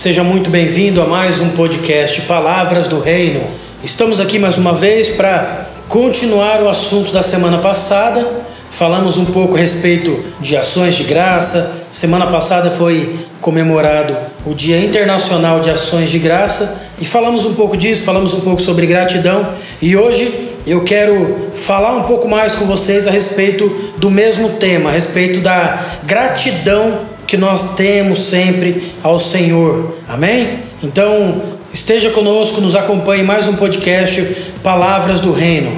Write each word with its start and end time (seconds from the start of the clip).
seja 0.00 0.24
muito 0.24 0.48
bem-vindo 0.48 1.02
a 1.02 1.06
mais 1.06 1.42
um 1.42 1.50
podcast 1.50 2.22
Palavras 2.22 2.88
do 2.88 3.00
Reino. 3.00 3.42
Estamos 3.84 4.18
aqui 4.18 4.38
mais 4.38 4.56
uma 4.56 4.72
vez 4.72 5.10
para 5.10 5.66
continuar 5.90 6.62
o 6.62 6.70
assunto 6.70 7.12
da 7.12 7.22
semana 7.22 7.58
passada. 7.58 8.26
Falamos 8.70 9.18
um 9.18 9.26
pouco 9.26 9.56
a 9.56 9.58
respeito 9.58 10.24
de 10.40 10.56
ações 10.56 10.94
de 10.94 11.04
graça. 11.04 11.84
Semana 11.92 12.28
passada 12.28 12.70
foi 12.70 13.26
comemorado 13.42 14.16
o 14.46 14.54
Dia 14.54 14.82
Internacional 14.82 15.60
de 15.60 15.68
Ações 15.68 16.08
de 16.08 16.18
Graça 16.18 16.80
e 16.98 17.04
falamos 17.04 17.44
um 17.44 17.52
pouco 17.52 17.76
disso, 17.76 18.06
falamos 18.06 18.32
um 18.32 18.40
pouco 18.40 18.62
sobre 18.62 18.86
gratidão. 18.86 19.50
E 19.82 19.94
hoje 19.98 20.56
eu 20.66 20.82
quero 20.82 21.50
falar 21.56 21.94
um 21.94 22.04
pouco 22.04 22.26
mais 22.26 22.54
com 22.54 22.64
vocês 22.64 23.06
a 23.06 23.10
respeito 23.10 23.68
do 23.98 24.10
mesmo 24.10 24.48
tema, 24.52 24.88
a 24.88 24.92
respeito 24.94 25.40
da 25.40 25.78
gratidão 26.04 27.09
que 27.30 27.36
nós 27.36 27.76
temos 27.76 28.24
sempre 28.24 28.92
ao 29.04 29.20
Senhor. 29.20 29.98
Amém? 30.08 30.58
Então, 30.82 31.40
esteja 31.72 32.10
conosco, 32.10 32.60
nos 32.60 32.74
acompanhe 32.74 33.22
em 33.22 33.24
mais 33.24 33.46
um 33.46 33.54
podcast 33.54 34.20
Palavras 34.64 35.20
do 35.20 35.30
Reino. 35.30 35.70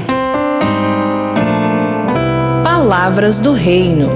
Palavras 2.65 3.39
do 3.39 3.53
Reino. 3.53 4.11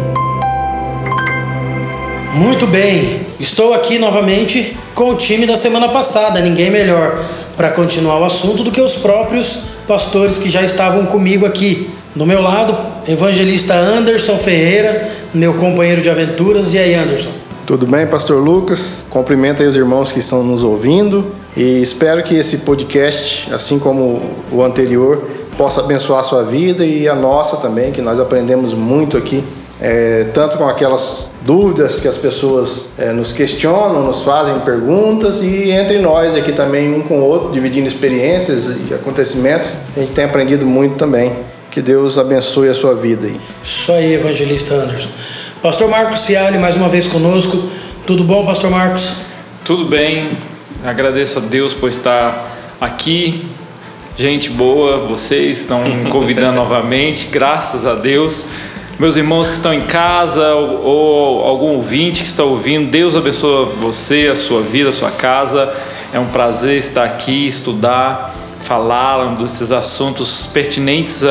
Muito 2.33 2.67
bem, 2.67 3.21
estou 3.39 3.75
aqui 3.75 3.99
novamente 3.99 4.75
com 4.95 5.11
o 5.11 5.17
time 5.17 5.45
da 5.45 5.57
semana 5.57 5.91
passada. 5.91 6.41
Ninguém 6.41 6.71
melhor 6.71 7.23
para 7.55 7.69
continuar 7.69 8.19
o 8.19 8.25
assunto 8.25 8.65
do 8.65 8.71
que 8.71 8.81
os 8.81 8.95
próprios 8.95 9.65
pastores 9.87 10.39
que 10.39 10.49
já 10.49 10.63
estavam 10.63 11.05
comigo 11.05 11.45
aqui. 11.45 11.91
Do 12.15 12.25
meu 12.25 12.41
lado, 12.41 12.75
evangelista 13.07 13.75
Anderson 13.75 14.39
Ferreira, 14.39 15.11
meu 15.37 15.55
companheiro 15.55 16.01
de 16.01 16.11
aventuras. 16.11 16.75
E 16.75 16.79
aí, 16.79 16.95
Anderson? 16.95 17.31
Tudo 17.67 17.87
bem, 17.87 18.07
pastor 18.07 18.43
Lucas? 18.43 19.05
Cumprimento 19.11 19.63
aí 19.63 19.69
os 19.69 19.75
irmãos 19.75 20.13
que 20.13 20.21
estão 20.21 20.43
nos 20.45 20.63
ouvindo 20.63 21.33
e 21.57 21.83
espero 21.83 22.23
que 22.23 22.35
esse 22.37 22.59
podcast, 22.59 23.53
assim 23.53 23.79
como 23.79 24.23
o 24.53 24.63
anterior, 24.63 25.23
possa 25.57 25.81
abençoar 25.81 26.21
a 26.21 26.23
sua 26.23 26.45
vida 26.45 26.85
e 26.85 27.09
a 27.09 27.15
nossa 27.15 27.57
também, 27.57 27.91
que 27.91 28.01
nós 28.01 28.21
aprendemos 28.21 28.73
muito 28.73 29.17
aqui, 29.17 29.43
é, 29.81 30.29
tanto 30.33 30.57
com 30.59 30.69
aquelas 30.69 31.29
dúvidas 31.43 31.99
que 31.99 32.07
as 32.07 32.17
pessoas 32.17 32.87
é, 32.97 33.11
nos 33.13 33.33
questionam, 33.33 34.05
nos 34.05 34.23
fazem 34.23 34.59
perguntas 34.61 35.41
e 35.43 35.71
entre 35.71 35.99
nós 35.99 36.37
aqui 36.37 36.53
também, 36.53 36.95
um 36.95 37.01
com 37.01 37.21
o 37.21 37.25
outro, 37.25 37.51
dividindo 37.51 37.89
experiências 37.89 38.69
e 38.69 38.95
acontecimentos, 38.95 39.73
a 39.97 40.01
gente 40.01 40.13
tem 40.13 40.25
aprendido 40.25 40.65
muito 40.65 40.97
também. 40.97 41.33
Que 41.77 41.83
Deus 41.83 42.19
abençoe 42.19 42.71
a 42.71 42.73
sua 42.73 42.95
vida 42.95 43.27
aí. 43.27 43.39
Isso 43.63 43.93
aí, 43.93 44.15
evangelista 44.15 44.73
Anderson. 44.73 45.11
Pastor 45.61 45.87
Marcos 45.91 46.25
Fialho, 46.25 46.59
mais 46.59 46.75
uma 46.75 46.89
vez 46.89 47.07
conosco. 47.07 47.69
Tudo 48.07 48.25
bom, 48.25 48.47
Pastor 48.47 48.71
Marcos? 48.71 49.13
Tudo 49.63 49.85
bem. 49.85 50.31
Agradeço 50.83 51.37
a 51.37 51.43
Deus 51.43 51.75
por 51.75 51.91
estar 51.91 52.51
aqui. 52.81 53.45
Gente 54.17 54.49
boa, 54.49 54.97
vocês 55.07 55.61
estão 55.61 55.85
me 55.87 56.09
convidando 56.09 56.57
novamente, 56.57 57.27
graças 57.27 57.85
a 57.85 57.95
Deus. 57.95 58.47
Meus 58.99 59.19
irmãos 59.19 59.47
que 59.47 59.55
estão 59.55 59.75
em 59.75 59.83
casa 59.83 60.55
ou, 60.55 60.83
ou 60.83 61.45
algum 61.45 61.75
ouvinte 61.75 62.23
que 62.23 62.29
está 62.31 62.43
ouvindo, 62.43 62.91
Deus 62.91 63.15
abençoe 63.15 63.67
você, 63.83 64.31
a 64.33 64.35
sua 64.35 64.63
vida, 64.63 64.89
a 64.89 64.93
sua 64.93 65.11
casa. 65.11 65.75
É 66.11 66.19
um 66.19 66.29
prazer 66.29 66.79
estar 66.79 67.05
aqui, 67.05 67.47
estudar 67.47 68.35
falaram 68.67 69.35
desses 69.37 69.71
assuntos 69.71 70.49
pertinentes 70.49 71.23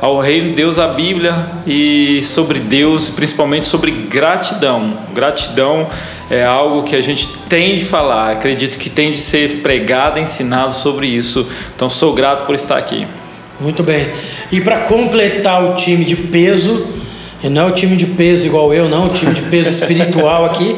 ao 0.00 0.20
reino 0.20 0.50
de 0.50 0.54
Deus, 0.54 0.78
a 0.78 0.86
Bíblia 0.86 1.46
e 1.66 2.22
sobre 2.22 2.60
Deus, 2.60 3.08
principalmente 3.08 3.66
sobre 3.66 3.90
gratidão. 3.90 4.92
Gratidão 5.12 5.88
é 6.30 6.44
algo 6.44 6.84
que 6.84 6.94
a 6.94 7.00
gente 7.00 7.28
tem 7.48 7.78
de 7.78 7.84
falar, 7.84 8.30
acredito 8.30 8.78
que 8.78 8.88
tem 8.88 9.10
de 9.10 9.18
ser 9.18 9.56
pregado, 9.56 10.20
ensinado 10.20 10.74
sobre 10.74 11.08
isso. 11.08 11.48
Então 11.74 11.90
sou 11.90 12.14
grato 12.14 12.46
por 12.46 12.54
estar 12.54 12.78
aqui. 12.78 13.06
Muito 13.60 13.82
bem. 13.82 14.08
E 14.52 14.60
para 14.60 14.80
completar 14.82 15.64
o 15.64 15.74
time 15.74 16.04
de 16.04 16.14
peso, 16.14 16.86
e 17.42 17.48
não 17.48 17.62
é 17.62 17.70
o 17.70 17.72
time 17.72 17.96
de 17.96 18.06
peso 18.06 18.46
igual 18.46 18.72
eu, 18.72 18.88
não, 18.88 19.06
o 19.06 19.08
time 19.08 19.34
de 19.34 19.42
peso 19.42 19.70
espiritual 19.74 20.44
aqui. 20.44 20.76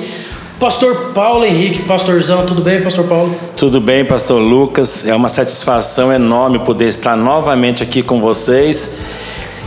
Pastor 0.59 1.12
Paulo 1.12 1.44
Henrique, 1.44 1.83
pastorzão, 1.83 2.47
tudo 2.47 2.62
bem, 2.62 2.81
Pastor 2.81 3.05
Paulo? 3.05 3.37
Tudo 3.59 3.78
bem, 3.78 4.06
Pastor 4.06 4.41
Lucas. 4.41 5.06
É 5.06 5.15
uma 5.15 5.28
satisfação 5.28 6.11
enorme 6.11 6.59
poder 6.61 6.89
estar 6.89 7.15
novamente 7.15 7.83
aqui 7.83 8.03
com 8.03 8.22
vocês. 8.22 9.00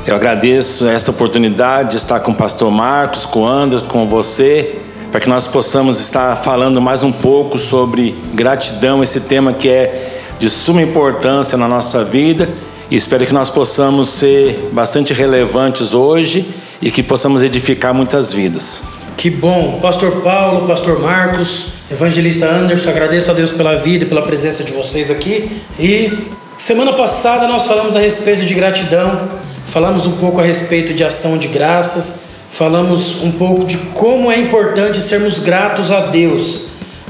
Eu 0.08 0.16
agradeço 0.16 0.88
essa 0.88 1.12
oportunidade 1.12 1.92
de 1.92 1.98
estar 1.98 2.20
com 2.22 2.32
o 2.32 2.36
Pastor 2.36 2.72
Marcos, 2.72 3.24
com 3.24 3.42
o 3.42 3.48
André, 3.48 3.82
com 3.88 4.08
você, 4.08 4.80
para 5.12 5.20
que 5.20 5.30
nós 5.30 5.46
possamos 5.46 6.00
estar 6.00 6.36
falando 6.38 6.82
mais 6.82 7.04
um 7.04 7.12
pouco 7.12 7.60
sobre 7.60 8.18
gratidão, 8.34 9.04
esse 9.04 9.22
tema 9.22 9.54
que 9.54 9.70
é 9.70 10.22
de 10.40 10.50
suma 10.50 10.82
importância 10.82 11.56
na 11.56 11.68
nossa 11.68 12.04
vida. 12.04 12.50
E 12.90 12.96
espero 12.96 13.28
que 13.28 13.34
nós 13.34 13.48
possamos 13.48 14.10
ser 14.10 14.70
bastante 14.72 15.14
relevantes 15.14 15.94
hoje 15.94 16.50
e 16.82 16.90
que 16.90 17.04
possamos 17.04 17.44
edificar 17.44 17.94
muitas 17.94 18.34
vidas. 18.34 18.99
Que 19.20 19.30
bom, 19.30 19.80
Pastor 19.82 20.22
Paulo, 20.22 20.66
Pastor 20.66 21.02
Marcos, 21.02 21.74
Evangelista 21.92 22.46
Anderson, 22.46 22.90
agradeço 22.90 23.30
a 23.30 23.34
Deus 23.34 23.52
pela 23.52 23.76
vida 23.76 24.06
e 24.06 24.08
pela 24.08 24.22
presença 24.22 24.64
de 24.64 24.72
vocês 24.72 25.12
aqui. 25.12 25.62
E 25.78 26.20
semana 26.58 26.94
passada 26.94 27.46
nós 27.46 27.66
falamos 27.66 27.98
a 27.98 28.00
respeito 28.00 28.46
de 28.46 28.54
gratidão, 28.54 29.28
falamos 29.68 30.08
um 30.08 30.14
pouco 30.14 30.40
a 30.40 30.44
respeito 30.46 30.94
de 30.94 31.04
ação 31.04 31.38
de 31.38 31.50
graças, 31.50 32.22
falamos 32.50 33.22
um 33.22 33.34
pouco 33.34 33.66
de 33.66 33.76
como 33.94 34.32
é 34.32 34.40
importante 34.40 35.02
sermos 35.02 35.38
gratos 35.38 35.92
a 35.92 36.00
Deus. 36.06 36.68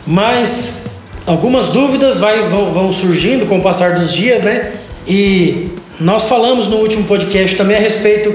Mas 0.08 0.86
algumas 1.28 1.68
dúvidas 1.68 2.18
vai, 2.18 2.50
vão, 2.50 2.74
vão 2.74 2.91
surgindo 2.91 3.46
com 3.46 3.59
o 3.59 3.62
passar 3.62 3.94
dos 3.94 4.12
dias, 4.12 4.41
né? 4.41 4.72
E 5.08 5.68
nós 6.00 6.28
falamos 6.28 6.68
no 6.68 6.78
último 6.78 7.03
podcast 7.03 7.56
também 7.56 7.78
a 7.78 7.80
respeito 7.80 8.34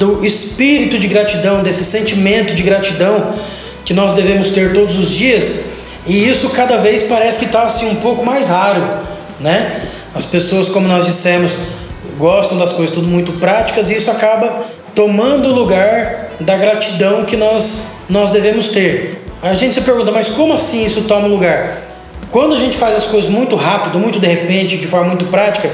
do 0.00 0.24
espírito 0.24 0.98
de 0.98 1.06
gratidão, 1.06 1.62
desse 1.62 1.84
sentimento 1.84 2.54
de 2.54 2.62
gratidão 2.62 3.34
que 3.84 3.92
nós 3.92 4.14
devemos 4.14 4.48
ter 4.48 4.72
todos 4.72 4.98
os 4.98 5.10
dias. 5.10 5.60
E 6.06 6.26
isso 6.26 6.48
cada 6.48 6.78
vez 6.78 7.02
parece 7.02 7.38
que 7.38 7.44
está 7.44 7.64
assim 7.64 7.90
um 7.90 7.96
pouco 7.96 8.24
mais 8.24 8.48
raro, 8.48 8.82
né? 9.38 9.82
As 10.14 10.24
pessoas, 10.24 10.70
como 10.70 10.88
nós 10.88 11.04
dissemos, 11.04 11.58
gostam 12.16 12.56
das 12.56 12.72
coisas 12.72 12.94
tudo 12.94 13.06
muito 13.06 13.32
práticas 13.32 13.90
e 13.90 13.96
isso 13.96 14.10
acaba 14.10 14.64
tomando 14.94 15.50
o 15.50 15.54
lugar 15.54 16.30
da 16.40 16.56
gratidão 16.56 17.26
que 17.26 17.36
nós 17.36 17.88
nós 18.08 18.30
devemos 18.30 18.68
ter. 18.68 19.22
A 19.42 19.52
gente 19.52 19.74
se 19.74 19.82
pergunta, 19.82 20.10
mas 20.10 20.30
como 20.30 20.54
assim 20.54 20.82
isso 20.82 21.02
toma 21.02 21.28
lugar? 21.28 21.76
Quando 22.30 22.54
a 22.54 22.58
gente 22.58 22.78
faz 22.78 22.96
as 22.96 23.04
coisas 23.04 23.30
muito 23.30 23.54
rápido, 23.54 23.98
muito 23.98 24.18
de 24.18 24.26
repente, 24.26 24.78
de 24.78 24.86
forma 24.86 25.08
muito 25.08 25.26
prática, 25.26 25.70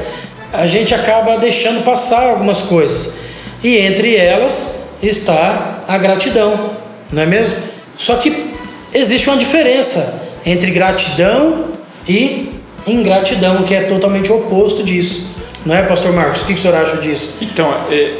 a 0.53 0.67
gente 0.67 0.93
acaba 0.93 1.39
deixando 1.39 1.85
passar 1.85 2.29
algumas 2.29 2.63
coisas 2.63 3.25
e 3.63 3.79
entre 3.79 4.17
elas 4.17 4.81
está 5.03 5.85
a 5.87 5.99
gratidão, 5.99 6.73
não 7.13 7.23
é 7.23 7.27
mesmo? 7.27 7.57
Só 7.99 8.17
que 8.17 8.55
existe 8.93 9.29
uma 9.29 9.37
diferença 9.37 10.23
entre 10.45 10.71
gratidão 10.71 11.67
e 12.09 12.51
ingratidão, 12.87 13.63
que 13.65 13.75
é 13.75 13.83
totalmente 13.83 14.31
oposto 14.31 14.83
disso. 14.83 15.35
Não 15.65 15.75
é, 15.75 15.83
Pastor 15.83 16.13
Marcos? 16.13 16.43
O 16.43 16.47
que 16.47 16.53
o 16.53 16.59
senhor 16.59 16.77
acha 16.77 16.97
disso? 16.99 17.35
Então, 17.41 17.75
é, 17.91 18.15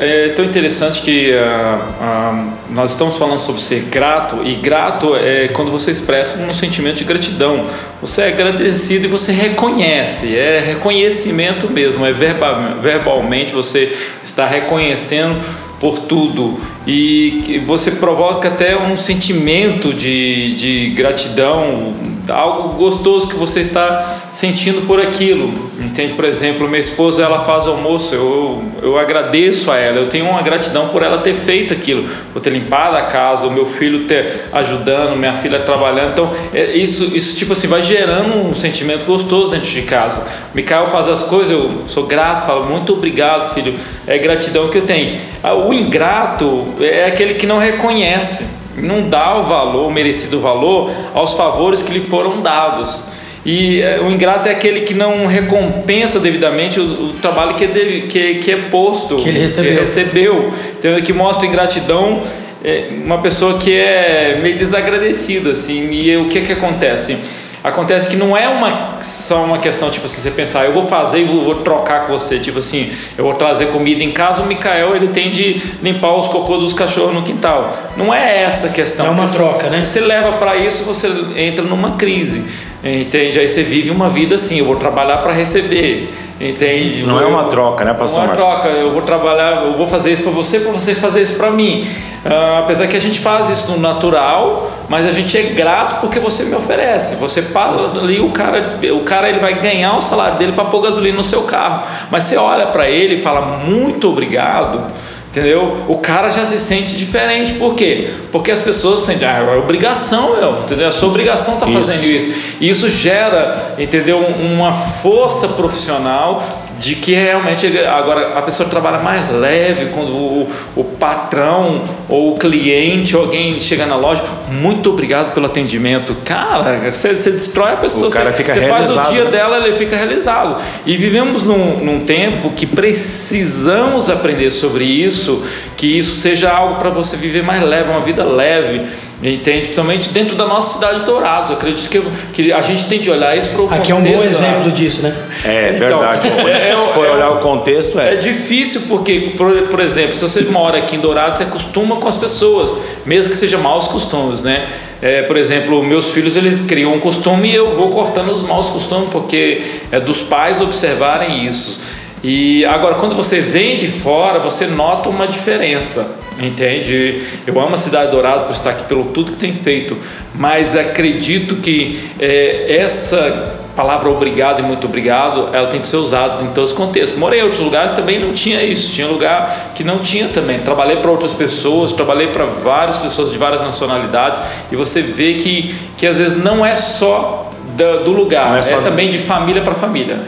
é 0.00 0.28
tão 0.30 0.46
interessante 0.46 1.02
que 1.02 1.30
uh, 1.30 1.34
uh, 1.36 2.52
nós 2.70 2.92
estamos 2.92 3.18
falando 3.18 3.38
sobre 3.38 3.60
ser 3.60 3.82
grato, 3.82 4.40
e 4.42 4.54
grato 4.54 5.14
é 5.14 5.48
quando 5.48 5.70
você 5.70 5.90
expressa 5.90 6.42
um 6.42 6.54
sentimento 6.54 6.96
de 6.96 7.04
gratidão. 7.04 7.66
Você 8.00 8.22
é 8.22 8.28
agradecido 8.28 9.04
e 9.04 9.08
você 9.08 9.30
reconhece, 9.30 10.34
é 10.34 10.58
reconhecimento 10.58 11.70
mesmo, 11.70 12.06
é 12.06 12.10
verbal, 12.10 12.80
verbalmente 12.80 13.52
você 13.52 13.94
está 14.24 14.46
reconhecendo 14.46 15.38
por 15.78 15.98
tudo 16.00 16.58
e 16.86 17.62
você 17.66 17.92
provoca 17.92 18.48
até 18.48 18.76
um 18.76 18.96
sentimento 18.96 19.92
de, 19.92 20.54
de 20.54 20.90
gratidão, 20.90 21.94
algo 22.28 22.70
gostoso 22.70 23.28
que 23.28 23.36
você 23.36 23.60
está 23.60 24.18
sentindo 24.32 24.86
por 24.86 25.00
aquilo. 25.00 25.52
Entende? 25.80 26.12
Por 26.12 26.24
exemplo, 26.24 26.68
minha 26.68 26.80
esposa 26.80 27.22
ela 27.22 27.40
faz 27.40 27.66
almoço, 27.66 28.14
eu, 28.14 28.62
eu 28.82 28.98
agradeço 28.98 29.70
a 29.70 29.76
ela, 29.76 29.98
eu 29.98 30.08
tenho 30.08 30.26
uma 30.26 30.42
gratidão 30.42 30.88
por 30.88 31.02
ela 31.02 31.18
ter 31.18 31.34
feito 31.34 31.72
aquilo, 31.72 32.08
por 32.32 32.40
ter 32.40 32.50
limpado 32.50 32.96
a 32.96 33.02
casa, 33.02 33.46
o 33.46 33.50
meu 33.50 33.64
filho 33.64 34.04
ter 34.04 34.48
ajudando, 34.52 35.16
minha 35.16 35.32
filha 35.32 35.60
trabalhando. 35.60 36.12
Então, 36.12 36.30
é, 36.52 36.76
isso, 36.76 37.16
isso 37.16 37.36
tipo 37.36 37.54
assim, 37.54 37.66
vai 37.66 37.82
gerando 37.82 38.34
um 38.34 38.54
sentimento 38.54 39.04
gostoso 39.04 39.50
dentro 39.50 39.68
de 39.68 39.82
casa. 39.82 40.26
Micael 40.54 40.86
faz 40.88 41.08
as 41.08 41.22
coisas, 41.22 41.50
eu 41.50 41.84
sou 41.86 42.06
grato, 42.06 42.46
falo 42.46 42.66
muito 42.66 42.92
obrigado, 42.92 43.54
filho. 43.54 43.74
É 44.06 44.18
gratidão 44.18 44.68
que 44.68 44.78
eu 44.78 44.86
tenho. 44.86 45.18
Ah, 45.42 45.54
o 45.54 45.72
ingrato 45.72 46.66
é 46.80 47.06
aquele 47.06 47.34
que 47.34 47.46
não 47.46 47.58
reconhece 47.58 48.59
não 48.76 49.08
dá 49.08 49.38
o 49.38 49.42
valor, 49.42 49.88
o 49.88 49.90
merecido 49.90 50.40
valor, 50.40 50.90
aos 51.14 51.34
favores 51.34 51.82
que 51.82 51.92
lhe 51.92 52.00
foram 52.00 52.40
dados. 52.40 53.04
E 53.44 53.80
é, 53.80 53.98
o 54.00 54.10
ingrato 54.10 54.48
é 54.48 54.52
aquele 54.52 54.82
que 54.82 54.92
não 54.92 55.26
recompensa 55.26 56.20
devidamente 56.20 56.78
o, 56.78 56.84
o 56.84 57.12
trabalho 57.22 57.54
que 57.54 57.64
é, 57.64 57.68
que, 58.06 58.34
que 58.34 58.50
é 58.50 58.56
posto, 58.70 59.16
que 59.16 59.28
ele 59.28 59.38
recebeu. 59.38 59.72
Que 59.72 59.80
recebeu. 59.80 60.52
Então, 60.78 61.00
que 61.00 61.12
mostra 61.12 61.46
ingratidão 61.46 62.20
é 62.62 62.88
uma 63.04 63.18
pessoa 63.18 63.58
que 63.58 63.74
é 63.74 64.38
meio 64.42 64.58
desagradecida, 64.58 65.52
assim, 65.52 65.90
e 65.90 66.14
o 66.18 66.28
que 66.28 66.42
que 66.42 66.52
acontece? 66.52 67.18
Acontece 67.62 68.08
que 68.08 68.16
não 68.16 68.34
é 68.34 68.48
uma, 68.48 68.98
só 69.02 69.44
uma 69.44 69.58
questão, 69.58 69.90
tipo 69.90 70.06
assim, 70.06 70.22
você 70.22 70.30
pensar, 70.30 70.64
eu 70.64 70.72
vou 70.72 70.84
fazer 70.84 71.20
e 71.20 71.24
vou, 71.24 71.44
vou, 71.44 71.56
trocar 71.56 72.06
com 72.06 72.18
você, 72.18 72.38
tipo 72.38 72.58
assim, 72.58 72.90
eu 73.18 73.24
vou 73.24 73.34
trazer 73.34 73.66
comida 73.66 74.02
em 74.02 74.12
casa, 74.12 74.42
o 74.42 74.46
Mikael, 74.46 74.96
ele 74.96 75.08
tem 75.08 75.30
de 75.30 75.60
limpar 75.82 76.16
os 76.16 76.26
cocô 76.28 76.56
dos 76.56 76.72
cachorros 76.72 77.12
no 77.12 77.22
quintal. 77.22 77.76
Não 77.98 78.14
é 78.14 78.44
essa 78.44 78.68
a 78.68 78.70
questão. 78.70 79.04
É 79.04 79.10
uma 79.10 79.28
troca, 79.28 79.68
né? 79.68 79.84
Você 79.84 80.00
leva 80.00 80.32
para 80.32 80.56
isso, 80.56 80.84
você 80.84 81.08
entra 81.36 81.62
numa 81.62 81.96
crise, 81.96 82.44
entende? 82.82 83.38
Aí 83.38 83.48
você 83.48 83.62
vive 83.62 83.90
uma 83.90 84.08
vida 84.08 84.36
assim, 84.36 84.58
eu 84.58 84.64
vou 84.64 84.76
trabalhar 84.76 85.18
para 85.18 85.32
receber. 85.32 86.08
Entende? 86.40 87.02
Não 87.02 87.20
é 87.20 87.26
uma 87.26 87.44
troca, 87.44 87.84
né, 87.84 87.92
pastor 87.92 88.24
Não 88.24 88.32
é 88.32 88.36
uma 88.36 88.42
troca. 88.42 88.68
Eu 88.68 88.92
vou 88.92 89.02
trabalhar, 89.02 89.66
eu 89.66 89.74
vou 89.74 89.86
fazer 89.86 90.12
isso 90.12 90.22
para 90.22 90.32
você, 90.32 90.60
para 90.60 90.72
você 90.72 90.94
fazer 90.94 91.20
isso 91.20 91.34
para 91.34 91.50
mim. 91.50 91.86
Uh, 92.24 92.60
apesar 92.60 92.86
que 92.86 92.96
a 92.96 93.00
gente 93.00 93.20
faz 93.20 93.50
isso 93.50 93.70
no 93.70 93.78
natural, 93.78 94.70
mas 94.90 95.06
a 95.06 95.12
gente 95.12 95.38
é 95.38 95.42
grato 95.44 96.00
porque 96.00 96.18
você 96.18 96.42
me 96.46 96.56
oferece. 96.56 97.14
Você 97.14 97.42
passa 97.42 98.00
ali, 98.00 98.18
o 98.18 98.30
cara, 98.30 98.76
o 98.92 99.04
cara 99.04 99.28
ele 99.28 99.38
vai 99.38 99.54
ganhar 99.54 99.96
o 99.96 100.00
salário 100.00 100.36
dele 100.36 100.50
para 100.50 100.64
pôr 100.64 100.80
gasolina 100.80 101.16
no 101.16 101.22
seu 101.22 101.42
carro. 101.42 101.86
Mas 102.10 102.24
você 102.24 102.36
olha 102.36 102.66
para 102.66 102.90
ele 102.90 103.14
e 103.14 103.22
fala 103.22 103.58
muito 103.58 104.08
obrigado. 104.08 104.82
Entendeu? 105.30 105.84
O 105.86 105.98
cara 105.98 106.30
já 106.30 106.44
se 106.44 106.58
sente 106.58 106.96
diferente. 106.96 107.52
Por 107.52 107.76
quê? 107.76 108.10
Porque 108.32 108.50
as 108.50 108.62
pessoas 108.62 109.02
sentem, 109.02 109.28
ah, 109.28 109.48
é 109.54 109.58
obrigação, 109.58 110.36
meu, 110.36 110.62
entendeu? 110.62 110.88
A 110.88 110.92
sua 110.92 111.08
obrigação 111.08 111.54
está 111.54 111.68
fazendo 111.68 112.02
isso. 112.02 112.56
E 112.60 112.68
isso 112.68 112.88
gera, 112.88 113.76
entendeu? 113.78 114.18
Uma 114.18 114.72
força 114.72 115.46
profissional 115.46 116.42
de 116.80 116.94
que 116.94 117.12
realmente 117.12 117.66
agora 117.80 118.38
a 118.38 118.42
pessoa 118.42 118.66
trabalha 118.66 118.98
mais 118.98 119.30
leve 119.30 119.90
quando 119.92 120.12
o, 120.12 120.48
o 120.74 120.82
patrão 120.82 121.82
ou 122.08 122.32
o 122.34 122.38
cliente 122.38 123.14
ou 123.14 123.24
alguém 123.24 123.60
chega 123.60 123.84
na 123.84 123.96
loja, 123.96 124.24
muito 124.50 124.88
obrigado 124.88 125.34
pelo 125.34 125.44
atendimento. 125.44 126.16
Cara, 126.24 126.90
você, 126.90 127.12
você 127.12 127.32
destrói 127.32 127.74
a 127.74 127.76
pessoa. 127.76 128.08
O 128.08 128.10
cara 128.10 128.30
você, 128.30 128.38
fica 128.38 128.54
você 128.54 128.60
realizado. 128.60 128.94
faz 128.94 129.08
o 129.08 129.12
dia 129.12 129.24
dela, 129.26 129.58
ele 129.58 129.76
fica 129.76 129.94
realizado. 129.94 130.56
E 130.86 130.96
vivemos 130.96 131.42
num, 131.42 131.76
num 131.84 132.00
tempo 132.06 132.48
que 132.56 132.64
precisamos 132.64 134.08
aprender 134.08 134.50
sobre 134.50 134.84
isso, 134.84 135.44
que 135.76 135.98
isso 135.98 136.16
seja 136.16 136.50
algo 136.50 136.76
para 136.76 136.88
você 136.88 137.14
viver 137.14 137.42
mais 137.42 137.62
leve, 137.62 137.90
uma 137.90 138.00
vida 138.00 138.24
leve. 138.24 138.86
Entende? 139.22 139.60
Principalmente 139.66 140.08
dentro 140.10 140.34
da 140.34 140.46
nossa 140.46 140.74
cidade 140.74 141.00
de 141.00 141.04
Dourados. 141.04 141.50
Eu 141.50 141.56
acredito 141.56 141.88
que, 141.90 142.00
que 142.32 142.52
a 142.52 142.60
gente 142.62 142.86
tem 142.88 142.98
de 143.00 143.10
olhar 143.10 143.36
isso 143.36 143.50
para 143.50 143.60
o 143.62 143.74
Aqui 143.74 143.92
é 143.92 143.94
um 143.94 144.02
bom 144.02 144.22
exemplo 144.22 144.72
disso, 144.72 145.02
né? 145.02 145.14
É 145.44 145.72
Então, 145.76 145.98
verdade. 146.00 146.28
é- 146.48 146.74
Se 146.74 146.88
for 146.94 147.06
é- 147.06 147.10
olhar 147.10 147.30
o 147.32 147.36
contexto, 147.36 147.98
É 148.00 148.14
é. 148.14 148.16
difícil 148.16 148.82
porque, 148.88 149.34
por, 149.36 149.52
por 149.68 149.80
exemplo, 149.80 150.14
se 150.14 150.22
você 150.22 150.40
mora 150.44 150.78
aqui 150.78 150.96
em 150.96 151.00
Dourados, 151.00 151.36
você 151.36 151.42
acostuma 151.42 151.96
com 151.96 152.08
as 152.08 152.16
pessoas, 152.16 152.74
mesmo 153.04 153.30
que 153.30 153.36
seja 153.36 153.58
maus 153.58 153.88
costumes, 153.88 154.42
né? 154.42 154.66
É, 155.02 155.22
por 155.22 155.36
exemplo, 155.36 155.82
meus 155.82 156.12
filhos 156.12 156.36
eles 156.36 156.60
criam 156.62 156.94
um 156.94 157.00
costume 157.00 157.50
e 157.50 157.54
eu 157.54 157.72
vou 157.72 157.90
cortando 157.90 158.30
os 158.32 158.42
maus 158.42 158.70
costumes 158.70 159.08
porque 159.10 159.62
é 159.92 160.00
dos 160.00 160.18
pais 160.22 160.60
observarem 160.62 161.46
isso. 161.46 161.82
E 162.22 162.64
agora, 162.66 162.96
quando 162.96 163.14
você 163.14 163.40
vem 163.40 163.76
de 163.78 163.88
fora, 163.88 164.38
você 164.38 164.66
nota 164.66 165.08
uma 165.08 165.26
diferença. 165.26 166.19
Entende? 166.40 167.22
Eu 167.46 167.58
amo 167.60 167.74
a 167.74 167.78
cidade 167.78 168.06
de 168.06 168.12
Dourados 168.12 168.44
por 168.44 168.52
estar 168.52 168.70
aqui 168.70 168.84
pelo 168.84 169.04
tudo 169.06 169.32
que 169.32 169.38
tem 169.38 169.52
feito, 169.52 169.96
mas 170.34 170.76
acredito 170.76 171.56
que 171.56 172.00
é, 172.18 172.76
essa 172.78 173.56
palavra 173.76 174.08
obrigado 174.10 174.58
e 174.60 174.62
muito 174.62 174.86
obrigado, 174.86 175.48
ela 175.54 175.68
tem 175.68 175.80
que 175.80 175.86
ser 175.86 175.96
usada 175.96 176.42
em 176.42 176.48
todos 176.48 176.72
os 176.72 176.76
contextos. 176.76 177.18
Morei 177.18 177.40
em 177.40 177.42
outros 177.42 177.60
lugares 177.60 177.92
também 177.92 178.18
não 178.18 178.32
tinha 178.32 178.62
isso, 178.62 178.92
tinha 178.92 179.06
lugar 179.06 179.72
que 179.74 179.84
não 179.84 180.00
tinha 180.00 180.28
também. 180.28 180.58
Trabalhei 180.58 180.96
para 180.96 181.10
outras 181.10 181.32
pessoas, 181.32 181.92
trabalhei 181.92 182.28
para 182.28 182.44
várias 182.44 182.98
pessoas 182.98 183.30
de 183.30 183.38
várias 183.38 183.60
nacionalidades 183.62 184.40
e 184.72 184.76
você 184.76 185.00
vê 185.00 185.34
que, 185.34 185.74
que 185.96 186.06
às 186.06 186.18
vezes 186.18 186.42
não 186.42 186.64
é 186.66 186.74
só 186.76 187.50
da- 187.76 187.98
do 187.98 188.10
lugar, 188.10 188.56
é 188.56 188.58
é, 188.58 188.62
só- 188.62 188.80
também 188.80 189.08
de 189.10 189.18
família 189.18 189.62
para 189.62 189.74
família. 189.74 190.18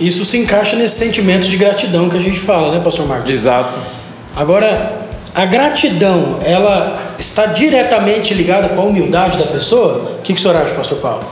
Isso 0.00 0.24
se 0.24 0.38
encaixa 0.38 0.76
nesse 0.76 0.96
sentimento 0.96 1.46
de 1.48 1.56
gratidão 1.56 2.08
que 2.08 2.16
a 2.16 2.20
gente 2.20 2.38
fala, 2.38 2.72
né, 2.72 2.80
pastor 2.82 3.06
Marcos? 3.06 3.32
Exato. 3.32 3.78
Agora, 4.34 4.92
a 5.34 5.46
gratidão, 5.46 6.38
ela 6.44 6.98
está 7.18 7.46
diretamente 7.46 8.34
ligada 8.34 8.68
com 8.70 8.82
a 8.82 8.84
humildade 8.84 9.38
da 9.38 9.46
pessoa? 9.46 10.16
O 10.18 10.22
que, 10.22 10.34
que 10.34 10.38
o 10.38 10.42
senhor 10.42 10.56
acha, 10.56 10.74
pastor 10.74 10.98
Paulo? 10.98 11.24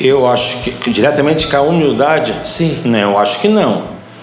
Eu 0.00 0.26
acho 0.26 0.62
que, 0.62 0.70
que 0.70 0.90
diretamente 0.90 1.46
com 1.46 1.56
a 1.56 1.60
humildade. 1.60 2.34
Sim. 2.44 2.80
Não, 2.84 3.12
eu 3.12 3.18
acho 3.18 3.40
que 3.40 3.48
não. 3.48 3.82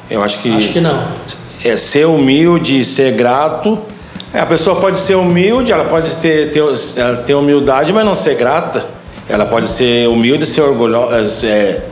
Eu 0.10 0.24
acho 0.24 0.40
que. 0.40 0.50
Acho 0.58 0.70
que 0.70 0.82
não. 0.82 1.08
É 1.64 1.78
ser 1.78 2.06
humilde, 2.06 2.84
ser 2.84 3.14
grato. 3.14 3.80
É, 4.34 4.40
a 4.40 4.46
pessoa 4.46 4.80
pode 4.80 4.98
ser 4.98 5.16
humilde, 5.16 5.72
ela 5.72 5.86
pode 5.86 6.10
ter, 6.16 6.52
ter, 6.52 6.64
ter 7.26 7.34
humildade, 7.36 7.94
mas 7.94 8.04
não 8.04 8.16
ser 8.16 8.36
grata. 8.36 8.86
Ela 9.30 9.46
pode 9.46 9.68
ser 9.68 10.08
humilde, 10.08 10.46
ser 10.46 10.62
orgulhosa, 10.62 11.48
é, 11.48 11.84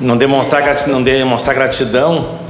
não 0.00 0.16
demonstrar 0.16 0.62
não 0.88 1.02
demonstrar 1.02 1.54
gratidão. 1.54 2.41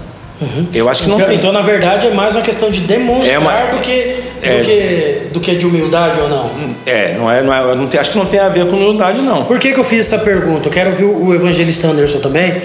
Eu 0.73 0.89
acho 0.89 1.03
que 1.05 1.09
não 1.09 1.17
então, 1.17 1.29
tem. 1.29 1.37
então, 1.37 1.53
na 1.53 1.61
verdade, 1.63 2.07
é 2.07 2.11
mais 2.11 2.35
uma 2.37 2.43
questão 2.43 2.71
de 2.71 2.81
demonstrar 2.81 3.35
É 3.35 3.39
uma- 3.39 3.53
do, 3.77 3.79
que, 3.81 3.93
do, 4.41 4.47
é- 4.47 4.61
que, 4.63 5.29
do 5.33 5.41
que 5.41 5.55
de 5.55 5.67
humildade 5.67 6.21
ou 6.21 6.29
não. 6.29 6.51
É, 6.87 7.15
não 7.19 7.31
é, 7.31 7.43
não 7.43 7.53
é 7.55 7.75
não 7.75 7.87
tem, 7.87 8.01
acho 8.01 8.11
que 8.13 8.19
não 8.19 8.27
tem 8.27 8.41
a 8.41 8.49
ver 8.49 8.67
com 8.67 8.77
humildade, 8.77 9.21
não. 9.21 9.45
Por 9.45 9.59
que, 9.59 9.73
que 9.73 9.79
eu 9.81 9.85
fiz 9.85 10.13
essa 10.13 10.25
pergunta? 10.25 10.69
Eu 10.69 10.73
quero 10.73 10.91
ouvir 10.91 11.05
o 11.05 11.35
evangelista 11.35 11.87
Anderson 11.89 12.19
também, 12.21 12.61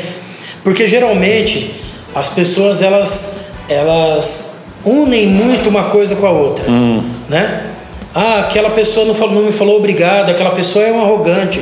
porque 0.64 0.88
geralmente 0.88 1.76
as 2.16 2.30
pessoas 2.30 2.82
elas, 2.82 3.40
elas 3.70 4.58
unem 4.86 5.28
muito 5.28 5.70
uma 5.70 5.86
coisa 5.86 6.16
com 6.16 6.26
a 6.26 6.32
outra, 6.32 6.66
Hum. 6.70 7.04
né? 7.30 7.62
Ah, 8.16 8.40
aquela 8.40 8.70
pessoa 8.72 9.06
não, 9.06 9.14
falou, 9.14 9.36
não 9.36 9.44
me 9.44 9.52
falou 9.52 9.78
obrigado, 9.78 10.30
aquela 10.32 10.52
pessoa 10.52 10.84
é 10.86 10.92
um 10.92 11.02
arrogante, 11.02 11.62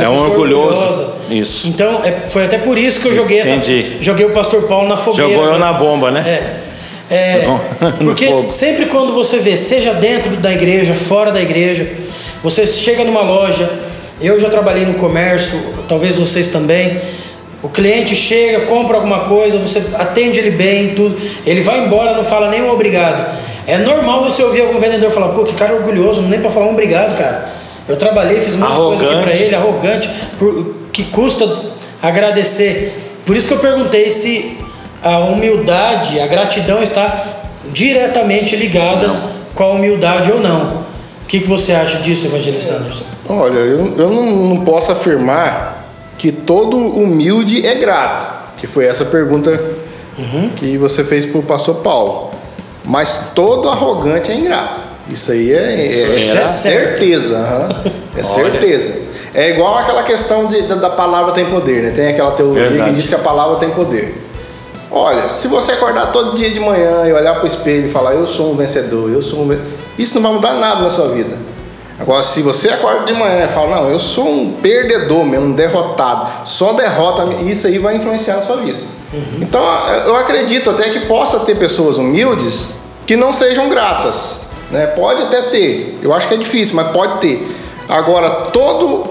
aquela 0.00 0.06
É 0.06 0.08
um 0.18 0.22
orgulhoso. 0.22 0.78
orgulhosa. 0.78 1.14
Isso. 1.30 1.68
Então 1.68 2.04
é, 2.04 2.26
foi 2.26 2.44
até 2.44 2.58
por 2.58 2.76
isso 2.76 3.00
que 3.00 3.08
eu 3.08 3.14
joguei 3.14 3.38
essa, 3.40 3.50
Entendi. 3.50 3.96
joguei 4.00 4.26
o 4.26 4.30
Pastor 4.30 4.62
Paulo 4.68 4.88
na 4.88 4.96
fogueira. 4.96 5.32
Jogou 5.32 5.52
eu 5.52 5.58
na 5.58 5.72
bomba, 5.72 6.10
né? 6.10 6.20
É. 6.26 6.74
É, 7.10 7.44
porque 8.02 8.26
fogo. 8.26 8.42
sempre 8.42 8.86
quando 8.86 9.12
você 9.12 9.38
vê, 9.38 9.56
seja 9.56 9.92
dentro 9.92 10.36
da 10.36 10.52
igreja, 10.52 10.94
fora 10.94 11.30
da 11.30 11.40
igreja, 11.40 11.86
você 12.42 12.66
chega 12.66 13.04
numa 13.04 13.20
loja, 13.20 13.70
eu 14.20 14.40
já 14.40 14.48
trabalhei 14.48 14.84
no 14.86 14.94
comércio, 14.94 15.58
talvez 15.88 16.16
vocês 16.16 16.48
também. 16.48 16.98
O 17.62 17.68
cliente 17.68 18.14
chega, 18.14 18.66
compra 18.66 18.96
alguma 18.96 19.20
coisa, 19.20 19.58
você 19.58 19.82
atende 19.94 20.38
ele 20.38 20.50
bem, 20.50 20.90
tudo. 20.94 21.16
Ele 21.46 21.62
vai 21.62 21.84
embora, 21.86 22.14
não 22.14 22.24
fala 22.24 22.50
nenhum 22.50 22.70
obrigado. 22.70 23.38
É 23.66 23.78
normal 23.78 24.24
você 24.24 24.42
ouvir 24.42 24.60
algum 24.60 24.78
vendedor 24.78 25.10
falar, 25.10 25.28
pô, 25.28 25.44
que 25.44 25.54
cara 25.54 25.74
orgulhoso, 25.74 26.20
nem 26.20 26.40
para 26.40 26.50
falar 26.50 26.66
um 26.66 26.72
obrigado, 26.72 27.16
cara. 27.16 27.50
Eu 27.88 27.96
trabalhei, 27.96 28.40
fiz 28.40 28.54
muita 28.56 28.74
coisa 28.74 29.04
aqui 29.04 29.12
pra 29.12 29.22
Arrogante. 29.22 29.42
ele, 29.42 29.54
arrogante, 29.54 30.10
por, 30.38 30.74
que 30.92 31.04
custa 31.04 31.52
agradecer. 32.02 33.20
Por 33.26 33.36
isso 33.36 33.48
que 33.48 33.54
eu 33.54 33.58
perguntei 33.58 34.10
se 34.10 34.58
a 35.02 35.18
humildade, 35.18 36.20
a 36.20 36.26
gratidão 36.26 36.82
está 36.82 37.42
diretamente 37.72 38.56
ligada 38.56 39.20
com 39.54 39.64
a 39.64 39.70
humildade 39.70 40.32
ou 40.32 40.40
não. 40.40 40.84
O 41.22 41.26
que, 41.26 41.40
que 41.40 41.48
você 41.48 41.72
acha 41.72 41.98
disso, 41.98 42.26
Evangelista 42.26 42.74
Anderson? 42.74 43.04
Olha, 43.28 43.58
eu, 43.58 43.96
eu 43.98 44.10
não, 44.10 44.36
não 44.36 44.64
posso 44.64 44.92
afirmar 44.92 45.84
que 46.18 46.30
todo 46.30 46.76
humilde 46.76 47.66
é 47.66 47.74
grato, 47.74 48.58
que 48.58 48.66
foi 48.66 48.86
essa 48.86 49.04
pergunta 49.04 49.58
que 50.56 50.76
você 50.78 51.02
fez 51.02 51.26
para 51.26 51.40
o 51.40 51.42
pastor 51.42 51.76
Paulo. 51.76 52.30
Mas 52.84 53.30
todo 53.34 53.68
arrogante 53.68 54.30
é 54.30 54.34
ingrato. 54.34 54.80
Isso 55.08 55.32
aí 55.32 55.52
é, 55.52 55.56
é- 55.56 56.36
é 56.40 56.44
certeza. 56.44 57.36
aham. 57.36 57.92
É 58.16 58.22
certeza. 58.22 59.00
É 59.34 59.50
igual 59.50 59.76
aquela 59.78 60.02
questão 60.04 60.46
de, 60.46 60.62
da, 60.62 60.76
da 60.76 60.90
palavra 60.90 61.32
tem 61.32 61.46
poder, 61.46 61.82
né? 61.82 61.90
Tem 61.90 62.08
aquela 62.08 62.30
teoria 62.32 62.68
Verdade. 62.68 62.90
que 62.90 62.96
diz 62.96 63.08
que 63.08 63.14
a 63.14 63.18
palavra 63.18 63.56
tem 63.56 63.70
poder. 63.70 64.22
Olha, 64.90 65.28
se 65.28 65.48
você 65.48 65.72
acordar 65.72 66.12
todo 66.12 66.36
dia 66.36 66.50
de 66.50 66.60
manhã 66.60 67.04
e 67.08 67.12
olhar 67.12 67.34
para 67.34 67.44
o 67.44 67.46
espelho 67.46 67.88
e 67.88 67.90
falar, 67.90 68.14
eu 68.14 68.26
sou 68.28 68.52
um 68.52 68.56
vencedor, 68.56 69.10
eu 69.10 69.20
sou 69.20 69.40
um 69.42 69.48
ven-", 69.48 69.58
isso 69.98 70.14
não 70.14 70.22
vai 70.22 70.32
mudar 70.34 70.52
nada 70.54 70.82
na 70.82 70.90
sua 70.90 71.08
vida. 71.08 71.36
Agora, 71.98 72.22
se 72.22 72.42
você 72.42 72.68
acorda 72.68 73.04
de 73.06 73.12
manhã 73.18 73.44
e 73.44 73.48
fala, 73.54 73.76
não, 73.76 73.90
eu 73.90 73.98
sou 73.98 74.26
um 74.28 74.52
perdedor 74.52 75.24
mesmo, 75.24 75.46
um 75.46 75.52
derrotado, 75.52 76.28
só 76.48 76.72
derrota, 76.72 77.24
isso 77.42 77.66
aí 77.66 77.78
vai 77.78 77.96
influenciar 77.96 78.36
na 78.36 78.42
sua 78.42 78.56
vida. 78.56 78.78
Então, 79.40 79.60
eu 80.06 80.16
acredito 80.16 80.70
até 80.70 80.90
que 80.90 81.00
possa 81.06 81.40
ter 81.40 81.56
pessoas 81.56 81.96
humildes 81.96 82.70
que 83.06 83.14
não 83.16 83.32
sejam 83.32 83.68
gratas. 83.68 84.43
Né? 84.74 84.86
Pode 84.88 85.22
até 85.22 85.42
ter, 85.42 85.98
eu 86.02 86.12
acho 86.12 86.26
que 86.28 86.34
é 86.34 86.36
difícil, 86.36 86.74
mas 86.76 86.88
pode 86.88 87.18
ter. 87.20 87.46
Agora, 87.88 88.28
todo, 88.52 89.04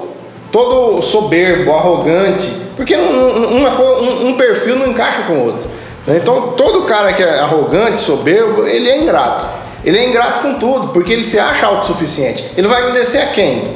todo 0.52 1.02
soberbo, 1.02 1.72
arrogante, 1.74 2.48
porque 2.76 2.96
um, 2.96 3.64
um- 3.64 4.28
um 4.30 4.34
perfil 4.38 4.76
não 4.76 4.88
encaixa 4.88 5.22
com 5.28 5.34
o 5.34 5.46
outro. 5.46 5.64
né? 6.06 6.20
Então, 6.22 6.50
todo 6.58 6.82
cara 6.84 7.14
que 7.14 7.24
é 7.24 7.40
arrogante, 7.40 8.00
soberbo, 8.02 8.68
ele 8.68 8.90
é 8.90 9.02
ingrato. 9.02 9.46
Ele 9.86 9.98
é 9.98 10.10
ingrato 10.10 10.42
com 10.42 10.54
tudo, 10.56 10.88
porque 10.90 11.12
ele 11.14 11.24
se 11.24 11.38
acha 11.40 11.66
autossuficiente. 11.66 12.46
Ele 12.58 12.68
vai 12.68 12.82
agradecer 12.82 13.20
a 13.20 13.28
quem? 13.28 13.68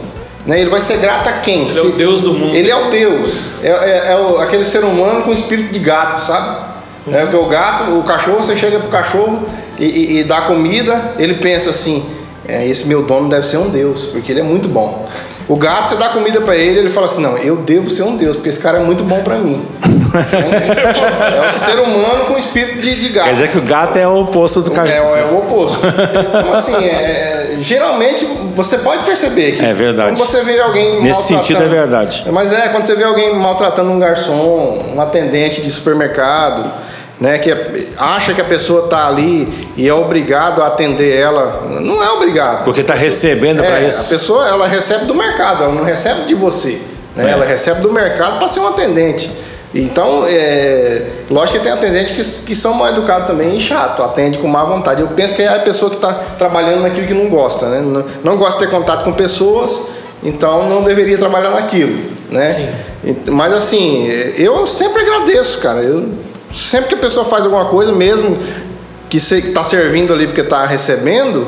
Né? 0.45 0.61
Ele 0.61 0.69
vai 0.69 0.79
ser 0.81 0.97
grato 0.97 1.27
a 1.29 1.33
quem? 1.33 1.67
Ele 1.67 1.77
é 1.77 1.81
o 1.81 1.85
Se- 1.91 1.97
Deus 1.97 2.21
do 2.21 2.33
mundo. 2.33 2.55
Ele 2.55 2.69
é 2.71 2.75
o 2.75 2.89
Deus. 2.89 3.29
É, 3.63 3.67
é- 3.69 4.11
é 4.13 4.15
o- 4.17 4.39
aquele 4.39 4.63
ser 4.63 4.83
humano 4.85 5.23
com 5.23 5.31
espírito 5.33 5.71
de 5.73 5.79
gato, 5.79 6.19
sabe? 6.21 6.67
É 7.11 7.21
porque 7.21 7.37
o 7.37 7.45
gato, 7.45 7.91
o 7.97 8.03
cachorro, 8.03 8.37
você 8.43 8.55
chega 8.57 8.79
pro 8.79 8.89
cachorro 8.89 9.39
e, 9.79 9.85
e- 9.85 10.19
e 10.19 10.23
dá 10.23 10.41
comida, 10.41 11.13
ele 11.17 11.35
pensa 11.35 11.69
assim: 11.69 12.05
é, 12.47 12.65
esse 12.65 12.87
meu 12.87 13.03
dono 13.03 13.29
deve 13.29 13.45
ser 13.45 13.57
um 13.57 13.69
Deus, 13.69 14.05
porque 14.05 14.31
ele 14.31 14.39
é 14.39 14.43
muito 14.43 14.67
bom. 14.67 15.07
O 15.49 15.55
gato, 15.55 15.91
você 15.91 15.95
dá 15.95 16.09
comida 16.09 16.41
para 16.41 16.55
ele, 16.57 16.79
ele 16.79 16.89
fala 16.89 17.05
assim: 17.05 17.21
Não, 17.21 17.37
eu 17.37 17.57
devo 17.57 17.89
ser 17.89 18.03
um 18.03 18.17
Deus, 18.17 18.35
porque 18.35 18.49
esse 18.49 18.59
cara 18.59 18.79
é 18.79 18.81
muito 18.81 19.03
bom 19.03 19.21
para 19.21 19.35
mim. 19.35 19.65
é 20.13 21.49
o 21.49 21.53
ser 21.53 21.79
humano 21.79 22.25
com 22.25 22.37
espírito 22.37 22.81
de, 22.81 22.95
de, 22.95 23.09
gato. 23.09 23.25
Quer 23.25 23.33
dizer 23.33 23.51
que 23.51 23.57
o 23.57 23.61
gato 23.61 23.97
é 23.97 24.07
o 24.07 24.21
oposto 24.21 24.61
do 24.61 24.71
cachorro. 24.71 25.15
É, 25.15 25.21
é 25.21 25.25
o 25.25 25.37
oposto. 25.37 25.79
Então, 25.85 26.53
assim, 26.53 26.75
é, 26.75 27.57
geralmente 27.61 28.25
você 28.55 28.77
pode 28.77 29.03
perceber 29.03 29.53
que. 29.53 29.63
É 29.63 29.73
verdade. 29.73 30.09
Quando 30.09 30.17
você 30.27 30.41
vê 30.41 30.59
alguém 30.59 31.01
Nesse 31.01 31.23
sentido 31.23 31.63
é 31.63 31.67
verdade. 31.67 32.25
Mas 32.31 32.51
é, 32.51 32.67
quando 32.69 32.85
você 32.85 32.95
vê 32.95 33.03
alguém 33.03 33.33
maltratando 33.35 33.89
um 33.91 33.99
garçom, 33.99 34.83
um 34.93 35.01
atendente 35.01 35.61
de 35.61 35.71
supermercado 35.71 36.71
né, 37.19 37.39
que 37.39 37.51
acha 37.97 38.33
que 38.33 38.41
a 38.41 38.45
pessoa 38.45 38.85
está 38.85 39.07
ali 39.07 39.51
e 39.75 39.87
é 39.87 39.93
obrigado 39.93 40.61
a 40.61 40.67
atender 40.67 41.15
ela. 41.15 41.63
Não 41.81 42.03
é 42.03 42.09
obrigado. 42.11 42.63
Porque 42.63 42.81
está 42.81 42.93
recebendo 42.93 43.63
é, 43.63 43.67
para 43.67 43.81
isso. 43.81 44.01
A 44.01 44.03
pessoa 44.03 44.47
ela 44.47 44.67
recebe 44.67 45.05
do 45.05 45.15
mercado, 45.15 45.63
ela 45.63 45.73
não 45.73 45.83
recebe 45.83 46.25
de 46.27 46.35
você. 46.35 46.79
Né? 47.15 47.29
É. 47.29 47.31
Ela 47.31 47.45
recebe 47.45 47.81
do 47.81 47.91
mercado 47.91 48.37
para 48.37 48.47
ser 48.47 48.59
um 48.59 48.67
atendente. 48.67 49.31
Então, 49.73 50.25
é, 50.27 51.07
lógico 51.29 51.57
que 51.57 51.63
tem 51.63 51.73
atendentes 51.73 52.39
que, 52.39 52.45
que 52.47 52.55
são 52.55 52.73
mal 52.73 52.89
educados 52.89 53.27
também 53.27 53.57
e 53.57 53.59
chato, 53.59 54.01
atende 54.01 54.37
com 54.37 54.47
má 54.47 54.63
vontade. 54.63 55.01
Eu 55.01 55.07
penso 55.07 55.35
que 55.35 55.41
é 55.41 55.47
a 55.47 55.59
pessoa 55.59 55.89
que 55.89 55.97
está 55.97 56.13
trabalhando 56.37 56.83
naquilo 56.83 57.05
que 57.05 57.13
não 57.13 57.29
gosta, 57.29 57.67
né? 57.67 57.81
Não, 57.81 58.05
não 58.23 58.37
gosta 58.37 58.59
de 58.59 58.65
ter 58.65 58.71
contato 58.71 59.03
com 59.03 59.11
pessoas, 59.11 59.81
então 60.23 60.69
não 60.69 60.83
deveria 60.83 61.17
trabalhar 61.17 61.49
naquilo, 61.49 61.95
né? 62.31 62.73
Sim. 63.03 63.17
Mas 63.27 63.53
assim, 63.53 64.07
eu 64.37 64.65
sempre 64.65 65.01
agradeço, 65.01 65.59
cara. 65.59 65.81
Eu 65.81 66.09
Sempre 66.53 66.89
que 66.89 66.95
a 66.95 66.99
pessoa 66.99 67.25
faz 67.25 67.43
alguma 67.45 67.65
coisa, 67.65 67.91
mesmo 67.91 68.37
que 69.09 69.17
está 69.17 69.63
servindo 69.63 70.13
ali 70.13 70.27
porque 70.27 70.41
está 70.41 70.65
recebendo, 70.65 71.47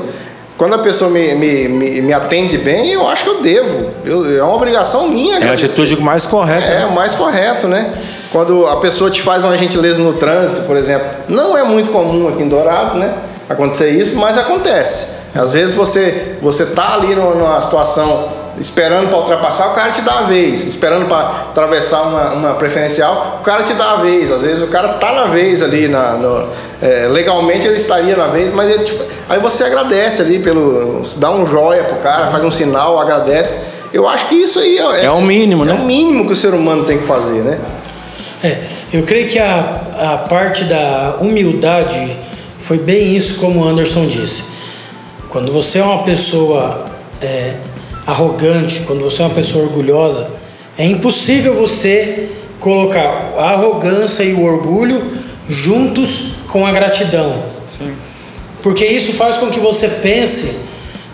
quando 0.58 0.74
a 0.76 0.80
pessoa 0.80 1.10
me, 1.10 1.34
me, 1.36 1.68
me, 1.70 2.02
me, 2.02 2.14
atende 2.14 2.58
bem, 2.58 2.92
eu 2.92 3.08
acho 3.08 3.24
que 3.24 3.30
eu 3.30 3.42
devo. 3.42 3.92
Eu, 4.04 4.40
é 4.40 4.44
uma 4.44 4.56
obrigação 4.56 5.08
minha. 5.08 5.40
É 5.40 5.50
a 5.50 5.54
atitude 5.54 6.02
mais 6.02 6.26
correta. 6.26 6.66
É, 6.66 6.80
né? 6.80 6.92
mais 6.94 7.16
correto, 7.16 7.66
né? 7.68 7.94
Quando 8.30 8.68
a 8.68 8.76
pessoa 8.78 9.10
te 9.10 9.22
faz 9.22 9.44
uma 9.44 9.58
gentileza 9.58 10.04
no 10.04 10.14
trânsito, 10.14 10.64
por 10.64 10.76
exemplo. 10.76 11.08
Não 11.30 11.58
é 11.58 11.64
muito 11.64 11.92
comum 11.92 12.28
aqui 12.28 12.44
em 12.44 12.50
Dourados, 12.50 12.96
né? 12.96 13.14
Acontecer 13.48 13.90
isso, 13.92 14.18
mas 14.18 14.38
acontece. 14.38 15.08
Às 15.34 15.54
vezes 15.54 15.74
você 15.74 16.36
você 16.42 16.66
tá 16.66 16.96
ali 16.96 17.16
numa 17.16 17.62
situação 17.62 18.39
esperando 18.60 19.10
para 19.10 19.18
ultrapassar, 19.18 19.72
o 19.72 19.74
cara 19.74 19.92
te 19.92 20.02
dá 20.02 20.20
a 20.20 20.22
vez. 20.24 20.66
Esperando 20.66 21.08
para 21.08 21.20
atravessar 21.50 22.02
uma, 22.04 22.34
uma, 22.34 22.54
preferencial, 22.56 23.40
o 23.42 23.44
cara 23.44 23.64
te 23.64 23.74
dá 23.74 23.94
a 23.94 23.96
vez. 23.98 24.32
Às 24.32 24.42
vezes 24.42 24.62
o 24.62 24.68
cara 24.68 24.90
tá 24.94 25.14
na 25.14 25.26
vez 25.26 25.62
ali, 25.62 25.88
na, 25.88 26.14
no, 26.14 26.48
é, 26.82 27.08
legalmente 27.10 27.68
ele 27.68 27.78
estaria 27.78 28.16
na 28.16 28.28
vez, 28.28 28.54
mas 28.54 28.72
ele, 28.72 28.84
tipo, 28.84 29.04
aí 29.28 29.40
você 29.40 29.64
agradece 29.64 30.22
ali 30.22 30.40
pelo. 30.40 31.04
dá 31.18 31.32
um 31.32 31.46
joia 31.48 31.84
pro 31.84 31.98
cara, 31.98 32.28
faz 32.28 32.44
um 32.44 32.52
sinal, 32.52 33.00
agradece. 33.00 33.58
Eu 33.92 34.08
acho 34.08 34.28
que 34.28 34.36
isso 34.36 34.60
aí 34.60 34.78
é, 34.78 35.06
é 35.06 35.12
o 35.12 35.22
mínimo, 35.22 35.64
é 35.64 35.68
né? 35.68 35.72
É 35.74 35.76
o 35.76 35.86
mínimo 35.86 36.26
que 36.26 36.34
o 36.34 36.36
ser 36.36 36.54
humano 36.54 36.84
tem 36.86 37.00
que 37.00 37.06
fazer, 37.06 37.42
né? 37.42 37.60
É, 38.44 38.58
eu 38.94 39.04
creio 39.04 39.28
que 39.28 39.40
a, 39.40 39.82
a 39.98 40.18
parte 40.30 40.64
da 40.66 41.18
humildade 41.20 42.18
foi 42.60 42.78
bem 42.78 43.16
isso 43.16 43.40
como 43.40 43.62
o 43.62 43.68
Anderson 43.68 44.06
disse. 44.06 44.44
Quando 45.30 45.52
você 45.52 45.80
é 45.80 45.84
uma 45.84 46.04
pessoa 46.04 46.86
é, 47.22 47.56
arrogante, 48.10 48.82
quando 48.82 49.04
você 49.04 49.22
é 49.22 49.26
uma 49.26 49.36
pessoa 49.36 49.66
orgulhosa, 49.66 50.32
é 50.78 50.86
impossível 50.86 51.54
você 51.54 52.30
colocar 52.60 53.34
a 53.38 53.52
arrogância 53.52 54.24
e 54.24 54.34
o 54.34 54.44
orgulho 54.44 55.06
juntos 55.48 56.34
com 56.48 56.66
a 56.66 56.72
gratidão. 56.72 57.44
Sim. 57.78 57.94
Porque 58.62 58.86
isso 58.86 59.14
faz 59.14 59.38
com 59.38 59.48
que 59.48 59.60
você 59.60 59.88
pense 59.88 60.62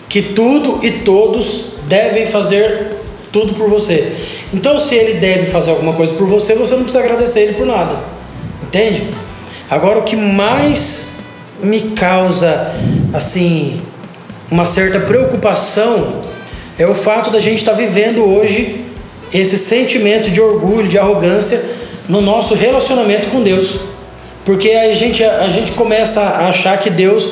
que 0.08 0.22
tudo 0.22 0.80
e 0.86 0.92
todos 1.04 1.68
devem 1.88 2.25
fazer 2.25 2.96
tudo 3.32 3.54
por 3.54 3.70
você. 3.70 4.16
Então, 4.54 4.80
se 4.80 4.96
ele 4.96 5.20
deve 5.20 5.48
fazer 5.48 5.72
alguma 5.72 5.94
coisa 5.94 6.14
por 6.14 6.28
você, 6.28 6.56
você 6.56 6.75
não 6.75 6.84
precisa 6.84 7.04
agradecer 7.04 7.42
ele 7.42 7.54
por 7.54 7.66
nada. 7.66 7.98
Entende? 8.64 9.10
Agora, 9.70 10.00
o 10.00 10.04
que 10.04 10.16
mais 10.16 11.18
me 11.62 11.92
causa, 11.92 12.74
assim, 13.14 13.82
uma 14.50 14.66
certa 14.66 15.00
preocupação 15.00 16.24
é 16.77 16.86
o 16.86 16.96
fato 16.96 17.29
da 17.32 17.39
gente 17.39 17.60
estar 17.60 17.72
tá 17.72 17.77
vivendo 17.77 18.24
hoje 18.24 18.82
esse 19.34 19.58
sentimento 19.58 20.29
de 20.29 20.41
orgulho, 20.41 20.88
de 20.88 20.98
arrogância 20.98 21.63
no 22.08 22.22
nosso 22.22 22.53
relacionamento 22.53 23.29
com 23.29 23.41
Deus. 23.41 23.79
Porque 24.46 24.72
a 24.72 24.94
gente, 24.94 25.24
a 25.24 25.48
gente 25.50 25.72
começa 25.72 26.22
a 26.22 26.50
achar 26.50 26.77
que 26.79 26.89
Deus 26.89 27.29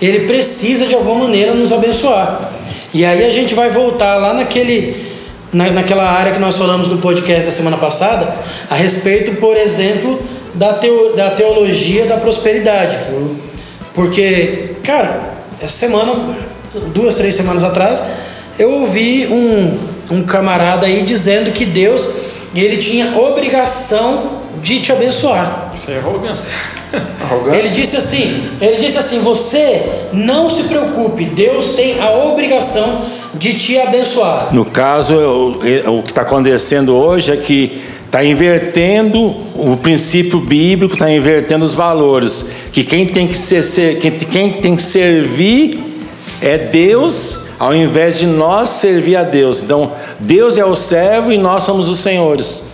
ele 0.00 0.26
precisa 0.26 0.86
de 0.86 0.94
alguma 0.94 1.24
maneira 1.24 1.54
nos 1.54 1.72
abençoar. 1.72 2.50
E 2.92 3.04
aí 3.04 3.24
a 3.24 3.30
gente 3.30 3.54
vai 3.54 3.70
voltar 3.70 4.16
lá 4.16 4.34
naquele, 4.34 5.06
na, 5.52 5.70
naquela 5.70 6.04
área 6.10 6.32
que 6.32 6.38
nós 6.38 6.56
falamos 6.56 6.88
no 6.88 6.98
podcast 6.98 7.46
da 7.46 7.52
semana 7.52 7.76
passada, 7.76 8.34
a 8.68 8.74
respeito, 8.74 9.36
por 9.36 9.56
exemplo, 9.56 10.20
da, 10.54 10.74
teo, 10.74 11.14
da 11.14 11.30
teologia 11.30 12.06
da 12.06 12.16
prosperidade. 12.16 12.98
Porque, 13.94 14.70
cara, 14.82 15.30
essa 15.60 15.72
semana, 15.72 16.14
duas, 16.92 17.14
três 17.14 17.34
semanas 17.34 17.62
atrás, 17.64 18.02
eu 18.58 18.70
ouvi 18.72 19.26
um, 19.26 19.78
um 20.10 20.22
camarada 20.22 20.86
aí 20.86 21.02
dizendo 21.02 21.52
que 21.52 21.64
Deus 21.64 22.08
ele 22.54 22.78
tinha 22.78 23.18
obrigação 23.18 24.40
de 24.62 24.80
te 24.80 24.90
abençoar. 24.90 25.72
Isso 25.74 25.90
é 25.90 25.98
arrogância. 25.98 26.50
arrogância. 27.22 27.58
Ele 27.58 27.68
disse 27.68 27.96
assim, 27.96 28.48
ele 28.60 28.76
disse 28.76 28.98
assim, 28.98 29.20
você 29.20 30.08
não 30.12 30.48
se 30.48 30.64
preocupe, 30.64 31.24
Deus 31.24 31.74
tem 31.74 32.00
a 32.00 32.10
obrigação 32.10 33.06
de 33.34 33.54
te 33.54 33.78
abençoar. 33.78 34.48
No 34.52 34.64
caso, 34.64 35.14
o, 35.14 35.98
o 35.98 36.02
que 36.02 36.10
está 36.10 36.22
acontecendo 36.22 36.96
hoje 36.96 37.32
é 37.32 37.36
que 37.36 37.82
está 38.06 38.24
invertendo 38.24 39.18
o 39.54 39.76
princípio 39.76 40.40
bíblico, 40.40 40.94
está 40.94 41.10
invertendo 41.10 41.64
os 41.64 41.74
valores. 41.74 42.46
Que 42.72 42.82
quem 42.82 43.06
tem 43.06 43.28
que 43.28 43.36
ser, 43.36 43.98
quem, 43.98 44.10
quem 44.12 44.52
tem 44.54 44.76
que 44.76 44.82
servir 44.82 45.78
é 46.40 46.56
Deus 46.56 47.45
ao 47.58 47.74
invés 47.74 48.18
de 48.18 48.26
nós 48.26 48.70
servir 48.70 49.16
a 49.16 49.22
Deus. 49.22 49.62
Então, 49.62 49.92
Deus 50.18 50.58
é 50.58 50.64
o 50.64 50.76
servo 50.76 51.32
e 51.32 51.38
nós 51.38 51.62
somos 51.62 51.88
os 51.88 51.98
senhores. 52.00 52.64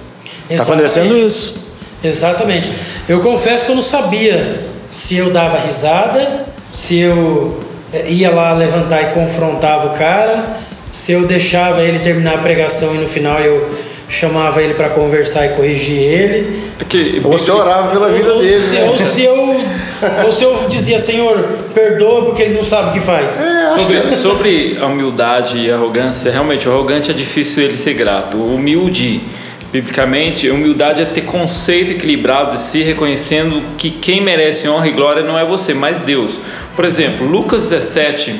Está 0.48 0.64
acontecendo 0.64 1.16
isso. 1.16 1.60
Exatamente. 2.02 2.70
Eu 3.08 3.20
confesso 3.20 3.64
que 3.64 3.70
eu 3.70 3.76
não 3.76 3.82
sabia 3.82 4.64
se 4.90 5.16
eu 5.16 5.30
dava 5.30 5.58
risada, 5.58 6.44
se 6.72 6.98
eu 6.98 7.60
eh, 7.92 8.10
ia 8.10 8.30
lá 8.30 8.52
levantar 8.52 9.02
e 9.02 9.06
confrontava 9.14 9.88
o 9.88 9.90
cara, 9.90 10.58
se 10.90 11.12
eu 11.12 11.26
deixava 11.26 11.82
ele 11.82 12.00
terminar 12.00 12.34
a 12.34 12.38
pregação 12.38 12.94
e 12.94 12.98
no 12.98 13.08
final 13.08 13.38
eu 13.40 13.70
chamava 14.12 14.62
ele 14.62 14.74
para 14.74 14.90
conversar 14.90 15.46
e 15.46 15.48
corrigir 15.50 15.98
ele. 15.98 16.62
Que, 16.88 17.18
você 17.20 17.50
orava 17.50 17.90
pela 17.90 18.10
vida 18.10 18.34
ou 18.34 18.42
dele. 18.42 18.60
Se, 18.60 18.74
né? 18.76 18.90
Ou 18.90 18.98
se 18.98 19.24
eu 19.24 19.62
ou 20.24 20.32
se 20.32 20.44
eu 20.44 20.66
dizia, 20.68 20.98
Senhor, 20.98 21.48
perdoa 21.72 22.26
porque 22.26 22.42
ele 22.42 22.54
não 22.54 22.64
sabe 22.64 22.90
o 22.90 22.92
que 22.92 23.00
faz. 23.00 23.40
É, 23.40 23.68
sobre, 23.68 24.00
que... 24.02 24.10
sobre 24.10 24.78
a 24.80 24.86
humildade 24.86 25.58
e 25.58 25.70
arrogância, 25.70 26.30
realmente, 26.30 26.68
o 26.68 26.72
arrogante 26.72 27.10
é 27.10 27.14
difícil 27.14 27.64
ele 27.64 27.78
ser 27.78 27.94
grato. 27.94 28.36
O 28.36 28.56
humilde, 28.56 29.22
biblicamente, 29.72 30.50
humildade 30.50 31.00
é 31.00 31.04
ter 31.04 31.22
conceito 31.22 31.92
equilibrado 31.92 32.56
de 32.56 32.60
si, 32.60 32.82
reconhecendo 32.82 33.62
que 33.78 33.90
quem 33.90 34.20
merece 34.20 34.68
honra 34.68 34.88
e 34.88 34.90
glória 34.90 35.22
não 35.22 35.38
é 35.38 35.44
você, 35.44 35.72
mas 35.72 36.00
Deus. 36.00 36.40
Por 36.74 36.84
exemplo, 36.84 37.26
Lucas 37.26 37.70
17, 37.70 38.34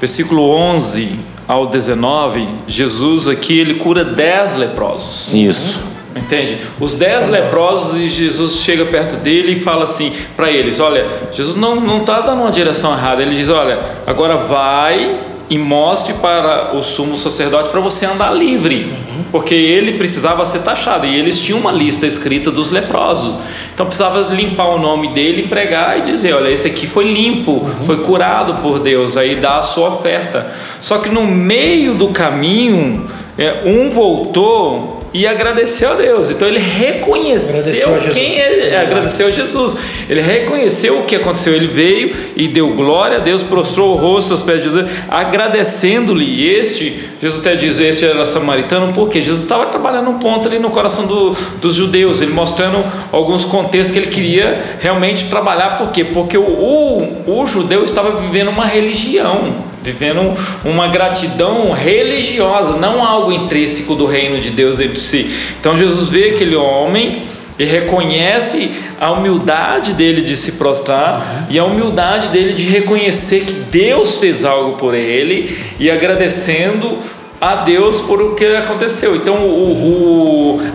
versículo 0.00 0.50
11 0.50 1.35
ao 1.46 1.66
19, 1.66 2.48
Jesus 2.66 3.28
aqui 3.28 3.58
ele 3.58 3.74
cura 3.74 4.04
10 4.04 4.56
leprosos. 4.56 5.34
Isso. 5.34 5.96
Entende? 6.16 6.56
Os 6.80 6.98
dez 6.98 7.28
leprosos 7.28 7.98
e 7.98 8.08
Jesus 8.08 8.56
chega 8.56 8.86
perto 8.86 9.16
dele 9.16 9.52
e 9.52 9.56
fala 9.56 9.84
assim 9.84 10.10
para 10.34 10.50
eles: 10.50 10.80
Olha, 10.80 11.06
Jesus 11.30 11.56
não 11.56 11.78
não 11.78 12.00
está 12.00 12.22
dando 12.22 12.40
uma 12.40 12.50
direção 12.50 12.92
errada. 12.94 13.20
Ele 13.20 13.36
diz: 13.36 13.50
Olha, 13.50 13.78
agora 14.06 14.36
vai 14.36 15.14
e 15.48 15.56
mostre 15.56 16.14
para 16.14 16.74
o 16.74 16.82
sumo 16.82 17.16
sacerdote 17.16 17.68
para 17.68 17.80
você 17.80 18.04
andar 18.06 18.30
livre, 18.30 18.84
uhum. 18.84 19.24
porque 19.30 19.54
ele 19.54 19.92
precisava 19.92 20.44
ser 20.44 20.60
taxado 20.60 21.06
e 21.06 21.16
eles 21.16 21.38
tinham 21.38 21.60
uma 21.60 21.70
lista 21.70 22.06
escrita 22.06 22.50
dos 22.50 22.70
leprosos, 22.70 23.38
então 23.72 23.86
precisava 23.86 24.34
limpar 24.34 24.68
o 24.70 24.78
nome 24.78 25.08
dele, 25.08 25.46
pregar 25.48 25.98
e 25.98 26.02
dizer: 26.02 26.34
olha, 26.34 26.48
esse 26.48 26.66
aqui 26.66 26.86
foi 26.86 27.12
limpo, 27.12 27.52
uhum. 27.52 27.86
foi 27.86 27.98
curado 27.98 28.54
por 28.62 28.80
Deus, 28.80 29.16
aí 29.16 29.36
dá 29.36 29.58
a 29.58 29.62
sua 29.62 29.90
oferta. 29.90 30.52
Só 30.80 30.98
que 30.98 31.08
no 31.08 31.24
meio 31.24 31.94
do 31.94 32.08
caminho, 32.08 33.08
é, 33.38 33.62
um 33.64 33.88
voltou 33.88 34.95
e 35.12 35.26
agradeceu 35.26 35.92
a 35.92 35.94
Deus. 35.94 36.30
Então 36.30 36.46
ele 36.46 36.58
reconheceu 36.58 37.94
agradeceu 37.94 38.12
quem 38.12 38.40
é, 38.40 38.68
é, 38.68 38.80
agradeceu 38.80 39.28
a 39.28 39.30
Jesus. 39.30 39.78
Ele 40.08 40.20
reconheceu 40.20 41.00
o 41.00 41.04
que 41.04 41.16
aconteceu. 41.16 41.54
Ele 41.54 41.66
veio 41.66 42.14
e 42.36 42.48
deu 42.48 42.68
glória 42.74 43.18
a 43.18 43.20
Deus, 43.20 43.42
prostrou 43.42 43.94
o 43.94 43.96
rosto 43.96 44.32
aos 44.32 44.42
pés 44.42 44.62
de 44.62 44.68
Jesus, 44.68 44.86
agradecendo-lhe. 45.08 46.48
Este, 46.48 46.98
Jesus 47.20 47.40
até 47.40 47.56
diz, 47.56 47.80
este 47.80 48.04
era 48.04 48.26
samaritano, 48.26 48.92
porque 48.92 49.22
Jesus 49.22 49.42
estava 49.42 49.66
trabalhando 49.66 50.10
um 50.10 50.18
ponto 50.18 50.48
ali 50.48 50.58
no 50.58 50.70
coração 50.70 51.06
do, 51.06 51.36
dos 51.60 51.74
judeus, 51.74 52.20
ele 52.20 52.32
mostrando 52.32 52.84
alguns 53.12 53.44
contextos 53.44 53.92
que 53.92 53.98
ele 53.98 54.10
queria 54.10 54.76
realmente 54.80 55.28
trabalhar. 55.28 55.78
Por 55.78 55.90
quê? 55.90 56.04
Porque 56.04 56.36
o, 56.36 56.42
o, 56.42 57.40
o 57.40 57.46
judeu 57.46 57.84
estava 57.84 58.20
vivendo 58.20 58.48
uma 58.48 58.64
religião 58.64 59.75
vivendo 59.86 60.34
uma 60.64 60.88
gratidão 60.88 61.70
religiosa, 61.72 62.76
não 62.76 63.04
algo 63.04 63.32
intrínseco 63.32 63.94
do 63.94 64.04
reino 64.04 64.40
de 64.40 64.50
Deus 64.50 64.76
dentro 64.76 64.94
de 64.94 65.00
si. 65.00 65.30
Então 65.58 65.76
Jesus 65.76 66.10
vê 66.10 66.30
aquele 66.30 66.56
homem 66.56 67.22
e 67.58 67.64
reconhece 67.64 68.70
a 69.00 69.10
humildade 69.12 69.94
dele 69.94 70.22
de 70.22 70.36
se 70.36 70.52
prostrar 70.52 71.46
uhum. 71.48 71.54
e 71.54 71.58
a 71.58 71.64
humildade 71.64 72.28
dele 72.28 72.52
de 72.52 72.64
reconhecer 72.64 73.40
que 73.46 73.52
Deus 73.52 74.18
fez 74.18 74.44
algo 74.44 74.76
por 74.76 74.94
ele 74.94 75.56
e 75.78 75.90
agradecendo 75.90 76.98
a 77.40 77.56
Deus 77.56 78.00
por 78.00 78.20
o 78.20 78.34
que 78.34 78.44
aconteceu. 78.44 79.14
Então, 79.14 79.36
o, 79.36 79.72
o, 79.72 80.25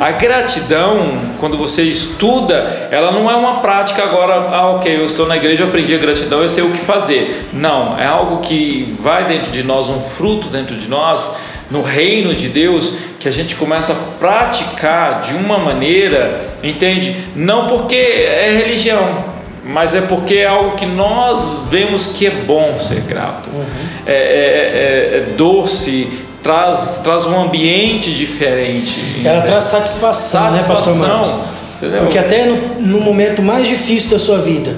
a 0.01 0.09
gratidão, 0.13 1.11
quando 1.39 1.55
você 1.55 1.83
estuda, 1.83 2.87
ela 2.89 3.11
não 3.11 3.29
é 3.29 3.35
uma 3.35 3.59
prática 3.59 4.01
agora, 4.01 4.33
ah, 4.33 4.71
ok, 4.71 4.97
eu 4.97 5.05
estou 5.05 5.27
na 5.27 5.37
igreja, 5.37 5.61
eu 5.61 5.67
aprendi 5.67 5.93
a 5.93 5.99
gratidão, 5.99 6.41
eu 6.41 6.49
sei 6.49 6.63
o 6.63 6.71
que 6.71 6.79
fazer. 6.79 7.49
Não, 7.53 7.99
é 7.99 8.07
algo 8.07 8.39
que 8.39 8.95
vai 8.99 9.27
dentro 9.27 9.51
de 9.51 9.61
nós, 9.61 9.89
um 9.89 10.01
fruto 10.01 10.47
dentro 10.47 10.75
de 10.75 10.87
nós, 10.87 11.35
no 11.69 11.83
reino 11.83 12.33
de 12.33 12.47
Deus, 12.47 12.95
que 13.19 13.27
a 13.27 13.31
gente 13.31 13.55
começa 13.55 13.93
a 13.93 13.95
praticar 14.17 15.21
de 15.21 15.35
uma 15.35 15.59
maneira, 15.59 16.49
entende? 16.63 17.15
Não 17.35 17.67
porque 17.67 17.95
é 17.95 18.57
religião, 18.57 19.23
mas 19.63 19.93
é 19.93 20.01
porque 20.01 20.37
é 20.37 20.47
algo 20.47 20.71
que 20.71 20.87
nós 20.87 21.67
vemos 21.69 22.07
que 22.07 22.25
é 22.25 22.31
bom 22.31 22.79
ser 22.79 23.01
grato, 23.01 23.51
uhum. 23.51 23.65
é, 24.07 24.13
é, 24.13 24.15
é, 24.15 25.17
é 25.17 25.33
doce, 25.37 26.25
traz, 26.43 27.01
traz 27.03 27.25
um 27.25 27.41
ambiente 27.41 28.11
diferente. 28.11 29.21
Ela 29.23 29.41
traz 29.41 29.65
satisfação, 29.65 30.41
satisfação, 30.41 30.51
né, 30.51 30.63
Pastor 30.63 30.95
Marcos? 30.95 31.31
Entendeu? 31.77 31.99
Porque 32.01 32.17
até 32.17 32.45
no, 32.45 32.81
no, 32.81 33.01
momento 33.01 33.41
mais 33.41 33.67
difícil 33.67 34.11
da 34.11 34.19
sua 34.19 34.37
vida, 34.37 34.75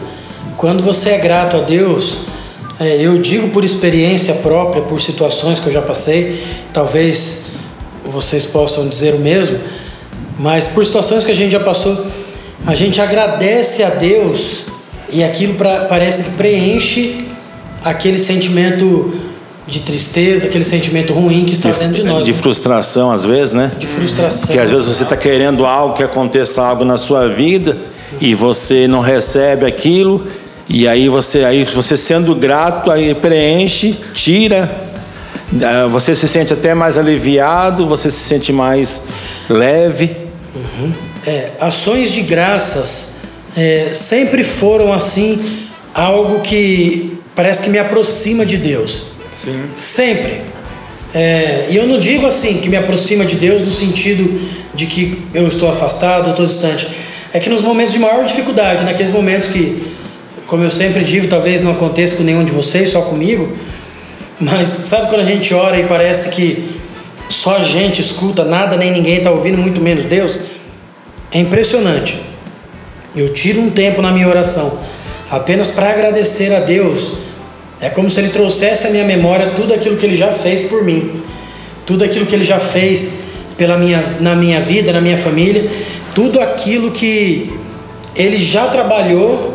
quando 0.57 0.81
você 0.81 1.11
é 1.11 1.17
grato 1.17 1.57
a 1.57 1.59
Deus, 1.59 2.19
é, 2.79 2.97
eu 2.97 3.17
digo 3.17 3.49
por 3.49 3.63
experiência 3.63 4.35
própria, 4.35 4.81
por 4.81 5.01
situações 5.01 5.59
que 5.59 5.67
eu 5.67 5.73
já 5.73 5.81
passei, 5.81 6.43
talvez 6.71 7.47
vocês 8.05 8.45
possam 8.45 8.87
dizer 8.87 9.15
o 9.15 9.19
mesmo, 9.19 9.59
mas 10.39 10.65
por 10.67 10.85
situações 10.85 11.23
que 11.23 11.31
a 11.31 11.35
gente 11.35 11.51
já 11.51 11.59
passou, 11.59 12.05
a 12.65 12.73
gente 12.73 13.01
agradece 13.01 13.83
a 13.83 13.89
Deus 13.89 14.65
e 15.09 15.23
aquilo 15.23 15.55
pra, 15.55 15.85
parece 15.85 16.23
que 16.23 16.31
preenche 16.31 17.25
aquele 17.83 18.17
sentimento 18.17 19.13
de 19.67 19.79
tristeza, 19.79 20.47
aquele 20.47 20.63
sentimento 20.63 21.13
ruim 21.13 21.45
que 21.45 21.53
está 21.53 21.69
de, 21.69 21.79
dentro 21.79 21.95
de 21.95 22.03
nós. 22.03 22.25
De 22.25 22.31
né? 22.31 22.37
frustração, 22.37 23.11
às 23.11 23.23
vezes, 23.23 23.53
né? 23.53 23.71
De 23.79 23.87
frustração. 23.87 24.47
Que 24.47 24.59
às 24.59 24.69
vezes 24.69 24.87
você 24.87 25.03
está 25.03 25.15
querendo 25.15 25.65
algo, 25.65 25.95
que 25.95 26.03
aconteça 26.03 26.61
algo 26.61 26.83
na 26.83 26.97
sua 26.97 27.29
vida 27.29 27.77
e 28.19 28.35
você 28.35 28.87
não 28.87 28.99
recebe 28.99 29.65
aquilo. 29.65 30.27
E 30.69 30.87
aí 30.87 31.09
você, 31.09 31.43
aí 31.43 31.63
você 31.65 31.95
sendo 31.95 32.35
grato, 32.35 32.91
aí 32.91 33.13
preenche, 33.13 33.95
tira, 34.13 34.69
ah, 35.61 35.87
você 35.87 36.15
se 36.15 36.27
sente 36.27 36.53
até 36.53 36.73
mais 36.73 36.97
aliviado, 36.97 37.85
você 37.85 38.09
se 38.09 38.19
sente 38.19 38.51
mais 38.51 39.03
leve. 39.49 40.15
Uhum. 40.55 40.91
É, 41.25 41.51
ações 41.59 42.11
de 42.11 42.21
graças 42.21 43.13
é, 43.55 43.91
sempre 43.93 44.43
foram 44.43 44.91
assim 44.91 45.67
algo 45.93 46.41
que 46.41 47.17
parece 47.35 47.63
que 47.63 47.69
me 47.69 47.77
aproxima 47.77 48.45
de 48.45 48.57
Deus. 48.57 49.12
Sim. 49.33 49.63
Sempre. 49.75 50.41
É, 51.13 51.67
e 51.69 51.77
eu 51.77 51.85
não 51.87 51.99
digo 51.99 52.25
assim 52.25 52.57
que 52.57 52.69
me 52.69 52.77
aproxima 52.77 53.25
de 53.25 53.35
Deus 53.35 53.61
no 53.61 53.69
sentido 53.69 54.41
de 54.73 54.87
que 54.87 55.21
eu 55.33 55.47
estou 55.47 55.69
afastado, 55.69 56.27
eu 56.27 56.31
estou 56.31 56.47
distante. 56.47 56.87
É 57.31 57.39
que 57.39 57.49
nos 57.49 57.61
momentos 57.61 57.93
de 57.93 57.99
maior 57.99 58.25
dificuldade, 58.25 58.83
naqueles 58.83 59.11
momentos 59.11 59.49
que, 59.49 59.93
como 60.47 60.63
eu 60.63 60.71
sempre 60.71 61.03
digo, 61.03 61.27
talvez 61.27 61.61
não 61.61 61.71
aconteça 61.71 62.15
com 62.15 62.23
nenhum 62.23 62.43
de 62.43 62.51
vocês, 62.51 62.91
só 62.91 63.01
comigo, 63.01 63.55
mas 64.39 64.67
sabe 64.67 65.09
quando 65.09 65.21
a 65.21 65.25
gente 65.25 65.53
ora 65.53 65.79
e 65.79 65.85
parece 65.85 66.29
que 66.29 66.79
só 67.29 67.57
a 67.57 67.63
gente 67.63 68.01
escuta, 68.01 68.43
nada 68.43 68.75
nem 68.77 68.91
ninguém 68.91 69.17
está 69.17 69.31
ouvindo, 69.31 69.57
muito 69.57 69.81
menos 69.81 70.05
Deus? 70.05 70.39
É 71.31 71.39
impressionante. 71.39 72.19
Eu 73.15 73.33
tiro 73.33 73.61
um 73.61 73.69
tempo 73.69 74.01
na 74.01 74.11
minha 74.11 74.27
oração 74.27 74.79
apenas 75.29 75.71
para 75.71 75.89
agradecer 75.89 76.53
a 76.53 76.59
Deus 76.59 77.13
é 77.83 77.89
como 77.89 78.09
se 78.09 78.17
ele 78.21 78.29
trouxesse 78.29 78.87
à 78.87 78.89
minha 78.89 79.03
memória 79.03 79.47
tudo 79.57 79.73
aquilo 79.73 79.97
que 79.97 80.05
ele 80.05 80.15
já 80.15 80.31
fez 80.31 80.61
por 80.61 80.85
mim, 80.85 81.21
tudo 81.85 82.05
aquilo 82.05 82.25
que 82.25 82.33
ele 82.33 82.45
já 82.45 82.57
fez 82.57 83.23
pela 83.57 83.77
minha, 83.77 84.01
na 84.21 84.35
minha 84.35 84.61
vida, 84.61 84.93
na 84.93 85.01
minha 85.01 85.17
família, 85.17 85.69
tudo 86.15 86.39
aquilo 86.39 86.91
que 86.91 87.51
ele 88.15 88.37
já 88.37 88.67
trabalhou 88.67 89.53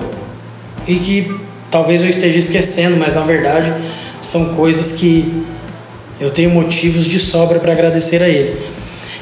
e 0.86 0.96
que 0.96 1.40
talvez 1.70 2.02
eu 2.02 2.10
esteja 2.10 2.38
esquecendo, 2.38 2.98
mas 2.98 3.14
na 3.14 3.22
verdade 3.22 3.72
são 4.20 4.54
coisas 4.54 5.00
que 5.00 5.44
eu 6.20 6.30
tenho 6.30 6.50
motivos 6.50 7.06
de 7.06 7.18
sobra 7.18 7.58
para 7.58 7.72
agradecer 7.72 8.22
a 8.22 8.28
ele. 8.28 8.60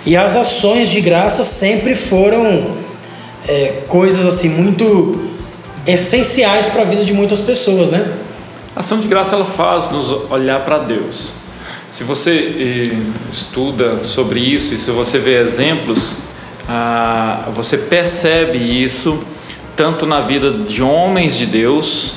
E 0.05 0.17
as 0.17 0.35
ações 0.35 0.91
de 0.91 1.01
graça 1.01 1.45
sempre 1.45 1.95
foram 1.95 2.73
é, 3.47 3.83
coisas 3.87 4.27
assim 4.27 4.49
muito 4.49 5.31
essenciais 5.87 6.67
para 6.67 6.83
a 6.83 6.85
vida 6.85 7.05
de 7.05 7.15
muitas 7.15 7.41
pessoas, 7.43 7.93
né? 7.93 8.26
A 8.77 8.81
ação 8.81 9.01
de 9.01 9.09
graça 9.09 9.35
ela 9.35 9.47
faz 9.47 9.91
nos 9.91 10.11
olhar 10.31 10.63
para 10.63 10.77
Deus. 10.77 11.37
Se 11.95 12.05
você 12.05 12.31
eh, 12.31 13.33
estuda 13.33 14.05
sobre 14.05 14.39
isso 14.39 14.75
e 14.75 14.77
se 14.77 14.91
você 14.91 15.19
vê 15.19 15.41
exemplos, 15.41 16.17
ah, 16.69 17.49
você 17.55 17.79
percebe 17.79 18.59
isso 18.59 19.19
tanto 19.75 20.05
na 20.05 20.21
vida 20.21 20.51
de 20.51 20.83
homens 20.83 21.39
de 21.39 21.47
Deus, 21.47 22.17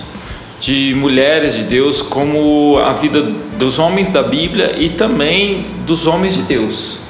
de 0.60 0.94
mulheres 0.98 1.56
de 1.56 1.64
Deus, 1.64 2.02
como 2.02 2.78
a 2.78 2.92
vida 2.92 3.22
dos 3.58 3.80
homens 3.80 4.10
da 4.10 4.22
Bíblia 4.22 4.76
e 4.78 4.90
também 4.90 5.66
dos 5.88 6.08
homens 6.08 6.34
de 6.34 6.42
Deus. 6.42 7.04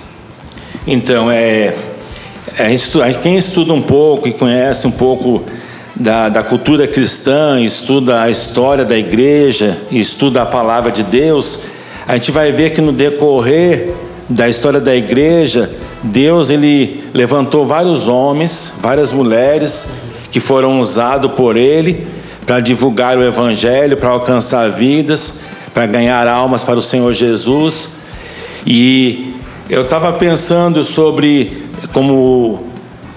Então, 0.85 1.31
é, 1.31 1.75
é 2.55 3.13
quem 3.19 3.35
estuda 3.35 3.73
um 3.73 3.81
pouco 3.81 4.27
e 4.27 4.31
conhece 4.31 4.85
um 4.85 4.91
pouco 4.91 5.43
da, 5.99 6.29
da 6.29 6.41
cultura 6.41 6.87
cristã, 6.87 7.59
estuda 7.59 8.21
a 8.21 8.29
história 8.29 8.85
da 8.85 8.97
igreja, 8.97 9.77
estuda 9.91 10.41
a 10.41 10.45
palavra 10.45 10.91
de 10.91 11.03
Deus, 11.03 11.65
a 12.07 12.15
gente 12.15 12.31
vai 12.31 12.51
ver 12.51 12.71
que 12.71 12.79
no 12.79 12.93
decorrer 12.93 13.93
da 14.29 14.47
história 14.47 14.79
da 14.79 14.95
igreja, 14.95 15.69
Deus 16.01 16.49
ele 16.49 17.03
levantou 17.13 17.65
vários 17.65 18.07
homens, 18.07 18.73
várias 18.79 19.11
mulheres 19.11 19.87
que 20.31 20.39
foram 20.39 20.79
usados 20.79 21.31
por 21.33 21.57
ele 21.57 22.07
para 22.45 22.59
divulgar 22.61 23.17
o 23.17 23.23
evangelho, 23.23 23.97
para 23.97 24.09
alcançar 24.09 24.71
vidas, 24.71 25.41
para 25.73 25.85
ganhar 25.85 26.27
almas 26.27 26.63
para 26.63 26.79
o 26.79 26.81
Senhor 26.81 27.11
Jesus. 27.13 27.91
E 28.65 29.35
eu 29.69 29.83
estava 29.83 30.13
pensando 30.13 30.83
sobre 30.83 31.63
como 31.91 32.13
o 32.13 32.69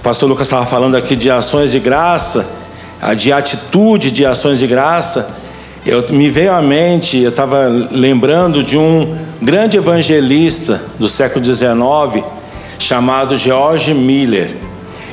pastor 0.02 0.28
Lucas 0.28 0.46
estava 0.46 0.66
falando 0.66 0.96
aqui 0.96 1.14
de 1.14 1.30
ações 1.30 1.70
de 1.70 1.78
graça, 1.78 2.62
de 3.16 3.32
atitude 3.32 4.12
de 4.12 4.24
ações 4.24 4.60
de 4.60 4.66
graça, 4.66 5.36
eu 5.84 6.08
me 6.10 6.30
veio 6.30 6.52
à 6.52 6.62
mente, 6.62 7.18
eu 7.18 7.30
estava 7.30 7.66
lembrando 7.90 8.62
de 8.62 8.78
um 8.78 9.18
grande 9.40 9.76
evangelista 9.76 10.80
do 10.96 11.08
século 11.08 11.44
XIX 11.44 12.24
chamado 12.78 13.36
George 13.36 13.92
Miller. 13.92 14.54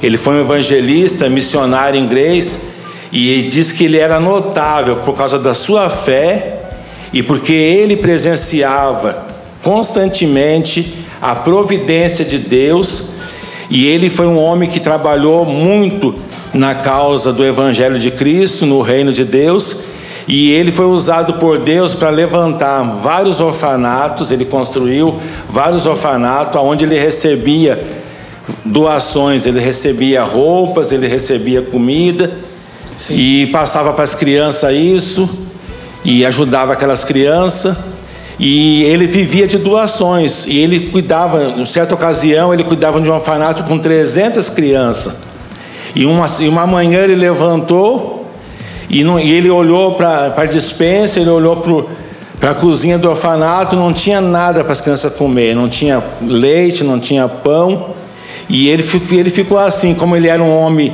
Ele 0.03 0.17
foi 0.17 0.35
um 0.35 0.41
evangelista, 0.41 1.27
missionário 1.27 1.99
inglês 1.99 2.67
e 3.11 3.41
diz 3.49 3.71
que 3.71 3.85
ele 3.85 3.97
era 3.97 4.19
notável 4.19 4.97
por 4.97 5.15
causa 5.15 5.39
da 5.39 5.55
sua 5.55 5.89
fé 5.89 6.59
e 7.11 7.23
porque 7.23 7.51
ele 7.51 7.97
presenciava 7.97 9.25
constantemente 9.63 10.93
a 11.19 11.35
providência 11.35 12.23
de 12.23 12.37
Deus 12.37 13.13
e 13.71 13.87
ele 13.87 14.09
foi 14.09 14.27
um 14.27 14.37
homem 14.37 14.69
que 14.69 14.79
trabalhou 14.79 15.43
muito 15.45 16.15
na 16.59 16.75
causa 16.75 17.31
do 17.31 17.45
Evangelho 17.45 17.97
de 17.97 18.11
Cristo, 18.11 18.65
no 18.65 18.81
reino 18.81 19.13
de 19.13 19.23
Deus, 19.23 19.77
e 20.27 20.51
ele 20.51 20.73
foi 20.73 20.87
usado 20.87 21.35
por 21.35 21.57
Deus 21.57 21.95
para 21.95 22.09
levantar 22.09 22.83
vários 22.83 23.39
orfanatos, 23.39 24.29
ele 24.29 24.43
construiu 24.43 25.17
vários 25.49 25.85
orfanatos 25.85 26.61
onde 26.61 26.83
ele 26.83 26.99
recebia 26.99 27.81
doações, 28.65 29.45
ele 29.45 29.61
recebia 29.61 30.21
roupas, 30.21 30.91
ele 30.91 31.07
recebia 31.07 31.61
comida 31.61 32.29
Sim. 32.97 33.15
e 33.15 33.47
passava 33.47 33.93
para 33.93 34.03
as 34.03 34.13
crianças 34.13 34.75
isso 34.75 35.29
e 36.03 36.25
ajudava 36.25 36.73
aquelas 36.73 37.05
crianças. 37.05 37.77
E 38.37 38.83
ele 38.83 39.05
vivia 39.05 39.47
de 39.47 39.57
doações 39.57 40.45
e 40.45 40.57
ele 40.57 40.91
cuidava, 40.91 41.55
em 41.57 41.65
certa 41.65 41.93
ocasião, 41.93 42.53
ele 42.53 42.63
cuidava 42.63 42.99
de 42.99 43.09
um 43.09 43.13
orfanato 43.13 43.63
com 43.63 43.77
300 43.77 44.49
crianças. 44.49 45.28
E 45.95 46.05
uma, 46.05 46.27
e 46.39 46.47
uma 46.47 46.67
manhã 46.67 47.01
ele 47.01 47.15
levantou 47.15 48.19
e, 48.89 49.03
não, 49.03 49.19
e 49.19 49.31
ele 49.31 49.49
olhou 49.49 49.93
para 49.93 50.33
a 50.35 50.45
dispensa, 50.45 51.19
ele 51.19 51.29
olhou 51.29 51.63
para 52.39 52.51
a 52.51 52.55
cozinha 52.55 52.97
do 52.97 53.07
orfanato, 53.07 53.75
não 53.75 53.93
tinha 53.93 54.19
nada 54.19 54.63
para 54.63 54.71
as 54.71 54.81
crianças 54.81 55.13
comer, 55.13 55.55
não 55.55 55.69
tinha 55.69 56.01
leite, 56.21 56.83
não 56.83 56.99
tinha 56.99 57.27
pão. 57.27 57.91
E 58.49 58.67
ele, 58.67 58.83
ele 59.11 59.29
ficou 59.29 59.59
assim, 59.59 59.93
como 59.93 60.15
ele 60.15 60.27
era 60.27 60.41
um 60.41 60.57
homem 60.57 60.91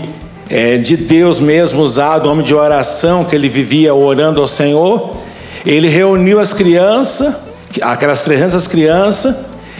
é, 0.49 0.77
de 0.77 0.97
Deus 0.97 1.39
mesmo, 1.39 1.81
usado, 1.81 2.29
homem 2.29 2.43
de 2.43 2.53
oração, 2.53 3.23
que 3.23 3.33
ele 3.33 3.47
vivia 3.47 3.95
orando 3.95 4.41
ao 4.41 4.47
Senhor. 4.47 5.15
ele 5.65 5.87
reuniu 5.87 6.39
as 6.39 6.53
crianças, 6.53 7.33
aquelas 7.81 8.23
300 8.23 8.67
crianças, 8.67 9.35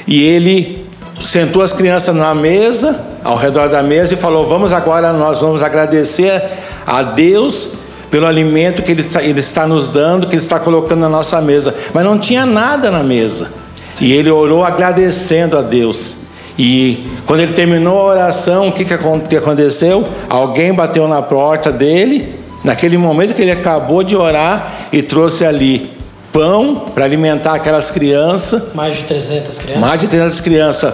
e 0.07 0.23
ele 0.23 0.87
sentou 1.21 1.61
as 1.61 1.73
crianças 1.73 2.15
na 2.15 2.33
mesa, 2.33 3.14
ao 3.25 3.35
redor 3.35 3.67
da 3.67 3.81
mesa, 3.81 4.13
e 4.13 4.17
falou: 4.17 4.47
Vamos 4.47 4.71
agora, 4.71 5.11
nós 5.11 5.41
vamos 5.41 5.63
agradecer 5.63 6.41
a 6.85 7.01
Deus 7.01 7.71
pelo 8.11 8.27
alimento 8.27 8.83
que 8.83 8.91
ele, 8.91 9.03
tá, 9.03 9.21
ele 9.21 9.39
está 9.39 9.67
nos 9.67 9.89
dando, 9.89 10.27
que 10.27 10.35
Ele 10.35 10.41
está 10.41 10.59
colocando 10.59 11.01
na 11.01 11.09
nossa 11.09 11.41
mesa. 11.41 11.75
Mas 11.93 12.05
não 12.05 12.17
tinha 12.19 12.45
nada 12.45 12.91
na 12.91 13.03
mesa. 13.03 13.51
E 13.99 14.13
ele 14.13 14.29
orou 14.29 14.63
agradecendo 14.63 15.57
a 15.57 15.61
Deus. 15.61 16.19
E 16.57 17.07
quando 17.25 17.41
ele 17.41 17.53
terminou 17.53 17.99
a 17.99 18.13
oração, 18.13 18.69
o 18.69 18.71
que, 18.71 18.85
que 18.85 18.93
aconteceu? 18.93 20.07
Alguém 20.29 20.73
bateu 20.73 21.07
na 21.07 21.21
porta 21.21 21.71
dele, 21.71 22.33
naquele 22.63 22.97
momento 22.97 23.33
que 23.33 23.41
ele 23.41 23.51
acabou 23.51 24.03
de 24.03 24.15
orar, 24.15 24.87
e 24.93 25.01
trouxe 25.01 25.43
ali 25.43 25.89
pão 26.31 26.83
para 26.93 27.03
alimentar 27.03 27.55
aquelas 27.55 27.91
crianças. 27.91 28.73
Mais 28.73 28.95
de 28.97 29.03
300 29.03 29.57
crianças? 29.57 29.81
Mais 29.81 29.99
de 29.99 30.07
300 30.07 30.41
crianças. 30.41 30.93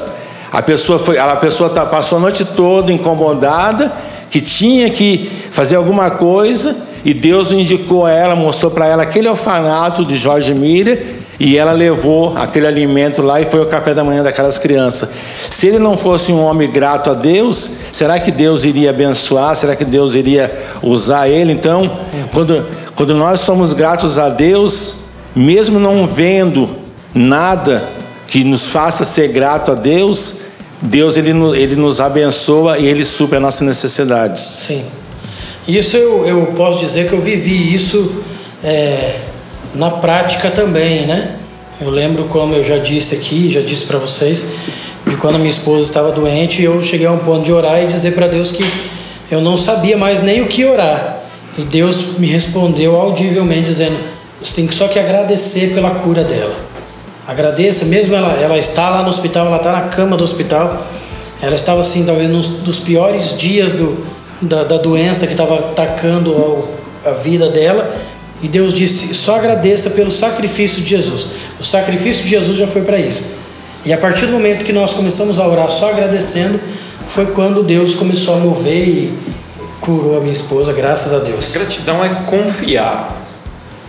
A 0.52 0.62
pessoa, 0.62 1.00
foi, 1.00 1.18
a 1.18 1.36
pessoa 1.38 1.70
tá, 1.70 1.86
passou 1.86 2.18
a 2.18 2.22
noite 2.22 2.44
toda 2.44 2.92
incomodada, 2.92 3.92
que 4.30 4.42
tinha 4.42 4.90
que 4.90 5.32
fazer 5.52 5.78
alguma 5.78 6.12
coisa, 6.12 6.76
e 7.06 7.14
Deus 7.14 7.52
indicou 7.52 8.06
a 8.06 8.12
ela, 8.12 8.36
mostrou 8.36 8.70
para 8.70 8.86
ela 8.86 9.04
aquele 9.04 9.30
orfanato 9.30 10.04
de 10.04 10.18
Jorge 10.18 10.54
Miller, 10.54 11.22
e 11.40 11.58
ela 11.58 11.72
levou 11.72 12.38
aquele 12.38 12.68
alimento 12.68 13.22
lá 13.22 13.42
e 13.42 13.46
foi 13.46 13.62
o 13.62 13.66
café 13.66 13.96
da 13.96 14.04
manhã 14.04 14.22
daquelas 14.22 14.60
crianças. 14.60 15.10
Se 15.50 15.68
ele 15.68 15.80
não 15.80 15.98
fosse 15.98 16.32
um 16.32 16.44
homem 16.44 16.70
grato 16.70 17.10
a 17.10 17.16
Deus, 17.16 17.68
será 17.92 18.20
que 18.20 18.30
Deus 18.30 18.64
iria 18.64 18.92
abençoar? 18.92 19.56
Será 19.56 19.76
que 19.76 19.84
Deus 19.84 20.14
iria 20.14 20.54
usar 20.84 21.28
ele? 21.28 21.52
Então, 21.52 21.90
quando, 22.32 22.64
quando 22.96 23.16
nós 23.16 23.40
somos 23.40 23.74
gratos 23.74 24.20
a 24.20 24.30
Deus, 24.30 24.98
mesmo 25.36 25.80
não 25.80 26.06
vendo 26.06 26.70
nada 27.12 27.86
que 28.28 28.44
nos 28.44 28.68
faça 28.68 29.04
ser 29.04 29.30
grato 29.30 29.72
a 29.72 29.76
Deus, 29.76 30.41
Deus 30.82 31.16
ele, 31.16 31.30
ele 31.58 31.76
nos 31.76 32.02
abençoa 32.02 32.80
e 32.80 32.88
ele 32.88 33.06
supre 33.06 33.36
as 33.36 33.42
nossas 33.42 33.62
necessidades. 33.62 34.42
Sim. 34.42 34.84
Isso 35.68 35.96
eu, 35.96 36.26
eu 36.26 36.46
posso 36.56 36.80
dizer 36.80 37.08
que 37.08 37.14
eu 37.14 37.22
vivi 37.22 37.74
isso 37.74 38.24
é, 38.64 39.16
na 39.76 39.92
prática 39.92 40.50
também, 40.50 41.06
né? 41.06 41.36
Eu 41.80 41.90
lembro 41.90 42.26
como 42.26 42.56
eu 42.56 42.64
já 42.64 42.78
disse 42.78 43.16
aqui, 43.16 43.52
já 43.52 43.62
disse 43.62 43.86
para 43.86 44.00
vocês, 44.00 44.46
de 45.08 45.16
quando 45.18 45.38
minha 45.38 45.50
esposa 45.50 45.88
estava 45.88 46.12
doente, 46.12 46.62
eu 46.62 46.84
cheguei 46.84 47.08
a 47.08 47.12
um 47.12 47.20
ponto 47.20 47.44
de 47.44 47.52
orar 47.52 47.84
e 47.84 47.88
dizer 47.88 48.14
para 48.14 48.28
Deus 48.28 48.52
que 48.52 48.64
eu 49.30 49.42
não 49.42 49.58
sabia 49.58 49.98
mais 49.98 50.22
nem 50.22 50.42
o 50.42 50.48
que 50.48 50.66
orar. 50.66 51.20
E 51.58 51.64
Deus 51.64 52.18
me 52.18 52.28
respondeu 52.28 52.96
audivelmente 52.96 53.66
dizendo: 53.66 53.98
você 54.42 54.56
tem 54.56 54.72
só 54.72 54.88
que 54.88 55.00
agradecer 55.00 55.74
pela 55.74 55.92
cura 55.92 56.24
dela. 56.24 56.71
Agradeça, 57.32 57.86
mesmo 57.86 58.14
ela, 58.14 58.34
ela 58.34 58.58
está 58.58 58.90
lá 58.90 59.04
no 59.04 59.10
hospital, 59.10 59.48
ela 59.48 59.56
está 59.56 59.72
na 59.72 59.84
cama 59.84 60.18
do 60.18 60.24
hospital. 60.26 60.86
Ela 61.42 61.56
estava 61.56 61.80
assim, 61.80 62.06
talvez 62.06 62.30
nos 62.30 62.50
dos 62.60 62.80
piores 62.80 63.38
dias 63.38 63.72
do, 63.72 64.06
da, 64.42 64.66
da 64.66 64.76
doença 64.76 65.26
que 65.26 65.32
estava 65.32 65.60
atacando 65.60 66.68
a 67.06 67.12
vida 67.12 67.48
dela. 67.48 67.96
E 68.44 68.50
Deus 68.50 68.74
disse: 68.74 69.16
só 69.16 69.38
agradeça 69.38 69.92
pelo 69.92 70.12
sacrifício 70.12 70.82
de 70.82 70.90
Jesus. 70.90 71.30
O 71.58 71.64
sacrifício 71.64 72.22
de 72.24 72.32
Jesus 72.32 72.58
já 72.58 72.68
foi 72.68 72.82
para 72.82 73.00
isso. 73.00 73.24
E 73.86 73.94
a 73.94 73.98
partir 73.98 74.26
do 74.26 74.34
momento 74.34 74.66
que 74.66 74.74
nós 74.74 74.92
começamos 74.92 75.40
a 75.40 75.48
orar 75.48 75.72
só 75.72 75.90
agradecendo, 75.90 76.60
foi 77.08 77.28
quando 77.28 77.64
Deus 77.64 77.96
começou 77.96 78.36
a 78.36 78.40
mover 78.40 78.90
e 78.90 79.18
curou 79.80 80.18
a 80.18 80.20
minha 80.20 80.34
esposa, 80.34 80.74
graças 80.74 81.14
a 81.14 81.20
Deus. 81.20 81.54
Gratidão 81.54 82.04
é 82.04 82.10
confiar. 82.26 83.21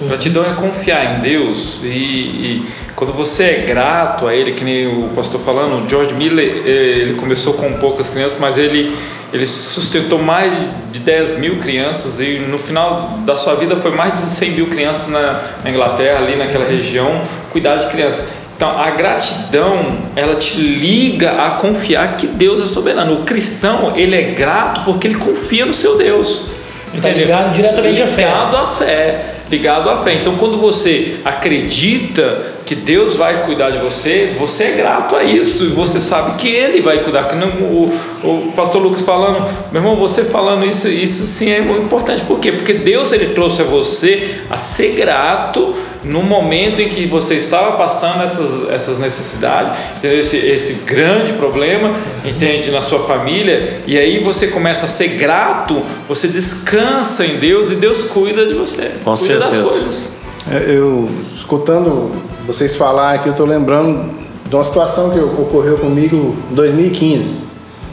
Gratidão 0.08 0.44
é 0.44 0.54
confiar 0.54 1.16
em 1.16 1.20
Deus 1.20 1.80
e, 1.82 1.88
e, 1.88 2.66
quando 2.94 3.12
você 3.12 3.44
é 3.44 3.64
grato 3.66 4.26
a 4.26 4.34
Ele, 4.34 4.52
que 4.52 4.64
nem 4.64 4.86
o 4.86 5.08
pastor 5.14 5.40
falando, 5.40 5.84
o 5.84 5.88
George 5.88 6.14
Miller, 6.14 6.62
eh, 6.64 6.70
ele 6.70 7.14
começou 7.14 7.54
com 7.54 7.72
poucas 7.74 8.08
crianças, 8.08 8.38
mas 8.40 8.58
ele 8.58 8.94
ele 9.32 9.46
sustentou 9.46 10.18
mais 10.18 10.52
de 10.92 11.00
10 11.00 11.38
mil 11.38 11.56
crianças 11.56 12.20
e 12.20 12.38
no 12.38 12.58
final 12.58 13.14
da 13.24 13.36
sua 13.36 13.54
vida 13.54 13.76
foi 13.76 13.90
mais 13.90 14.20
de 14.20 14.26
100 14.26 14.50
mil 14.50 14.66
crianças 14.66 15.08
na, 15.08 15.40
Inglaterra, 15.64 16.18
ali 16.18 16.36
naquela 16.36 16.66
região, 16.66 17.22
cuidar 17.50 17.76
de 17.76 17.86
crianças. 17.86 18.26
Então 18.54 18.78
a 18.78 18.90
gratidão 18.90 19.86
ela 20.14 20.36
te 20.36 20.60
liga 20.60 21.32
a 21.42 21.52
confiar 21.52 22.16
que 22.18 22.26
Deus 22.26 22.60
é 22.60 22.66
soberano. 22.66 23.20
O 23.20 23.24
cristão 23.24 23.94
ele 23.96 24.14
é 24.14 24.22
grato 24.32 24.82
porque 24.84 25.08
ele 25.08 25.16
confia 25.16 25.64
no 25.64 25.72
seu 25.72 25.96
Deus. 25.96 26.48
Está 26.94 27.08
ligado 27.08 27.54
diretamente 27.54 28.02
ligado 28.02 28.12
à 28.12 28.14
fé. 28.14 28.24
Ligado 28.26 28.56
à 28.56 28.66
fé. 28.66 29.31
Ligado 29.52 29.90
à 29.90 29.98
fé. 29.98 30.14
Então 30.14 30.36
quando 30.36 30.56
você 30.56 31.16
acredita 31.26 32.54
que 32.64 32.74
Deus 32.74 33.16
vai 33.16 33.44
cuidar 33.44 33.68
de 33.68 33.76
você, 33.76 34.34
você 34.38 34.64
é 34.64 34.70
grato 34.72 35.14
a 35.14 35.22
isso 35.22 35.64
e 35.64 35.68
você 35.68 36.00
sabe 36.00 36.38
que 36.38 36.48
Ele 36.48 36.80
vai 36.80 37.00
cuidar. 37.00 37.24
Que 37.24 37.34
o, 37.34 37.92
o 38.24 38.52
pastor 38.56 38.80
Lucas 38.82 39.02
falando, 39.02 39.46
meu 39.70 39.82
irmão, 39.82 39.94
você 39.94 40.24
falando 40.24 40.64
isso, 40.64 40.88
isso 40.88 41.24
sim 41.24 41.50
é 41.50 41.60
muito 41.60 41.82
importante. 41.82 42.22
Por 42.22 42.40
quê? 42.40 42.50
Porque 42.50 42.72
Deus 42.72 43.12
ele 43.12 43.34
trouxe 43.34 43.60
a 43.60 43.66
você 43.66 44.36
a 44.48 44.56
ser 44.56 44.94
grato 44.94 45.74
no 46.04 46.22
momento 46.22 46.80
em 46.80 46.88
que 46.88 47.06
você 47.06 47.34
estava 47.34 47.76
passando 47.76 48.22
essas, 48.22 48.68
essas 48.70 48.98
necessidades, 48.98 49.72
esse, 50.02 50.36
esse 50.36 50.74
grande 50.84 51.32
problema, 51.34 51.96
entende, 52.24 52.70
na 52.70 52.80
sua 52.80 53.00
família, 53.00 53.80
e 53.86 53.96
aí 53.96 54.22
você 54.22 54.48
começa 54.48 54.86
a 54.86 54.88
ser 54.88 55.08
grato, 55.08 55.82
você 56.08 56.28
descansa 56.28 57.24
em 57.24 57.36
Deus 57.36 57.70
e 57.70 57.76
Deus 57.76 58.04
cuida 58.04 58.46
de 58.46 58.54
você. 58.54 58.90
Com 59.04 59.14
cuida 59.14 59.38
certeza. 59.38 59.62
das 59.62 59.68
coisas. 59.68 60.12
É, 60.50 60.64
eu, 60.70 61.08
escutando 61.34 62.10
vocês 62.46 62.74
falar 62.74 63.14
aqui, 63.14 63.28
eu 63.28 63.32
estou 63.32 63.46
lembrando 63.46 64.12
de 64.44 64.54
uma 64.54 64.64
situação 64.64 65.10
que 65.10 65.18
ocorreu 65.20 65.78
comigo 65.78 66.36
em 66.50 66.54
2015. 66.54 67.42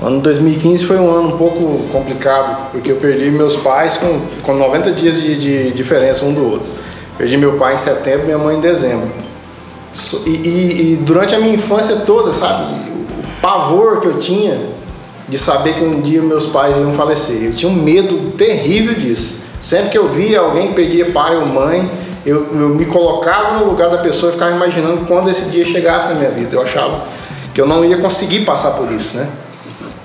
O 0.01 0.05
ano 0.07 0.21
2015 0.21 0.85
foi 0.85 0.97
um 0.97 1.11
ano 1.11 1.35
um 1.35 1.37
pouco 1.37 1.87
complicado, 1.91 2.71
porque 2.71 2.91
eu 2.91 2.95
perdi 2.95 3.29
meus 3.29 3.55
pais 3.57 3.97
com, 3.97 4.21
com 4.41 4.55
90 4.55 4.93
dias 4.93 5.21
de, 5.21 5.37
de 5.37 5.71
diferença 5.73 6.25
um 6.25 6.33
do 6.33 6.51
outro. 6.51 6.78
Perdi 7.19 7.35
meu 7.35 7.57
pai 7.57 7.75
em 7.75 7.77
setembro, 7.77 8.27
minha 8.27 8.37
mãe 8.37 8.55
em 8.55 8.61
dezembro. 8.61 9.11
E, 10.25 10.29
e, 10.29 10.93
e, 10.93 10.95
durante 11.01 11.35
a 11.35 11.39
minha 11.39 11.53
infância 11.53 11.97
toda, 11.97 12.31
sabe, 12.31 12.75
o 12.89 13.41
pavor 13.41 13.99
que 13.99 14.07
eu 14.07 14.17
tinha 14.17 14.69
de 15.27 15.37
saber 15.37 15.73
que 15.73 15.83
um 15.83 15.99
dia 15.99 16.21
meus 16.21 16.45
pais 16.45 16.77
iam 16.77 16.93
falecer. 16.93 17.43
Eu 17.43 17.51
tinha 17.51 17.69
um 17.69 17.75
medo 17.75 18.31
terrível 18.37 18.93
disso. 18.95 19.35
Sempre 19.61 19.89
que 19.89 19.97
eu 19.97 20.07
via 20.07 20.39
alguém 20.39 20.71
perdia 20.71 21.11
pai 21.11 21.35
ou 21.35 21.45
mãe, 21.45 21.91
eu, 22.25 22.47
eu 22.53 22.69
me 22.69 22.85
colocava 22.85 23.59
no 23.59 23.65
lugar 23.65 23.89
da 23.89 23.97
pessoa 23.97 24.29
e 24.29 24.33
ficava 24.33 24.55
imaginando 24.55 25.05
quando 25.05 25.29
esse 25.29 25.49
dia 25.49 25.65
chegasse 25.65 26.07
na 26.07 26.13
minha 26.13 26.31
vida. 26.31 26.55
Eu 26.55 26.61
achava 26.61 27.05
que 27.53 27.59
eu 27.59 27.67
não 27.67 27.83
ia 27.83 27.97
conseguir 27.97 28.45
passar 28.45 28.71
por 28.71 28.89
isso, 28.93 29.17
né? 29.17 29.27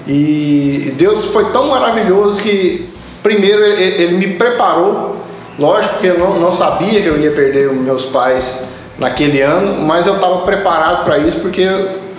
E 0.05 0.93
Deus 0.99 1.27
foi 1.27 1.45
tão 1.53 1.69
maravilhoso 1.69 2.41
que, 2.41 2.89
primeiro, 3.23 3.63
Ele, 3.63 4.03
ele 4.03 4.17
me 4.17 4.35
preparou. 4.35 5.24
Lógico 5.59 5.99
que 5.99 6.07
eu 6.07 6.19
não, 6.19 6.41
não 6.41 6.53
sabia 6.53 7.01
que 7.01 7.07
eu 7.07 7.19
ia 7.19 7.31
perder 7.31 7.73
meus 7.73 8.05
pais 8.07 8.65
naquele 8.99 9.41
ano, 9.41 9.83
mas 9.83 10.07
eu 10.07 10.15
estava 10.15 10.39
preparado 10.39 11.05
para 11.05 11.19
isso 11.19 11.41
porque 11.41 11.69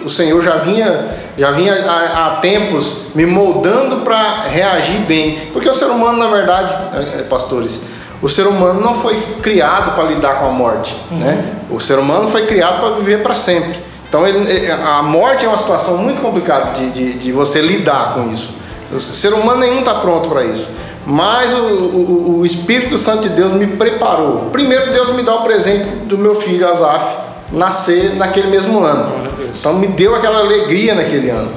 o 0.03 0.09
Senhor 0.09 0.41
já 0.43 0.57
vinha, 0.57 1.05
já 1.37 1.51
vinha 1.51 1.73
há, 1.89 2.37
tempos 2.41 2.97
me 3.15 3.25
moldando 3.25 3.97
para 3.97 4.43
reagir 4.43 4.99
bem. 5.01 5.49
Porque 5.51 5.67
o 5.67 5.73
ser 5.73 5.85
humano, 5.85 6.17
na 6.17 6.27
verdade, 6.27 6.73
é, 6.93 7.19
é, 7.19 7.23
pastores, 7.23 7.81
o 8.21 8.29
ser 8.29 8.45
humano 8.47 8.79
não 8.79 9.01
foi 9.01 9.19
criado 9.41 9.95
para 9.95 10.05
lidar 10.05 10.39
com 10.39 10.47
a 10.47 10.51
morte, 10.51 10.95
uhum. 11.11 11.17
né? 11.17 11.53
O 11.69 11.79
ser 11.79 11.97
humano 11.97 12.29
foi 12.29 12.45
criado 12.45 12.79
para 12.79 12.89
viver 12.91 13.23
para 13.23 13.35
sempre. 13.35 13.83
Então 14.07 14.25
ele, 14.25 14.71
a 14.71 15.01
morte 15.01 15.45
é 15.45 15.49
uma 15.49 15.57
situação 15.57 15.97
muito 15.97 16.21
complicada 16.21 16.73
de, 16.73 16.91
de, 16.91 17.13
de 17.13 17.31
você 17.31 17.59
lidar 17.59 18.13
com 18.13 18.31
isso. 18.31 18.53
O 18.93 19.01
ser 19.01 19.33
humano 19.33 19.59
nenhum 19.59 19.79
está 19.79 19.95
pronto 19.95 20.29
para 20.29 20.45
isso. 20.45 20.67
Mas 21.05 21.53
o, 21.53 21.57
o, 21.57 22.39
o, 22.39 22.45
Espírito 22.45 22.97
Santo 22.97 23.23
de 23.23 23.29
Deus 23.29 23.53
me 23.53 23.67
preparou. 23.67 24.49
Primeiro 24.51 24.91
Deus 24.91 25.11
me 25.11 25.21
dá 25.21 25.35
o 25.35 25.43
presente 25.43 25.85
do 26.05 26.17
meu 26.17 26.35
filho 26.35 26.67
Azaf 26.67 27.17
nascer 27.51 28.15
naquele 28.15 28.47
mesmo 28.47 28.83
ano. 28.83 29.11
Então 29.57 29.73
me 29.73 29.87
deu 29.87 30.15
aquela 30.15 30.39
alegria 30.39 30.95
naquele 30.95 31.29
ano. 31.29 31.51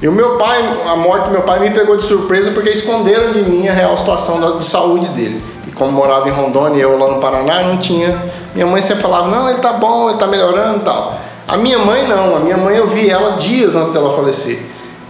E 0.00 0.06
o 0.06 0.12
meu 0.12 0.36
pai, 0.36 0.62
a 0.86 0.94
morte 0.94 1.24
do 1.24 1.30
meu 1.32 1.42
pai 1.42 1.58
me 1.58 1.70
pegou 1.70 1.96
de 1.96 2.04
surpresa 2.04 2.52
porque 2.52 2.70
esconderam 2.70 3.32
de 3.32 3.42
mim 3.42 3.66
a 3.66 3.72
real 3.72 3.96
situação 3.98 4.58
de 4.58 4.66
saúde 4.66 5.08
dele 5.08 5.56
como 5.76 5.92
morava 5.92 6.28
em 6.28 6.32
Rondônia 6.32 6.78
e 6.78 6.80
eu 6.80 6.98
lá 6.98 7.12
no 7.12 7.20
Paraná, 7.20 7.62
não 7.62 7.76
tinha. 7.76 8.16
Minha 8.54 8.66
mãe 8.66 8.80
sempre 8.80 9.02
falava, 9.02 9.28
não, 9.28 9.48
ele 9.48 9.58
tá 9.58 9.74
bom, 9.74 10.08
ele 10.08 10.18
tá 10.18 10.26
melhorando 10.26 10.78
e 10.78 10.80
tal. 10.80 11.14
A 11.46 11.56
minha 11.56 11.78
mãe 11.78 12.08
não, 12.08 12.36
a 12.36 12.40
minha 12.40 12.56
mãe 12.56 12.76
eu 12.76 12.86
vi 12.86 13.08
ela 13.08 13.32
dias 13.32 13.76
antes 13.76 13.92
dela 13.92 14.16
falecer. 14.16 14.58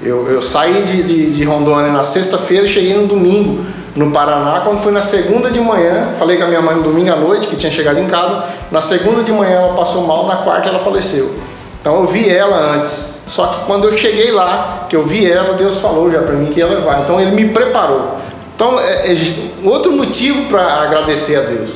Eu, 0.03 0.31
eu 0.31 0.43
saí 0.43 0.83
de, 0.85 1.03
de, 1.03 1.31
de 1.33 1.45
Rondônia 1.45 1.91
na 1.91 2.03
sexta-feira 2.03 2.67
e 2.67 2.69
cheguei 2.69 2.95
no 2.95 3.07
domingo 3.07 3.65
no 3.95 4.11
Paraná. 4.11 4.61
Quando 4.61 4.83
fui 4.83 4.93
na 4.93 5.01
segunda 5.01 5.51
de 5.51 5.61
manhã, 5.61 6.15
falei 6.19 6.37
com 6.37 6.45
a 6.45 6.47
minha 6.47 6.61
mãe 6.61 6.77
no 6.77 6.83
domingo 6.83 7.13
à 7.13 7.17
noite, 7.17 7.47
que 7.49 7.57
tinha 7.57 7.73
chegado 7.73 7.99
em 7.99 8.07
casa. 8.07 8.45
Na 8.71 8.81
segunda 8.81 9.23
de 9.23 9.33
manhã 9.33 9.57
ela 9.57 9.75
passou 9.75 10.07
mal, 10.07 10.27
na 10.27 10.37
quarta 10.37 10.69
ela 10.69 10.81
faleceu. 10.81 11.35
Então 11.81 12.01
eu 12.01 12.07
vi 12.07 12.29
ela 12.29 12.75
antes. 12.75 13.17
Só 13.27 13.47
que 13.47 13.65
quando 13.65 13.89
eu 13.89 13.97
cheguei 13.97 14.31
lá, 14.31 14.87
que 14.89 14.95
eu 14.95 15.05
vi 15.05 15.29
ela, 15.29 15.55
Deus 15.55 15.79
falou 15.79 16.11
já 16.11 16.21
para 16.21 16.35
mim 16.35 16.47
que 16.47 16.61
ia 16.61 16.67
levar. 16.67 17.01
Então 17.01 17.21
ele 17.21 17.31
me 17.31 17.49
preparou. 17.49 18.17
Então, 18.57 18.81
é, 18.81 19.13
é 19.13 19.17
outro 19.65 19.93
motivo 19.93 20.47
para 20.47 20.63
agradecer 20.83 21.37
a 21.37 21.41
Deus. 21.43 21.71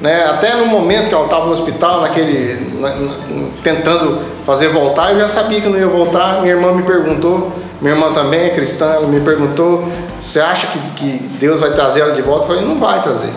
Né? 0.00 0.24
Até 0.24 0.56
no 0.56 0.66
momento 0.66 1.08
que 1.08 1.14
ela 1.14 1.24
estava 1.24 1.46
no 1.46 1.52
hospital, 1.52 2.00
naquele, 2.00 2.80
na, 2.80 2.88
na, 2.90 3.12
tentando 3.62 4.20
fazer 4.44 4.68
voltar, 4.68 5.12
eu 5.12 5.20
já 5.20 5.28
sabia 5.28 5.60
que 5.60 5.68
não 5.68 5.78
ia 5.78 5.86
voltar. 5.86 6.40
Minha 6.42 6.54
irmã 6.54 6.72
me 6.72 6.82
perguntou, 6.82 7.52
minha 7.84 7.96
irmã 7.96 8.14
também 8.14 8.46
é 8.46 8.48
cristã, 8.48 8.86
ela 8.86 9.06
me 9.06 9.20
perguntou: 9.20 9.86
você 10.22 10.40
acha 10.40 10.68
que, 10.68 10.78
que 10.96 11.18
Deus 11.38 11.60
vai 11.60 11.74
trazer 11.74 12.00
ela 12.00 12.12
de 12.12 12.22
volta? 12.22 12.44
Eu 12.44 12.56
falei: 12.56 12.64
não 12.64 12.80
vai 12.80 13.02
trazer. 13.02 13.28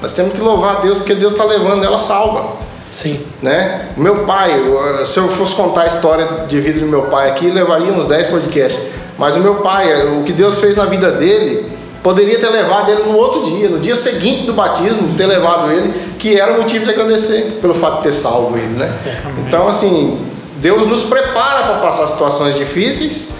Nós 0.00 0.12
temos 0.12 0.32
que 0.32 0.40
louvar 0.40 0.76
a 0.76 0.80
Deus 0.80 0.98
porque 0.98 1.16
Deus 1.16 1.32
está 1.32 1.44
levando 1.44 1.84
ela 1.84 1.98
salva. 1.98 2.54
Sim. 2.88 3.20
Né? 3.42 3.88
Meu 3.96 4.18
pai, 4.18 4.62
se 5.04 5.18
eu 5.18 5.28
fosse 5.30 5.56
contar 5.56 5.82
a 5.82 5.86
história 5.88 6.24
de 6.46 6.60
vida 6.60 6.78
do 6.78 6.86
meu 6.86 7.02
pai 7.02 7.30
aqui, 7.30 7.50
levaria 7.50 7.92
uns 7.92 8.06
10 8.06 8.28
podcasts. 8.28 8.80
Mas 9.18 9.34
o 9.34 9.40
meu 9.40 9.56
pai, 9.56 9.92
o 10.06 10.22
que 10.22 10.32
Deus 10.32 10.60
fez 10.60 10.76
na 10.76 10.84
vida 10.84 11.10
dele, 11.10 11.68
poderia 12.00 12.38
ter 12.38 12.50
levado 12.50 12.88
ele 12.92 13.02
no 13.02 13.16
outro 13.16 13.42
dia, 13.42 13.68
no 13.68 13.80
dia 13.80 13.96
seguinte 13.96 14.46
do 14.46 14.52
batismo, 14.52 15.16
ter 15.16 15.26
levado 15.26 15.72
ele, 15.72 15.92
que 16.16 16.38
era 16.38 16.52
o 16.52 16.58
motivo 16.58 16.84
de 16.84 16.92
agradecer 16.92 17.58
pelo 17.60 17.74
fato 17.74 17.96
de 17.96 18.02
ter 18.04 18.12
salvo 18.12 18.56
ele, 18.56 18.78
né? 18.78 18.88
É, 19.04 19.48
então, 19.48 19.66
assim, 19.66 20.16
Deus 20.58 20.86
nos 20.86 21.02
prepara 21.02 21.64
para 21.64 21.78
passar 21.78 22.06
situações 22.06 22.54
difíceis 22.54 23.34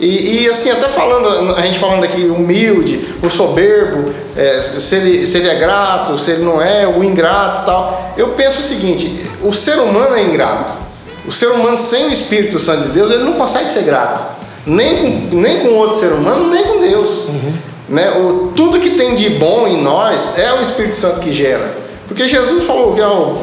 e, 0.00 0.42
e, 0.42 0.48
assim, 0.48 0.70
até 0.70 0.88
falando, 0.88 1.56
a 1.56 1.62
gente 1.62 1.78
falando 1.78 2.04
aqui 2.04 2.22
humilde, 2.22 3.08
o 3.22 3.28
soberbo, 3.28 4.12
é, 4.36 4.60
se, 4.60 4.94
ele, 4.94 5.26
se 5.26 5.38
ele 5.38 5.48
é 5.48 5.56
grato, 5.56 6.16
se 6.18 6.30
ele 6.30 6.44
não 6.44 6.62
é, 6.62 6.86
o 6.86 7.02
ingrato 7.02 7.66
tal. 7.66 8.14
Eu 8.16 8.28
penso 8.28 8.60
o 8.60 8.64
seguinte: 8.64 9.28
o 9.42 9.52
ser 9.52 9.78
humano 9.78 10.14
é 10.14 10.22
ingrato. 10.22 10.74
O 11.26 11.32
ser 11.32 11.48
humano 11.48 11.76
sem 11.76 12.06
o 12.06 12.12
Espírito 12.12 12.58
Santo 12.58 12.84
de 12.84 12.90
Deus, 12.90 13.10
ele 13.10 13.24
não 13.24 13.34
consegue 13.34 13.72
ser 13.72 13.82
grato. 13.82 14.38
Nem 14.64 14.98
com, 14.98 15.36
nem 15.36 15.60
com 15.60 15.74
outro 15.74 15.98
ser 15.98 16.12
humano, 16.12 16.48
nem 16.48 16.62
com 16.64 16.80
Deus. 16.80 17.10
Uhum. 17.26 17.52
Né? 17.88 18.10
O, 18.18 18.52
tudo 18.54 18.78
que 18.78 18.90
tem 18.90 19.16
de 19.16 19.30
bom 19.30 19.66
em 19.66 19.82
nós 19.82 20.38
é 20.38 20.52
o 20.52 20.62
Espírito 20.62 20.96
Santo 20.96 21.20
que 21.20 21.32
gera. 21.32 21.74
Porque 22.06 22.28
Jesus 22.28 22.64
falou 22.64 22.94
que 22.94 23.00
ó, 23.00 23.34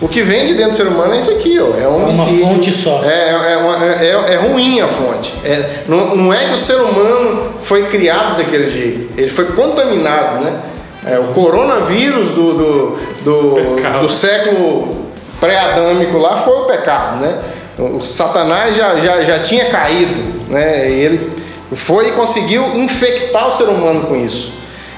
o 0.00 0.08
que 0.08 0.22
vem 0.22 0.48
de 0.48 0.54
dentro 0.54 0.72
do 0.72 0.76
ser 0.76 0.86
humano 0.86 1.14
é 1.14 1.18
isso 1.18 1.30
aqui, 1.30 1.58
ó, 1.58 1.78
é 1.78 1.88
um 1.88 2.02
homicídio. 2.02 2.42
É 2.42 2.46
uma 2.46 2.54
fonte 2.54 2.72
só. 2.72 3.02
É, 3.04 3.52
é, 3.52 3.56
uma, 3.56 3.84
é, 3.86 4.34
é, 4.34 4.36
ruim 4.36 4.80
a 4.80 4.88
fonte. 4.88 5.34
É, 5.44 5.82
não, 5.86 6.16
não 6.16 6.34
é 6.34 6.46
que 6.46 6.54
o 6.54 6.58
ser 6.58 6.76
humano 6.76 7.54
foi 7.62 7.86
criado 7.86 8.36
daquele 8.36 8.70
jeito, 8.70 9.12
ele 9.16 9.30
foi 9.30 9.46
contaminado, 9.52 10.44
né? 10.44 10.60
É, 11.06 11.18
o 11.18 11.34
coronavírus 11.34 12.30
do, 12.30 12.54
do, 12.54 12.98
do, 13.24 14.00
do 14.00 14.08
século 14.08 15.04
pré-adâmico 15.38 16.16
lá 16.16 16.38
foi 16.38 16.62
o 16.62 16.64
pecado, 16.64 17.20
né? 17.20 17.38
O 17.78 18.02
Satanás 18.02 18.74
já, 18.74 18.96
já, 18.96 19.22
já 19.22 19.38
tinha 19.40 19.66
caído, 19.66 20.14
né? 20.48 20.90
E 20.90 20.94
ele 20.94 21.32
foi 21.72 22.08
e 22.08 22.12
conseguiu 22.12 22.74
infectar 22.74 23.48
o 23.48 23.52
ser 23.52 23.64
humano 23.64 24.02
com 24.02 24.16
isso. 24.16 24.52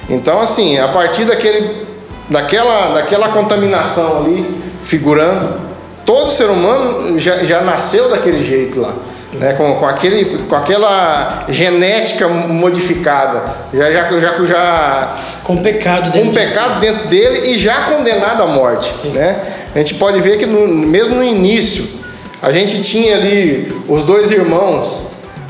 Então, 0.09 0.41
assim, 0.41 0.79
a 0.79 0.89
partir 0.89 1.25
daquele, 1.25 1.87
daquela, 2.31 2.91
daquela 2.91 3.29
contaminação 3.31 4.19
ali, 4.19 4.47
figurando, 4.87 5.61
todo 6.05 6.31
ser 6.31 6.47
humano 6.47 7.19
já, 7.19 7.45
já 7.45 7.61
nasceu 7.61 8.09
daquele 8.09 8.45
jeito 8.47 8.81
lá. 8.81 8.95
Né, 9.33 9.53
com, 9.53 9.75
com, 9.75 9.85
aquele, 9.85 10.39
com 10.49 10.57
aquela 10.57 11.45
genética 11.51 12.27
modificada, 12.27 13.55
já, 13.75 13.91
já, 13.91 14.19
já, 14.19 14.47
já 14.47 15.17
com 15.43 15.59
pecado 15.59 16.11
dentro, 16.11 16.29
com 16.29 16.35
pecado 16.35 16.81
dentro 16.81 17.09
dele 17.09 17.51
e 17.51 17.59
já 17.59 17.83
condenado 17.83 18.43
à 18.43 18.47
morte. 18.47 19.09
Né? 19.09 19.37
A 19.75 19.79
gente 19.79 19.95
pode 19.97 20.21
ver 20.21 20.39
que 20.39 20.47
no, 20.47 20.67
mesmo 20.67 21.17
no 21.17 21.25
início 21.25 21.87
a 22.41 22.51
gente 22.51 22.81
tinha 22.83 23.15
ali 23.17 23.77
os 23.89 24.05
dois 24.05 24.31
irmãos 24.31 25.07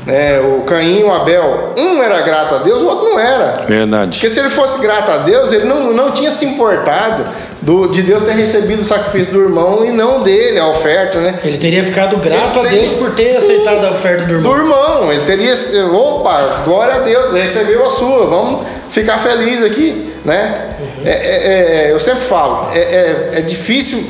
né, 0.07 0.39
o 0.39 0.61
Caim 0.61 1.01
e 1.01 1.03
o 1.03 1.11
Abel, 1.11 1.73
um 1.77 2.01
era 2.01 2.21
grato 2.21 2.55
a 2.55 2.57
Deus, 2.59 2.81
o 2.81 2.85
outro 2.85 3.09
não 3.09 3.19
era. 3.19 3.65
Verdade. 3.67 4.11
Porque 4.11 4.29
se 4.29 4.39
ele 4.39 4.49
fosse 4.49 4.79
grato 4.81 5.11
a 5.11 5.17
Deus, 5.17 5.51
ele 5.51 5.65
não, 5.65 5.91
não 5.91 6.11
tinha 6.11 6.31
se 6.31 6.45
importado 6.45 7.25
do, 7.67 7.85
de 7.87 8.01
Deus 8.01 8.23
ter 8.23 8.31
recebido 8.31 8.79
o 8.79 8.85
sacrifício 8.85 9.33
do 9.33 9.41
irmão 9.41 9.83
e 9.83 9.91
não 9.91 10.23
dele, 10.23 10.57
a 10.57 10.69
oferta, 10.69 11.19
né? 11.19 11.37
Ele 11.43 11.57
teria 11.57 11.83
ficado 11.83 12.15
grato 12.15 12.59
ele 12.59 12.67
a 12.67 12.71
Deus 12.71 12.93
por 12.93 13.11
ter 13.11 13.31
sim, 13.31 13.37
aceitado 13.39 13.85
a 13.85 13.91
oferta 13.91 14.23
do 14.23 14.35
irmão. 14.35 14.53
Do 14.53 14.57
irmão, 14.57 15.11
ele 15.11 15.25
teria, 15.25 15.53
opa, 15.91 16.61
glória 16.63 16.95
a 16.95 16.99
Deus, 16.99 17.33
recebeu 17.33 17.85
a 17.85 17.89
sua, 17.89 18.25
vamos 18.25 18.65
ficar 18.89 19.17
feliz 19.17 19.61
aqui, 19.61 20.13
né? 20.23 20.75
Uhum. 20.79 21.03
É, 21.05 21.11
é, 21.11 21.87
é, 21.89 21.91
eu 21.91 21.99
sempre 21.99 22.21
falo, 22.21 22.71
é, 22.73 22.79
é, 22.79 23.29
é 23.33 23.41
difícil, 23.41 24.01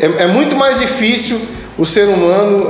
é, 0.00 0.22
é, 0.22 0.26
muito 0.26 0.56
mais 0.56 0.80
difícil 0.80 1.38
o 1.76 1.84
ser 1.84 2.08
humano 2.08 2.68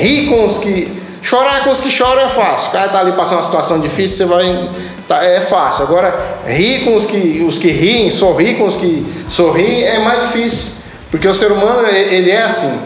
rir 0.00 0.28
com 0.28 0.46
os 0.46 0.56
que 0.56 0.98
Chorar 1.20 1.64
com 1.64 1.70
os 1.70 1.80
que 1.80 1.90
choram 1.90 2.22
é 2.22 2.28
fácil. 2.28 2.68
O 2.68 2.72
cara 2.72 2.88
tá 2.88 3.00
ali 3.00 3.12
passando 3.12 3.38
uma 3.38 3.44
situação 3.44 3.80
difícil, 3.80 4.18
você 4.18 4.24
vai. 4.24 4.68
Tá, 5.08 5.24
é 5.24 5.40
fácil. 5.40 5.84
Agora, 5.84 6.42
rir 6.46 6.84
com 6.84 6.94
os 6.94 7.06
que, 7.06 7.42
os 7.48 7.56
que 7.56 7.68
riem, 7.68 8.10
sorrir 8.10 8.56
com 8.56 8.66
os 8.66 8.76
que 8.76 9.06
sorriem 9.26 9.84
é 9.84 9.98
mais 10.00 10.20
difícil. 10.26 10.72
Porque 11.10 11.26
o 11.26 11.32
ser 11.32 11.50
humano, 11.50 11.88
ele 11.88 12.30
é 12.30 12.42
assim. 12.42 12.78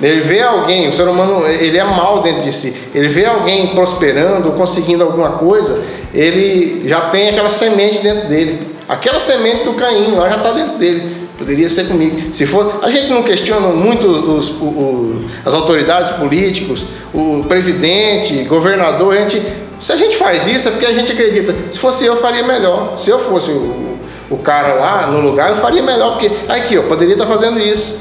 Ele 0.00 0.20
vê 0.22 0.42
alguém, 0.42 0.88
o 0.88 0.92
ser 0.92 1.06
humano, 1.08 1.46
ele 1.46 1.76
é 1.76 1.84
mal 1.84 2.22
dentro 2.22 2.42
de 2.42 2.52
si. 2.52 2.74
Ele 2.94 3.08
vê 3.08 3.26
alguém 3.26 3.68
prosperando, 3.68 4.52
conseguindo 4.52 5.02
alguma 5.02 5.32
coisa, 5.32 5.82
ele 6.14 6.88
já 6.88 7.02
tem 7.10 7.28
aquela 7.28 7.50
semente 7.50 7.98
dentro 7.98 8.28
dele. 8.28 8.76
Aquela 8.88 9.18
semente 9.18 9.64
do 9.64 9.74
Caim 9.74 10.14
lá 10.14 10.28
já 10.28 10.36
está 10.36 10.52
dentro 10.52 10.78
dele. 10.78 11.26
Poderia 11.36 11.68
ser 11.68 11.86
comigo. 11.88 12.34
Se 12.34 12.46
for, 12.46 12.80
a 12.82 12.90
gente 12.90 13.10
não 13.10 13.22
questiona 13.22 13.68
muito 13.68 14.06
os, 14.06 14.50
os, 14.50 15.30
as 15.44 15.52
autoridades 15.52 16.12
políticos, 16.12 16.86
o 17.12 17.44
presidente, 17.46 18.44
governador. 18.44 19.14
A 19.14 19.20
gente, 19.20 19.42
se 19.80 19.92
a 19.92 19.96
gente 19.96 20.16
faz 20.16 20.46
isso 20.46 20.68
é 20.68 20.70
porque 20.70 20.86
a 20.86 20.92
gente 20.92 21.12
acredita. 21.12 21.54
Se 21.70 21.78
fosse 21.78 22.04
eu, 22.04 22.16
faria 22.16 22.42
melhor. 22.42 22.96
Se 22.98 23.10
eu 23.10 23.18
fosse 23.18 23.50
o, 23.50 23.98
o 24.30 24.38
cara 24.38 24.74
lá 24.74 25.06
no 25.08 25.20
lugar, 25.20 25.50
eu 25.50 25.56
faria 25.56 25.82
melhor 25.82 26.12
porque 26.12 26.30
aqui 26.48 26.74
eu 26.74 26.84
poderia 26.84 27.14
estar 27.14 27.26
fazendo 27.26 27.58
isso. 27.60 27.98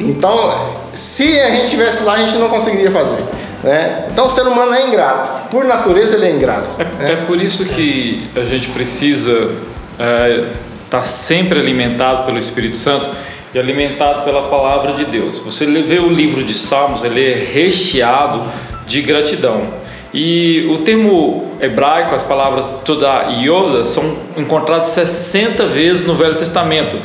Então, 0.00 0.76
se 0.92 1.40
a 1.40 1.50
gente 1.50 1.64
estivesse 1.64 2.04
lá, 2.04 2.14
a 2.14 2.18
gente 2.18 2.38
não 2.38 2.48
conseguiria 2.48 2.90
fazer. 2.90 3.22
Né? 3.62 4.06
Então, 4.10 4.26
o 4.26 4.30
ser 4.30 4.42
humano 4.42 4.72
é 4.72 4.86
ingrato. 4.86 5.48
Por 5.50 5.64
natureza, 5.64 6.16
ele 6.16 6.26
é 6.26 6.30
ingrato. 6.30 6.68
É, 6.78 6.84
né? 6.84 7.12
é 7.12 7.16
por 7.26 7.42
isso 7.42 7.64
que 7.64 8.28
a 8.36 8.44
gente 8.44 8.68
precisa 8.68 9.50
é, 9.98 10.44
está 10.84 11.04
sempre 11.04 11.58
alimentado 11.58 12.24
pelo 12.24 12.38
Espírito 12.38 12.76
Santo 12.76 13.10
e 13.52 13.58
alimentado 13.58 14.22
pela 14.22 14.48
palavra 14.48 14.92
de 14.92 15.04
Deus. 15.04 15.38
Você 15.40 15.66
vê 15.66 15.98
o 15.98 16.08
livro 16.08 16.42
de 16.42 16.54
Salmos, 16.54 17.04
ele 17.04 17.24
é 17.24 17.34
recheado 17.34 18.42
de 18.86 19.02
gratidão. 19.02 19.66
E 20.12 20.66
o 20.70 20.78
termo 20.78 21.52
hebraico, 21.60 22.14
as 22.14 22.22
palavras 22.22 22.80
toda 22.84 23.28
Yoda, 23.30 23.84
são 23.84 24.16
encontradas 24.36 24.88
60 24.88 25.66
vezes 25.66 26.06
no 26.06 26.14
Velho 26.14 26.36
Testamento, 26.36 26.96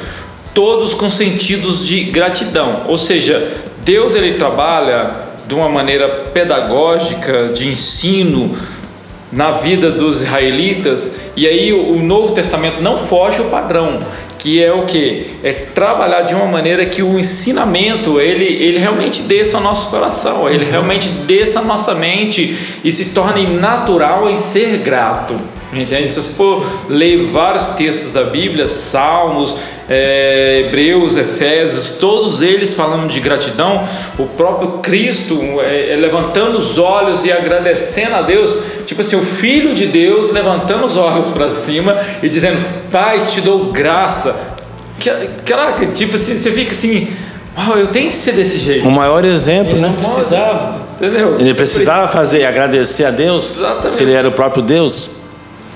todos 0.54 0.94
com 0.94 1.10
sentidos 1.10 1.86
de 1.86 2.04
gratidão. 2.06 2.84
Ou 2.88 2.98
seja, 2.98 3.52
Deus 3.84 4.16
ele 4.16 4.34
trabalha 4.34 5.12
de 5.46 5.54
uma 5.54 5.68
maneira 5.68 6.08
pedagógica, 6.34 7.50
de 7.50 7.68
ensino, 7.68 8.56
na 9.34 9.52
vida 9.52 9.90
dos 9.90 10.22
israelitas, 10.22 11.12
e 11.36 11.48
aí 11.48 11.74
o 11.74 11.98
Novo 11.98 12.34
Testamento 12.34 12.82
não 12.82 13.00
foge 13.00 13.42
o 13.42 13.50
padrão, 13.50 14.00
que 14.44 14.62
é 14.62 14.74
o 14.74 14.84
que? 14.84 15.38
É 15.42 15.54
trabalhar 15.54 16.24
de 16.24 16.36
uma 16.36 16.46
maneira 16.46 16.86
que 16.86 17.02
o 17.02 17.18
ensinamento 17.18 18.20
ele, 18.20 18.44
ele 18.44 18.78
realmente 18.78 19.22
desça 19.22 19.56
ao 19.56 19.64
nosso 19.64 19.90
coração, 19.90 20.50
ele 20.50 20.66
realmente 20.66 21.08
desça 21.08 21.62
a 21.62 21.64
nossa 21.64 21.96
mente 21.96 22.54
e 22.84 22.92
se 22.92 23.14
torne 23.14 23.48
natural 23.48 24.30
em 24.30 24.36
ser 24.36 24.80
grato. 24.80 25.40
Entende? 25.82 26.12
Se 26.12 26.22
você 26.22 26.34
for 26.34 26.66
ler 26.90 27.28
vários 27.28 27.70
textos 27.70 28.12
da 28.14 28.24
Bíblia, 28.24 28.70
Salmos, 28.70 29.56
é, 29.90 30.64
Hebreus, 30.66 31.18
Efésios, 31.18 31.98
todos 32.00 32.42
eles 32.42 32.74
falando 32.74 33.08
de 33.08 33.20
gratidão, 33.20 33.84
o 34.18 34.26
próprio 34.26 34.80
Cristo 34.80 35.40
é, 35.62 35.94
é, 35.94 35.96
levantando 35.96 36.58
os 36.58 36.78
olhos 36.78 37.26
e 37.26 37.32
agradecendo 37.32 38.16
a 38.16 38.22
Deus, 38.22 38.58
tipo 38.86 39.02
assim, 39.02 39.16
o 39.16 39.22
Filho 39.22 39.76
de 39.76 39.88
Deus 39.88 40.32
levantando 40.32 40.86
os 40.86 40.98
olhos 40.98 41.30
para 41.30 41.54
cima 41.54 41.98
e 42.22 42.30
dizendo: 42.30 42.64
Pai, 42.92 43.26
te 43.26 43.42
dou 43.42 43.72
graça. 43.72 44.54
Caraca, 45.46 45.86
tipo 45.88 46.16
assim, 46.16 46.38
você 46.38 46.52
fica 46.52 46.72
assim, 46.72 47.10
oh, 47.58 47.78
eu 47.78 47.88
tenho 47.88 48.08
que 48.10 48.16
ser 48.16 48.34
desse 48.34 48.58
jeito. 48.58 48.88
O 48.88 48.92
maior 48.92 49.26
exemplo, 49.26 49.74
ele 49.74 49.82
né? 49.82 49.94
Não 50.02 50.12
precisava. 50.12 50.84
Entendeu? 50.96 51.38
Ele 51.40 51.54
precisava 51.54 52.08
fazer, 52.08 52.46
agradecer 52.46 53.04
a 53.04 53.12
Deus, 53.12 53.58
Exatamente. 53.58 53.96
se 53.96 54.04
ele 54.04 54.14
era 54.14 54.28
o 54.28 54.32
próprio 54.32 54.64
Deus. 54.64 55.23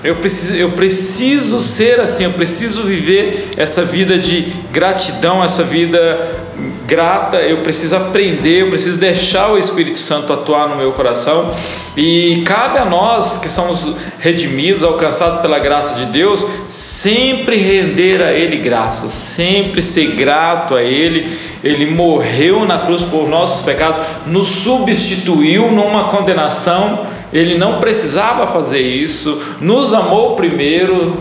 Eu 0.02 0.16
preciso, 0.16 0.54
eu 0.54 0.70
preciso 0.72 1.58
ser 1.58 2.00
assim, 2.00 2.24
eu 2.24 2.32
preciso 2.32 2.84
viver 2.84 3.50
essa 3.56 3.82
vida 3.82 4.16
de 4.16 4.52
gratidão, 4.72 5.42
essa 5.42 5.64
vida 5.64 6.46
grata, 6.86 7.38
eu 7.38 7.58
preciso 7.58 7.96
aprender, 7.96 8.62
eu 8.62 8.68
preciso 8.68 8.96
deixar 8.96 9.52
o 9.52 9.58
Espírito 9.58 9.98
Santo 9.98 10.32
atuar 10.32 10.68
no 10.68 10.76
meu 10.76 10.92
coração. 10.92 11.52
E 11.96 12.42
cabe 12.46 12.78
a 12.78 12.84
nós 12.84 13.38
que 13.38 13.48
somos 13.48 13.96
redimidos, 14.20 14.84
alcançados 14.84 15.42
pela 15.42 15.58
graça 15.58 15.96
de 15.96 16.06
Deus, 16.06 16.46
sempre 16.68 17.56
render 17.56 18.22
a 18.22 18.32
Ele 18.32 18.56
graças, 18.56 19.12
sempre 19.12 19.82
ser 19.82 20.14
grato 20.14 20.76
a 20.76 20.82
Ele. 20.82 21.36
Ele 21.62 21.86
morreu 21.86 22.64
na 22.64 22.78
cruz 22.78 23.02
por 23.02 23.28
nossos 23.28 23.66
pecados, 23.66 24.06
nos 24.26 24.48
substituiu 24.48 25.70
numa 25.72 26.04
condenação 26.04 27.17
ele 27.32 27.58
não 27.58 27.78
precisava 27.78 28.46
fazer 28.46 28.80
isso, 28.80 29.42
nos 29.60 29.92
amou 29.92 30.34
primeiro. 30.34 31.16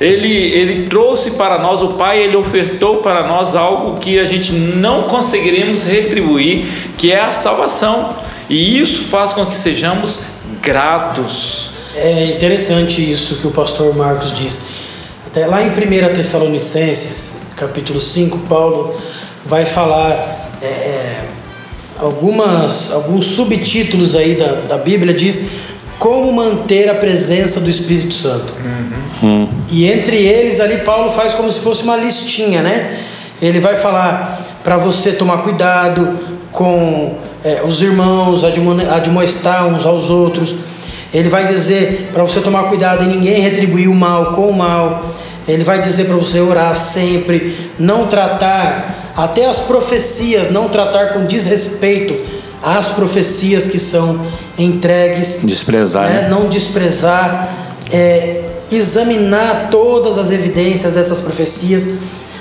Ele, 0.00 0.28
ele 0.28 0.88
trouxe 0.88 1.32
para 1.32 1.58
nós, 1.58 1.80
o 1.80 1.94
Pai, 1.94 2.22
ele 2.22 2.36
ofertou 2.36 2.96
para 2.96 3.26
nós 3.26 3.56
algo 3.56 3.98
que 3.98 4.18
a 4.18 4.24
gente 4.24 4.52
não 4.52 5.04
conseguiremos 5.04 5.84
retribuir, 5.84 6.66
que 6.98 7.12
é 7.12 7.20
a 7.20 7.32
salvação. 7.32 8.14
E 8.48 8.78
isso 8.78 9.04
faz 9.04 9.32
com 9.32 9.46
que 9.46 9.56
sejamos 9.56 10.24
gratos. 10.60 11.70
É 11.94 12.26
interessante 12.26 13.10
isso 13.10 13.36
que 13.40 13.46
o 13.46 13.50
pastor 13.50 13.96
Marcos 13.96 14.36
diz. 14.36 14.68
Até 15.26 15.46
lá 15.46 15.62
em 15.62 15.68
1 15.68 16.14
Tessalonicenses, 16.14 17.46
capítulo 17.56 18.00
5, 18.00 18.38
Paulo 18.40 18.94
vai 19.46 19.64
falar 19.64 20.46
é, 20.60 20.66
é, 20.66 21.05
algumas, 21.98 22.92
alguns 22.92 23.26
subtítulos 23.26 24.14
aí 24.16 24.34
da, 24.34 24.52
da 24.68 24.78
Bíblia, 24.78 25.14
diz 25.14 25.50
como 25.98 26.30
manter 26.32 26.88
a 26.90 26.94
presença 26.94 27.60
do 27.60 27.70
Espírito 27.70 28.14
Santo. 28.14 28.52
Uhum. 29.22 29.48
E 29.70 29.86
entre 29.86 30.16
eles 30.16 30.60
ali 30.60 30.78
Paulo 30.78 31.12
faz 31.12 31.34
como 31.34 31.50
se 31.50 31.60
fosse 31.60 31.82
uma 31.82 31.96
listinha, 31.96 32.62
né? 32.62 32.98
Ele 33.40 33.60
vai 33.60 33.76
falar 33.76 34.40
para 34.62 34.76
você 34.76 35.12
tomar 35.12 35.38
cuidado 35.38 36.18
com 36.52 37.14
é, 37.44 37.62
os 37.62 37.82
irmãos, 37.82 38.42
admoestar 38.44 39.66
uns 39.66 39.84
aos 39.86 40.10
outros. 40.10 40.54
Ele 41.12 41.28
vai 41.28 41.46
dizer 41.46 42.10
para 42.12 42.22
você 42.22 42.40
tomar 42.40 42.64
cuidado 42.64 43.04
e 43.04 43.06
ninguém 43.06 43.40
retribuir 43.40 43.88
o 43.88 43.94
mal 43.94 44.32
com 44.32 44.48
o 44.48 44.56
mal. 44.56 45.10
Ele 45.46 45.62
vai 45.62 45.80
dizer 45.80 46.06
para 46.06 46.16
você 46.16 46.40
orar 46.40 46.74
sempre, 46.76 47.70
não 47.78 48.06
tratar 48.08 49.12
até 49.16 49.46
as 49.46 49.60
profecias, 49.60 50.50
não 50.50 50.68
tratar 50.68 51.14
com 51.14 51.24
desrespeito 51.26 52.16
as 52.62 52.88
profecias 52.88 53.68
que 53.68 53.78
são 53.78 54.26
entregues. 54.58 55.40
Desprezar. 55.44 56.08
Né? 56.08 56.22
né? 56.22 56.28
Não 56.28 56.48
desprezar, 56.48 57.48
é, 57.92 58.42
examinar 58.72 59.68
todas 59.70 60.18
as 60.18 60.32
evidências 60.32 60.92
dessas 60.92 61.20
profecias, 61.20 61.98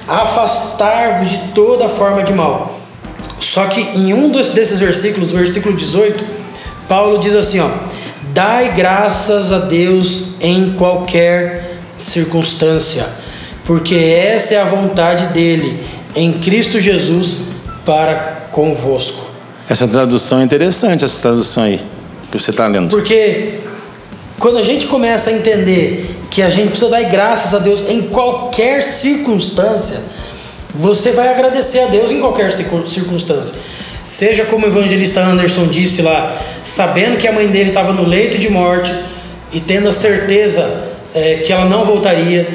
afastar-vos 0.07 1.29
de 1.29 1.37
toda 1.49 1.87
forma 1.89 2.23
de 2.23 2.33
mal. 2.33 2.79
Só 3.39 3.67
que 3.67 3.81
em 3.81 4.13
um 4.13 4.29
desses 4.29 4.79
versículos, 4.79 5.33
o 5.33 5.37
versículo 5.37 5.75
18, 5.75 6.23
Paulo 6.87 7.19
diz 7.19 7.35
assim: 7.35 7.59
ó, 7.59 7.69
dai 8.33 8.73
graças 8.75 9.51
a 9.51 9.59
Deus 9.59 10.35
em 10.41 10.73
qualquer 10.73 11.74
circunstância, 11.97 13.05
porque 13.63 13.95
essa 13.95 14.55
é 14.55 14.57
a 14.57 14.65
vontade 14.65 15.27
dele 15.33 15.83
em 16.15 16.33
Cristo 16.33 16.79
Jesus 16.79 17.41
para 17.85 18.47
convosco. 18.51 19.29
Essa 19.67 19.87
tradução 19.87 20.41
é 20.41 20.43
interessante, 20.43 21.03
essa 21.03 21.21
tradução 21.21 21.63
aí, 21.63 21.81
que 22.31 22.37
você 22.37 22.51
está 22.51 22.67
lendo. 22.67 22.89
Porque 22.89 23.59
quando 24.39 24.57
a 24.57 24.61
gente 24.61 24.87
começa 24.87 25.29
a 25.29 25.33
entender 25.33 26.15
que 26.29 26.41
a 26.41 26.49
gente 26.49 26.69
precisa 26.69 26.89
dar 26.89 27.03
graças 27.03 27.53
a 27.53 27.59
Deus 27.59 27.89
em 27.89 28.03
qualquer 28.03 28.83
circunstância, 28.83 30.03
você 30.73 31.11
vai 31.11 31.29
agradecer 31.29 31.79
a 31.79 31.87
Deus 31.87 32.11
em 32.11 32.19
qualquer 32.19 32.51
circunstância. 32.51 33.55
Seja 34.03 34.45
como 34.45 34.65
o 34.65 34.69
evangelista 34.69 35.21
Anderson 35.21 35.67
disse 35.67 36.01
lá, 36.01 36.37
sabendo 36.63 37.17
que 37.17 37.27
a 37.27 37.31
mãe 37.31 37.47
dele 37.47 37.69
estava 37.69 37.91
no 37.91 38.03
leito 38.03 38.37
de 38.37 38.49
morte 38.49 38.93
e 39.51 39.59
tendo 39.59 39.89
a 39.89 39.93
certeza 39.93 40.84
é, 41.15 41.37
que 41.37 41.51
ela 41.51 41.65
não 41.65 41.85
voltaria, 41.85 42.47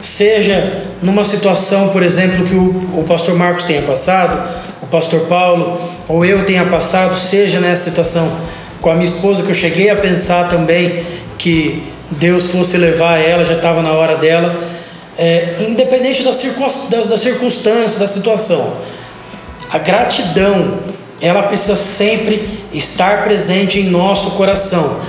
seja 0.00 0.84
numa 1.02 1.24
situação, 1.24 1.88
por 1.88 2.02
exemplo, 2.02 2.44
que 2.44 2.54
o, 2.54 3.00
o 3.00 3.04
pastor 3.08 3.34
Marcos 3.34 3.64
tenha 3.64 3.82
passado, 3.82 4.46
o 4.82 4.86
pastor 4.86 5.22
Paulo 5.22 5.80
ou 6.06 6.24
eu 6.24 6.44
tenha 6.44 6.66
passado, 6.66 7.16
seja 7.16 7.58
nessa 7.58 7.90
situação 7.90 8.30
com 8.80 8.90
a 8.90 8.94
minha 8.94 9.06
esposa, 9.06 9.42
que 9.42 9.48
eu 9.48 9.54
cheguei 9.54 9.88
a 9.88 9.96
pensar 9.96 10.50
também 10.50 11.02
que 11.38 11.82
Deus 12.10 12.50
fosse 12.50 12.76
levar 12.76 13.18
ela, 13.18 13.42
já 13.42 13.54
estava 13.54 13.82
na 13.82 13.92
hora 13.92 14.16
dela, 14.16 14.62
é, 15.16 15.54
independente 15.66 16.22
da, 16.22 16.30
da, 16.30 17.04
da 17.06 17.16
circunstância, 17.16 17.98
da 17.98 18.06
situação. 18.06 18.74
A 19.70 19.78
gratidão, 19.78 20.78
ela 21.20 21.44
precisa 21.44 21.76
sempre 21.76 22.60
estar 22.72 23.24
presente 23.24 23.80
em 23.80 23.84
nosso 23.84 24.32
coração. 24.32 25.00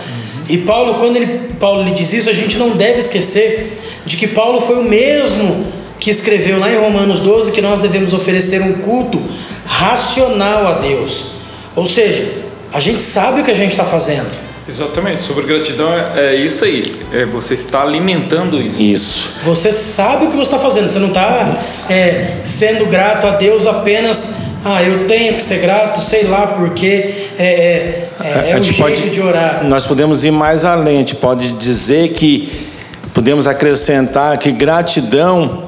E 0.48 0.58
Paulo, 0.60 0.96
quando 0.96 1.16
ele, 1.16 1.54
Paulo 1.60 1.84
lhe 1.84 1.92
diz 1.92 2.14
isso, 2.14 2.30
a 2.30 2.34
gente 2.34 2.58
não 2.58 2.72
deve 2.72 3.00
esquecer 3.00 3.80
de 4.06 4.18
que 4.18 4.28
Paulo 4.28 4.62
foi 4.62 4.78
o 4.78 4.84
mesmo 4.84 5.68
que 6.00 6.10
escreveu 6.10 6.60
lá 6.60 6.72
em 6.72 6.78
Romanos 6.78 7.20
12 7.20 7.52
que 7.52 7.62
nós 7.62 7.80
devemos 7.80 8.14
oferecer 8.14 8.62
um 8.62 8.74
culto 8.74 9.22
racional 9.66 10.68
a 10.68 10.74
Deus. 10.74 11.32
Ou 11.76 11.86
seja, 11.86 12.44
a 12.72 12.80
gente 12.80 13.02
sabe 13.02 13.42
o 13.42 13.44
que 13.44 13.52
a 13.52 13.56
gente 13.56 13.72
está 13.72 13.86
fazendo. 13.86 14.30
Exatamente, 14.68 15.22
sobre 15.22 15.46
gratidão 15.46 15.94
é, 15.94 16.34
é, 16.34 16.36
isso 16.36 16.66
aí, 16.66 16.96
é 17.14 17.24
você 17.24 17.54
está 17.54 17.84
alimentando 17.84 18.60
isso. 18.60 18.82
Isso. 18.82 19.34
Você 19.44 19.72
sabe 19.72 20.26
o 20.26 20.32
que 20.32 20.36
você 20.36 20.56
está 20.56 20.58
fazendo, 20.58 20.90
você 20.90 20.98
não 20.98 21.10
está 21.10 21.64
é, 21.88 22.38
sendo 22.44 22.88
grato 22.88 23.28
a 23.28 23.32
Deus 23.32 23.68
apenas, 23.68 24.42
ah, 24.64 24.82
eu 24.82 25.06
tenho 25.06 25.36
que 25.36 25.44
ser 25.44 25.60
grato, 25.60 26.02
sei 26.02 26.24
lá 26.24 26.48
porque 26.48 26.86
é, 26.88 27.25
é, 27.38 28.08
é, 28.24 28.52
é 28.52 28.58
o 28.60 28.64
jeito 28.64 28.78
pode, 28.78 29.10
de 29.10 29.22
orar. 29.22 29.64
Nós 29.64 29.86
podemos 29.86 30.24
ir 30.24 30.32
mais 30.32 30.66
além, 30.66 30.96
a 30.96 31.00
gente 31.00 31.16
pode 31.16 31.52
dizer 31.54 32.10
que, 32.10 32.70
podemos 33.14 33.48
acrescentar 33.48 34.38
que 34.38 34.52
gratidão 34.52 35.64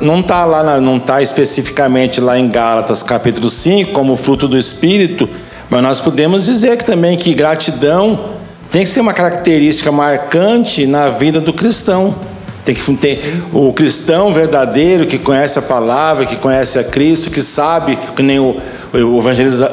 não 0.00 0.20
está 0.20 0.44
lá, 0.44 0.80
não 0.80 0.96
está 0.96 1.22
especificamente 1.22 2.20
lá 2.20 2.38
em 2.38 2.48
Gálatas 2.48 3.02
capítulo 3.02 3.48
5 3.48 3.92
como 3.92 4.16
fruto 4.16 4.48
do 4.48 4.58
Espírito, 4.58 5.28
mas 5.70 5.82
nós 5.82 6.00
podemos 6.00 6.44
dizer 6.44 6.76
que 6.76 6.84
também 6.84 7.16
que 7.16 7.32
gratidão 7.34 8.32
tem 8.70 8.82
que 8.82 8.88
ser 8.88 9.00
uma 9.00 9.12
característica 9.12 9.92
marcante 9.92 10.86
na 10.86 11.08
vida 11.08 11.40
do 11.40 11.52
cristão. 11.52 12.14
Tem 12.64 12.74
que 12.74 12.94
ter 12.94 13.42
o 13.52 13.72
cristão 13.72 14.32
verdadeiro 14.32 15.06
que 15.06 15.18
conhece 15.18 15.58
a 15.58 15.62
palavra, 15.62 16.26
que 16.26 16.36
conhece 16.36 16.78
a 16.78 16.84
Cristo, 16.84 17.30
que 17.30 17.42
sabe, 17.42 17.98
que 18.16 18.22
nem 18.22 18.38
o, 18.38 18.56
o 18.92 19.18
evangelista, 19.18 19.68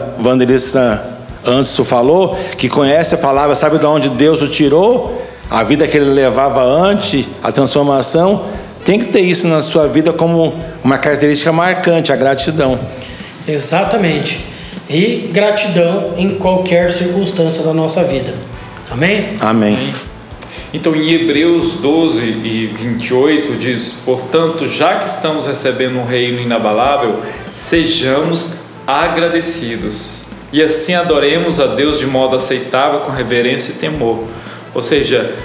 evangelista 1.40 1.50
Anso 1.50 1.84
falou, 1.84 2.38
que 2.58 2.68
conhece 2.68 3.16
a 3.16 3.18
palavra, 3.18 3.56
sabe 3.56 3.78
de 3.78 3.86
onde 3.86 4.10
Deus 4.10 4.42
o 4.42 4.48
tirou, 4.48 5.22
a 5.50 5.64
vida 5.64 5.88
que 5.88 5.98
ele 5.98 6.10
levava 6.10 6.64
antes, 6.64 7.28
a 7.42 7.52
transformação. 7.52 8.46
Tem 8.86 9.00
que 9.00 9.06
ter 9.06 9.22
isso 9.22 9.48
na 9.48 9.62
sua 9.62 9.88
vida 9.88 10.12
como 10.14 10.54
uma 10.84 10.98
característica 10.98 11.52
marcante, 11.52 12.12
a 12.12 12.16
gratidão. 12.16 12.80
Exatamente. 13.48 14.46
E 14.90 15.30
gratidão 15.32 16.14
em 16.18 16.36
qualquer 16.36 16.92
circunstância 16.92 17.64
da 17.64 17.74
nossa 17.74 18.04
vida. 18.04 18.34
Amém? 18.90 19.38
Amém. 19.40 19.94
Então, 20.74 20.96
em 20.96 21.12
Hebreus 21.12 21.74
12 21.74 22.22
e 22.22 22.68
28 22.68 23.54
diz: 23.54 24.02
Portanto, 24.06 24.68
já 24.68 25.00
que 25.00 25.10
estamos 25.10 25.46
recebendo 25.46 25.98
um 25.98 26.06
reino 26.06 26.40
inabalável, 26.40 27.20
sejamos 27.52 28.60
agradecidos 28.86 30.29
e 30.52 30.62
assim 30.62 30.96
adoremos 30.96 31.60
a 31.60 31.68
Deus 31.68 32.00
de 32.00 32.06
modo 32.06 32.36
aceitável, 32.36 33.02
com 33.02 33.12
reverência 33.12 33.72
e 33.72 33.76
temor. 33.76 34.26
Ou 34.74 34.82
seja, 34.82 35.36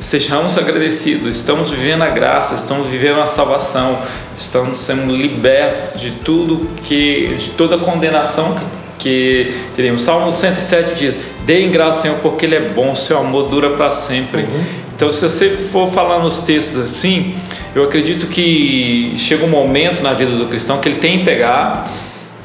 sejamos 0.00 0.56
agradecidos, 0.56 1.36
estamos 1.36 1.70
vivendo 1.70 2.02
a 2.02 2.08
graça, 2.08 2.54
estamos 2.54 2.86
vivendo 2.88 3.20
a 3.20 3.26
salvação, 3.26 3.98
estamos 4.36 4.78
sendo 4.78 5.14
libertos 5.14 6.00
de 6.00 6.12
tudo 6.12 6.68
que, 6.84 7.36
de 7.38 7.50
toda 7.50 7.76
a 7.76 7.78
condenação 7.78 8.54
que, 8.54 8.64
que 8.98 9.54
teremos. 9.76 10.00
Salmo 10.00 10.32
107 10.32 10.94
diz: 10.94 11.20
Deem 11.44 11.70
graça, 11.70 12.02
Senhor, 12.02 12.18
porque 12.18 12.46
Ele 12.46 12.56
é 12.56 12.60
bom, 12.60 12.94
seu 12.94 13.18
amor 13.18 13.48
dura 13.48 13.70
para 13.70 13.90
sempre. 13.92 14.42
Uhum. 14.42 14.64
Então, 14.96 15.12
se 15.12 15.28
você 15.28 15.50
for 15.50 15.88
falar 15.92 16.18
nos 16.18 16.40
textos 16.40 16.76
assim, 16.76 17.34
eu 17.74 17.84
acredito 17.84 18.26
que 18.26 19.14
chega 19.16 19.44
um 19.44 19.48
momento 19.48 20.02
na 20.02 20.12
vida 20.12 20.32
do 20.32 20.46
cristão 20.46 20.78
que 20.78 20.88
ele 20.88 20.98
tem 20.98 21.20
que 21.20 21.24
pegar 21.24 21.88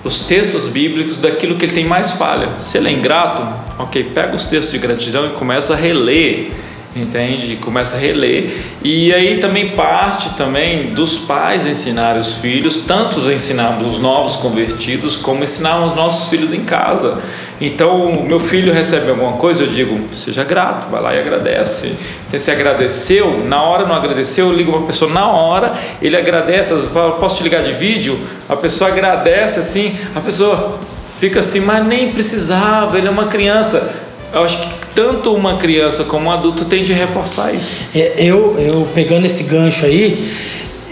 os 0.03 0.25
textos 0.25 0.67
bíblicos 0.67 1.17
daquilo 1.17 1.55
que 1.55 1.65
ele 1.65 1.73
tem 1.73 1.85
mais 1.85 2.11
falha. 2.11 2.49
Se 2.59 2.77
ele 2.77 2.89
é 2.89 2.91
ingrato, 2.91 3.47
ok, 3.79 4.03
pega 4.03 4.35
os 4.35 4.47
textos 4.47 4.71
de 4.71 4.79
gratidão 4.79 5.25
e 5.27 5.29
começa 5.29 5.73
a 5.73 5.75
reler 5.75 6.51
entende? 6.95 7.55
Começa 7.55 7.95
a 7.95 7.99
reler 7.99 8.55
e 8.83 9.13
aí 9.13 9.39
também 9.39 9.69
parte 9.69 10.31
também 10.35 10.93
dos 10.93 11.17
pais 11.19 11.65
ensinar 11.65 12.17
os 12.17 12.35
filhos, 12.35 12.83
tanto 12.85 13.19
ensinarmos 13.31 13.95
os 13.95 13.99
novos 13.99 14.35
convertidos 14.35 15.15
como 15.15 15.43
ensinar 15.43 15.85
os 15.85 15.95
nossos 15.95 16.29
filhos 16.29 16.53
em 16.53 16.63
casa. 16.63 17.21
Então, 17.65 18.25
meu 18.27 18.39
filho 18.39 18.73
recebe 18.73 19.09
alguma 19.09 19.33
coisa, 19.33 19.63
eu 19.63 19.67
digo, 19.67 19.97
seja 20.11 20.43
grato, 20.43 20.89
vai 20.89 21.01
lá 21.01 21.15
e 21.15 21.19
agradece. 21.19 21.95
Então, 22.27 22.37
se 22.37 22.51
agradeceu, 22.51 23.45
na 23.47 23.63
hora 23.63 23.85
não 23.87 23.95
agradeceu, 23.95 24.47
eu 24.47 24.53
ligo 24.53 24.73
para 24.73 24.81
a 24.81 24.85
pessoa, 24.87 25.09
na 25.09 25.31
hora 25.31 25.73
ele 26.01 26.17
agradece, 26.17 26.75
fala, 26.93 27.13
posso 27.13 27.37
te 27.37 27.43
ligar 27.43 27.63
de 27.63 27.71
vídeo? 27.71 28.19
A 28.49 28.57
pessoa 28.57 28.89
agradece 28.89 29.61
assim, 29.61 29.97
a 30.13 30.19
pessoa 30.19 30.77
fica 31.21 31.39
assim, 31.39 31.61
mas 31.61 31.87
nem 31.87 32.11
precisava, 32.11 32.97
ele 32.97 33.07
é 33.07 33.09
uma 33.09 33.27
criança. 33.27 33.93
Eu 34.33 34.43
acho 34.43 34.57
que 34.59 34.69
tanto 34.93 35.33
uma 35.33 35.55
criança 35.55 36.03
como 36.03 36.25
um 36.25 36.31
adulto 36.31 36.65
tem 36.65 36.83
de 36.83 36.91
reforçar 36.91 37.53
isso. 37.55 37.81
É, 37.95 38.15
eu, 38.17 38.59
eu 38.59 38.85
pegando 38.93 39.25
esse 39.25 39.43
gancho 39.43 39.85
aí, 39.85 40.33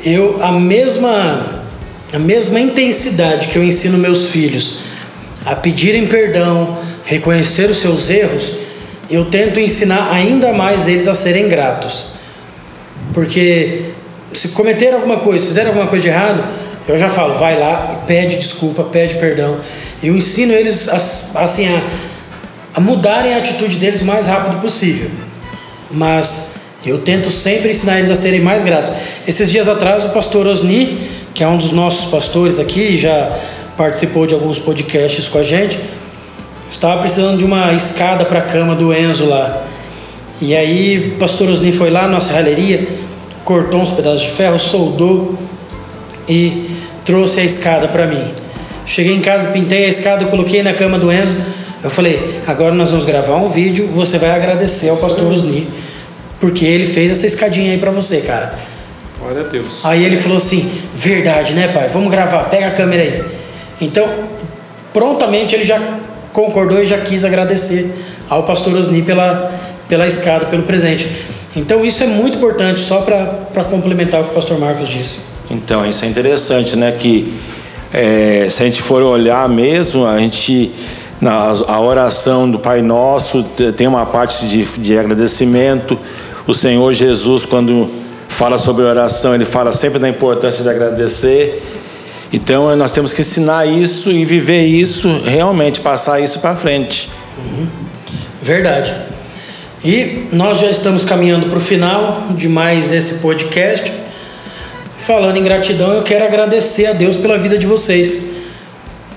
eu 0.06 0.40
a 0.42 0.54
mesma 0.54 1.60
a 2.14 2.20
mesma 2.20 2.60
intensidade 2.62 3.50
que 3.50 3.58
eu 3.58 3.64
ensino 3.64 3.98
meus 3.98 4.30
filhos 4.30 4.91
a 5.46 5.56
pedirem 5.56 6.08
perdão, 6.08 6.78
reconhecer 7.06 7.70
os 7.70 7.78
seus 7.78 8.10
erros, 8.10 8.52
eu 9.10 9.26
tento 9.26 9.60
ensinar 9.60 10.12
ainda 10.12 10.54
mais 10.54 10.88
eles 10.88 11.08
a 11.08 11.14
serem 11.14 11.50
gratos. 11.50 12.14
Porque 13.14 13.92
se 14.34 14.50
cometeram 14.50 14.98
alguma 14.98 15.18
coisa, 15.18 15.46
fizeram 15.46 15.70
alguma 15.70 15.88
coisa 15.88 16.04
de 16.04 16.10
errado, 16.10 16.44
eu 16.88 16.98
já 16.98 17.10
falo, 17.10 17.38
vai 17.38 17.60
lá 17.60 17.92
e 17.94 18.08
pede 18.08 18.38
desculpa, 18.38 18.84
pede 18.84 19.16
perdão. 19.16 19.60
Eu 20.02 20.16
ensino 20.16 20.54
eles 20.54 20.90
a, 20.90 21.44
assim, 21.44 21.68
a, 21.68 21.82
a 22.76 22.80
mudarem 22.80 23.34
a 23.34 23.38
atitude 23.38 23.78
deles 23.78 24.02
o 24.02 24.06
mais 24.06 24.26
rápido 24.26 24.62
possível. 24.62 25.10
Mas 25.90 26.52
eu 26.86 27.00
tento 27.00 27.30
sempre 27.30 27.70
ensinar 27.70 28.00
eles 28.00 28.10
a 28.10 28.16
serem 28.16 28.40
mais 28.40 28.64
gratos. 28.64 28.94
Esses 29.28 29.52
dias 29.52 29.68
atrás, 29.68 30.06
o 30.06 30.10
pastor 30.10 30.48
Osni, 30.48 31.10
que 31.34 31.44
é 31.44 31.48
um 31.48 31.58
dos 31.58 31.72
nossos 31.72 32.10
pastores 32.10 32.60
aqui, 32.60 32.98
já 32.98 33.38
participou 33.78 34.28
de 34.28 34.34
alguns 34.34 34.60
podcasts 34.60 35.28
com 35.28 35.38
a 35.38 35.44
gente, 35.44 35.80
estava 36.70 37.02
precisando 37.02 37.38
de 37.38 37.44
uma 37.44 37.74
escada 37.74 38.26
para 38.26 38.40
a 38.40 38.44
cama 38.44 38.76
do 38.76 38.94
Enzo 38.94 39.26
lá. 39.26 39.66
E 40.40 40.56
aí, 40.56 41.14
o 41.16 41.20
pastor 41.20 41.50
Osni 41.50 41.72
foi 41.72 41.90
lá 41.90 42.08
na 42.08 42.20
serralheria, 42.20 42.88
cortou 43.44 43.82
uns 43.82 43.92
pedaços 43.92 44.22
de 44.22 44.30
ferro, 44.32 44.58
soldou 44.58 45.38
e 46.28 46.72
trouxe 47.06 47.42
a 47.42 47.44
escada 47.44 47.88
para 47.88 48.08
mim. 48.08 48.32
Cheguei 48.86 49.16
em 49.16 49.22
casa, 49.22 49.48
pintei 49.48 49.86
a 49.86 49.90
escada, 49.90 50.26
coloquei 50.26 50.64
na 50.64 50.74
cama 50.74 50.98
do 50.98 51.12
Enzo. 51.12 51.38
Eu 51.84 51.90
falei: 51.90 52.42
agora 52.48 52.74
nós 52.74 52.90
vamos 52.90 53.06
gravar 53.06 53.36
um 53.38 53.50
vídeo, 53.50 53.88
você 53.94 54.18
vai 54.18 54.32
agradecer 54.32 54.90
ao 54.90 54.98
pastor 54.98 55.32
Osni, 55.32 55.68
porque 56.40 56.66
ele 56.66 56.88
fez 56.88 57.12
essa 57.12 57.28
escadinha 57.28 57.72
aí 57.72 57.78
para 57.78 57.92
você, 57.92 58.22
cara. 58.22 58.54
Glória 59.20 59.42
a 59.42 59.44
Deus. 59.44 59.86
Aí 59.86 60.04
ele 60.04 60.18
falou 60.18 60.38
assim: 60.38 60.72
verdade, 60.96 61.54
né, 61.54 61.68
pai? 61.68 61.90
Vamos 61.94 62.10
gravar, 62.10 62.46
pega 62.46 62.68
a 62.68 62.72
câmera 62.72 63.04
aí. 63.04 63.41
Então, 63.82 64.08
prontamente 64.94 65.56
ele 65.56 65.64
já 65.64 65.80
concordou 66.32 66.82
e 66.82 66.86
já 66.86 67.00
quis 67.00 67.26
agradecer 67.26 67.92
ao 68.30 68.44
pastor 68.44 68.76
Osni 68.76 69.02
pela, 69.02 69.52
pela 69.90 70.08
escada, 70.08 70.46
pelo 70.46 70.64
presente. 70.64 71.10
Então, 71.56 71.84
isso 71.84 72.04
é 72.04 72.08
muito 72.08 72.38
importante, 72.38 72.80
só 72.80 73.02
para 73.02 73.64
complementar 73.66 74.22
o 74.22 74.24
que 74.26 74.32
o 74.32 74.34
pastor 74.34 74.58
Marcos 74.58 74.88
disse. 74.88 75.20
Então, 75.50 75.86
isso 75.86 76.06
é 76.06 76.08
interessante, 76.08 76.78
né? 76.78 76.94
Que 76.98 77.34
é, 77.94 78.48
se 78.50 78.64
a 78.64 78.66
gente 78.66 78.82
for 78.82 79.02
olhar 79.02 79.50
mesmo, 79.50 80.06
a 80.06 80.18
gente. 80.18 80.72
Na, 81.20 81.54
a 81.68 81.80
oração 81.80 82.50
do 82.50 82.58
Pai 82.58 82.82
Nosso 82.82 83.44
tem 83.78 83.86
uma 83.86 84.08
parte 84.08 84.48
de, 84.48 84.64
de 84.64 84.98
agradecimento. 84.98 86.00
O 86.48 86.54
Senhor 86.54 86.92
Jesus, 86.94 87.46
quando 87.46 87.92
fala 88.28 88.58
sobre 88.58 88.84
oração, 88.84 89.36
ele 89.36 89.46
fala 89.46 89.72
sempre 89.72 90.00
da 90.00 90.10
importância 90.10 90.64
de 90.64 90.70
agradecer. 90.70 91.62
Então 92.32 92.76
nós 92.76 92.92
temos 92.92 93.14
que 93.14 93.22
ensinar 93.22 93.66
isso 93.66 94.12
e 94.12 94.24
viver 94.24 94.66
isso 94.66 95.22
realmente, 95.26 95.82
passar 95.82 96.22
isso 96.22 96.40
para 96.40 96.56
frente. 96.56 97.10
Uhum. 97.38 97.68
Verdade. 98.42 98.94
E 99.84 100.28
nós 100.32 100.60
já 100.60 100.70
estamos 100.70 101.04
caminhando 101.04 101.48
para 101.48 101.58
o 101.58 101.62
final 101.62 102.28
de 102.32 102.48
mais 102.48 102.92
esse 102.92 103.16
podcast. 103.16 103.92
Falando 104.98 105.38
em 105.38 105.44
gratidão, 105.44 105.94
eu 105.94 106.04
quero 106.04 106.24
agradecer 106.24 106.86
a 106.86 106.94
Deus 106.94 107.18
pela 107.18 107.38
vida 107.38 107.58
de 107.58 107.66
vocês. 107.66 108.30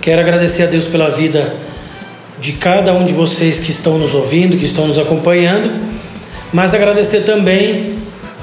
Quero 0.00 0.20
agradecer 0.20 0.62
a 0.64 0.66
Deus 0.66 0.86
pela 0.86 1.10
vida 1.10 1.54
de 2.40 2.52
cada 2.52 2.92
um 2.92 3.04
de 3.04 3.12
vocês 3.12 3.60
que 3.60 3.70
estão 3.70 3.98
nos 3.98 4.14
ouvindo, 4.14 4.56
que 4.56 4.64
estão 4.64 4.86
nos 4.86 4.98
acompanhando. 4.98 5.70
Mas 6.52 6.74
agradecer 6.74 7.20
também, 7.20 7.94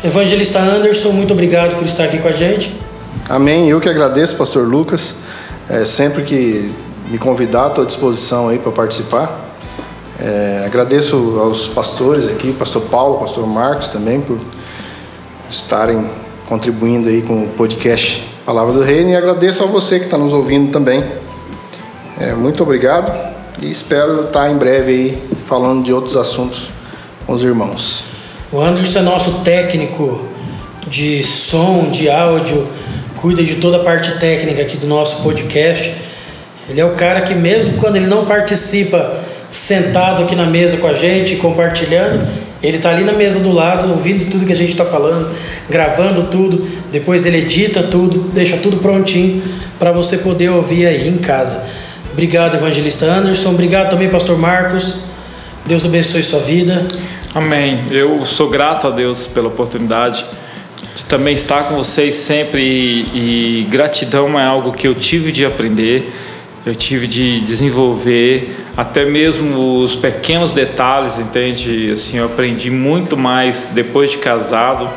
Evangelista 0.03 0.59
Anderson, 0.59 1.09
muito 1.09 1.34
obrigado 1.34 1.76
por 1.76 1.86
estar 1.86 2.05
aqui 2.05 2.19
com 2.19 2.28
a 2.28 2.32
gente. 2.32 2.72
Amém. 3.32 3.69
Eu 3.69 3.79
que 3.79 3.88
agradeço, 3.88 4.36
Pastor 4.36 4.67
Lucas. 4.67 5.15
É, 5.69 5.86
sempre 5.86 6.23
que 6.23 6.69
me 7.09 7.17
convidar, 7.17 7.67
estou 7.67 7.86
à 7.86 7.88
disposição 7.88 8.49
aí 8.49 8.59
para 8.59 8.73
participar. 8.73 9.55
É, 10.19 10.63
agradeço 10.65 11.39
aos 11.39 11.69
pastores 11.69 12.27
aqui, 12.27 12.51
Pastor 12.51 12.82
Paulo, 12.82 13.19
Pastor 13.19 13.47
Marcos 13.47 13.88
também, 13.88 14.19
por 14.19 14.38
estarem 15.49 16.09
contribuindo 16.49 17.07
aí 17.07 17.21
com 17.21 17.45
o 17.45 17.47
podcast 17.47 18.27
Palavra 18.45 18.73
do 18.73 18.84
Reino 18.84 19.11
e 19.11 19.15
agradeço 19.15 19.63
a 19.63 19.65
você 19.65 19.97
que 19.97 20.05
está 20.05 20.17
nos 20.17 20.34
ouvindo 20.34 20.69
também. 20.69 21.01
É, 22.19 22.34
muito 22.34 22.61
obrigado 22.63 23.13
e 23.61 23.71
espero 23.71 24.25
estar 24.25 24.51
em 24.51 24.57
breve 24.57 24.91
aí 24.91 25.23
falando 25.47 25.86
de 25.86 25.93
outros 25.93 26.17
assuntos 26.17 26.69
com 27.25 27.32
os 27.32 27.41
irmãos. 27.45 28.03
O 28.51 28.59
Anderson 28.59 28.99
é 28.99 29.03
nosso 29.03 29.32
técnico 29.36 30.27
de 30.86 31.23
som, 31.23 31.89
de 31.89 32.09
áudio 32.09 32.67
cuida 33.22 33.43
de 33.43 33.55
toda 33.55 33.78
a 33.78 33.84
parte 33.84 34.17
técnica 34.17 34.63
aqui 34.63 34.76
do 34.76 34.88
nosso 34.88 35.22
podcast. 35.22 35.93
Ele 36.67 36.82
é 36.82 36.86
o 36.86 36.95
cara 36.95 37.22
que, 37.22 37.36
mesmo 37.36 37.78
quando 37.78 37.97
ele 37.97 38.07
não 38.07 38.26
participa 38.26 39.15
sentado 39.51 40.24
aqui 40.24 40.36
na 40.36 40.47
mesa 40.47 40.78
com 40.78 40.88
a 40.88 40.93
gente, 40.93 41.36
compartilhando, 41.36 42.28
ele 42.63 42.78
está 42.78 42.89
ali 42.89 43.03
na 43.03 43.11
mesa 43.13 43.39
do 43.39 43.51
lado, 43.51 43.91
ouvindo 43.91 44.30
tudo 44.30 44.45
que 44.45 44.53
a 44.53 44.55
gente 44.55 44.72
está 44.72 44.86
falando, 44.86 45.30
gravando 45.69 46.24
tudo, 46.24 46.67
depois 46.89 47.26
ele 47.26 47.38
edita 47.38 47.84
tudo, 47.84 48.30
deixa 48.34 48.57
tudo 48.57 48.78
prontinho 48.78 49.43
para 49.78 49.91
você 49.91 50.17
poder 50.17 50.49
ouvir 50.49 50.88
aí 50.88 51.07
em 51.07 51.17
casa. 51.17 51.63
Obrigado, 52.11 52.55
Evangelista 52.55 53.05
Anderson. 53.05 53.49
Obrigado 53.49 53.91
também, 53.91 54.09
Pastor 54.09 54.38
Marcos. 54.38 54.97
Deus 55.65 55.86
abençoe 55.86 56.24
sua 56.24 56.39
vida. 56.39 56.88
Amém. 57.36 57.80
Eu 57.91 58.26
sou 58.26 58.49
grato 58.49 58.88
a 58.88 58.89
Deus 58.89 59.28
pela 59.28 59.47
oportunidade 59.47 60.26
de 60.95 61.05
também 61.05 61.35
estar 61.35 61.63
com 61.63 61.75
vocês 61.75 62.15
sempre 62.15 62.61
e, 62.61 63.63
e 63.63 63.67
gratidão 63.69 64.39
é 64.39 64.45
algo 64.45 64.73
que 64.73 64.87
eu 64.87 64.93
tive 64.93 65.31
de 65.31 65.45
aprender, 65.45 66.13
eu 66.65 66.75
tive 66.75 67.07
de 67.07 67.39
desenvolver, 67.41 68.55
até 68.75 69.05
mesmo 69.05 69.79
os 69.79 69.95
pequenos 69.95 70.51
detalhes, 70.51 71.19
entende? 71.19 71.91
Assim, 71.91 72.17
eu 72.17 72.25
aprendi 72.25 72.69
muito 72.69 73.17
mais 73.17 73.71
depois 73.73 74.11
de 74.11 74.17
casado. 74.17 74.89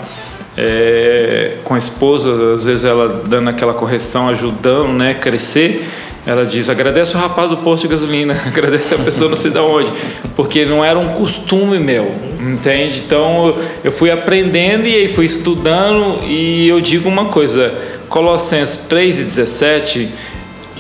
É, 0.57 1.57
com 1.65 1.75
a 1.75 1.79
esposa, 1.79 2.55
às 2.55 2.65
vezes 2.65 2.85
ela 2.85 3.25
dando 3.27 3.51
aquela 3.51 3.75
correção, 3.75 4.29
ajudando, 4.29 4.93
né, 4.93 5.15
crescer. 5.15 5.89
Ela 6.27 6.47
diz: 6.47 6.71
agradece 6.71 7.17
o 7.17 7.19
rapaz 7.19 7.51
do 7.51 7.59
posto 7.59 7.83
de 7.83 7.89
gasolina, 7.89 8.35
agradece 8.47 8.95
a 8.95 8.99
pessoa 8.99 9.29
não 9.29 9.37
sei 9.37 9.51
de 9.51 9.59
onde, 9.59 9.93
porque 10.35 10.65
não 10.65 10.85
era 10.85 10.99
um 10.99 11.09
costume 11.09 11.79
meu, 11.79 12.15
entende? 12.41 13.03
Então 13.05 13.55
eu 13.83 13.93
fui 13.93 14.11
aprendendo 14.11 14.87
e 14.87 14.95
aí 14.95 15.09
fui 15.09 15.27
estudando, 15.27 16.25
e 16.25 16.67
eu 16.69 16.81
digo 16.81 17.09
uma 17.09 17.27
coisa: 17.27 17.75
Colossenses 18.09 18.87
3 18.87 19.19
e 19.21 19.25
17, 19.25 20.09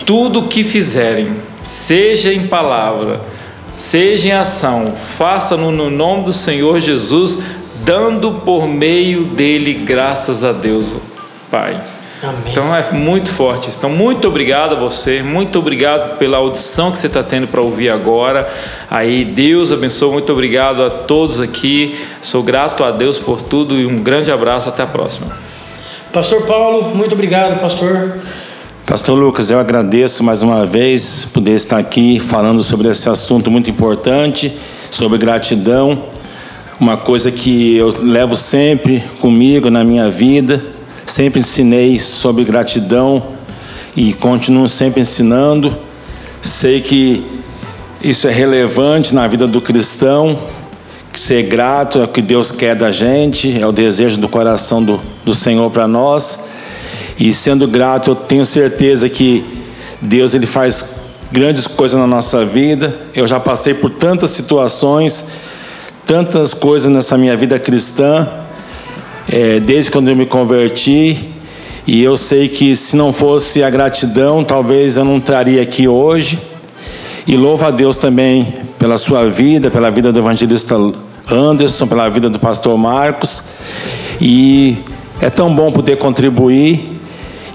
tudo 0.07 0.40
o 0.40 0.49
que 0.49 0.64
fizerem, 0.64 1.32
seja 1.62 2.32
em 2.32 2.47
palavra, 2.47 3.20
seja 3.76 4.28
em 4.28 4.32
ação, 4.32 4.95
faça-no 5.18 5.70
no 5.70 5.90
nome 5.90 6.24
do 6.24 6.32
Senhor 6.32 6.80
Jesus, 6.80 7.42
dando 7.84 8.40
por 8.47 8.66
meio 8.66 9.24
dele 9.24 9.74
graças 9.74 10.42
a 10.42 10.53
Deus, 10.53 10.97
Pai. 11.51 11.93
Amém. 12.25 12.53
Então 12.53 12.75
é 12.75 12.91
muito 12.93 13.31
forte. 13.31 13.68
Então, 13.77 13.91
muito 13.91 14.27
obrigado 14.27 14.75
a 14.75 14.79
você, 14.79 15.22
muito 15.22 15.59
obrigado 15.59 16.16
pela 16.16 16.39
audição 16.39 16.91
que 16.91 16.99
você 16.99 17.07
está 17.07 17.22
tendo 17.22 17.47
para 17.47 17.61
ouvir 17.61 17.91
agora. 17.91 18.51
Aí, 18.91 19.25
Deus 19.25 19.70
abençoe, 19.70 20.11
muito 20.11 20.33
obrigado 20.33 20.83
a 20.83 20.89
todos 20.89 21.39
aqui. 21.41 21.95
Sou 22.22 22.43
grato 22.43 22.83
a 22.83 22.91
Deus 22.91 23.18
por 23.18 23.43
tudo 23.43 23.75
e 23.75 23.85
um 23.85 24.03
grande 24.03 24.31
abraço. 24.31 24.68
Até 24.68 24.83
a 24.83 24.87
próxima. 24.87 25.37
Pastor 26.12 26.43
Paulo, 26.43 26.95
muito 26.95 27.12
obrigado, 27.12 27.61
pastor. 27.61 28.18
Pastor 28.87 29.18
Lucas, 29.18 29.51
eu 29.51 29.59
agradeço 29.59 30.22
mais 30.22 30.43
uma 30.43 30.64
vez 30.64 31.25
poder 31.27 31.55
estar 31.55 31.79
aqui 31.79 32.20
falando 32.20 32.62
sobre 32.62 32.89
esse 32.89 33.09
assunto 33.09 33.51
muito 33.51 33.68
importante, 33.68 34.57
sobre 34.91 35.18
gratidão, 35.18 36.05
uma 36.79 36.97
coisa 36.97 37.31
que 37.31 37.77
eu 37.77 37.95
levo 38.03 38.37
sempre 38.37 39.03
comigo 39.20 39.70
na 39.70 39.83
minha 39.83 40.11
vida 40.11 40.74
Sempre 41.07 41.40
ensinei 41.40 41.98
sobre 41.98 42.44
gratidão 42.44 43.22
e 43.96 44.12
continuo 44.14 44.66
sempre 44.68 45.02
ensinando. 45.02 45.76
Sei 46.40 46.80
que 46.80 47.24
isso 48.02 48.26
é 48.26 48.30
relevante 48.30 49.14
na 49.14 49.26
vida 49.26 49.46
do 49.46 49.61
cristão, 49.61 50.38
ser 51.12 51.44
grato 51.44 52.00
é 52.00 52.05
o 52.05 52.09
que 52.09 52.20
Deus 52.20 52.50
quer 52.50 52.74
da 52.74 52.90
gente, 52.90 53.59
é 53.61 53.66
o 53.66 53.72
desejo 53.72 54.18
do 54.18 54.28
coração 54.28 54.82
do, 54.82 55.00
do 55.24 55.34
Senhor 55.34 55.70
para 55.70 55.86
nós. 55.86 56.44
E 57.18 57.32
sendo 57.32 57.68
grato, 57.68 58.11
eu 58.11 58.14
tenho 58.14 58.44
certeza 58.44 59.09
que 59.09 59.44
Deus 60.00 60.34
ele 60.34 60.46
faz 60.46 60.96
grandes 61.30 61.66
coisas 61.66 61.98
na 61.98 62.07
nossa 62.07 62.44
vida. 62.44 62.98
Eu 63.14 63.26
já 63.26 63.38
passei 63.38 63.74
por 63.74 63.90
tantas 63.90 64.32
situações, 64.32 65.26
tantas 66.05 66.52
coisas 66.52 66.90
nessa 66.90 67.16
minha 67.16 67.36
vida 67.36 67.59
cristã 67.59 68.43
é, 69.29 69.61
desde 69.61 69.91
quando 69.91 70.09
eu 70.09 70.16
me 70.16 70.27
converti. 70.27 71.31
E 71.87 72.03
eu 72.03 72.16
sei 72.16 72.49
que 72.49 72.75
se 72.75 72.97
não 72.97 73.12
fosse 73.12 73.62
a 73.62 73.68
gratidão, 73.68 74.43
talvez 74.43 74.97
eu 74.97 75.05
não 75.05 75.18
estaria 75.18 75.61
aqui 75.61 75.87
hoje. 75.87 76.39
E 77.27 77.37
louvo 77.37 77.64
a 77.64 77.70
Deus 77.70 77.97
também 77.97 78.55
pela 78.79 78.99
sua 78.99 79.29
vida, 79.29 79.70
pela 79.70 79.91
vida 79.91 80.12
do 80.12 80.18
evangelista 80.18 80.77
Anderson, 81.31 81.87
pela 81.87 82.09
vida 82.09 82.29
do 82.29 82.39
pastor 82.39 82.77
Marcos. 82.77 83.43
E 84.20 84.77
é 85.20 85.31
tão 85.31 85.55
bom 85.55 85.70
poder 85.72 85.97
contribuir. 85.97 86.93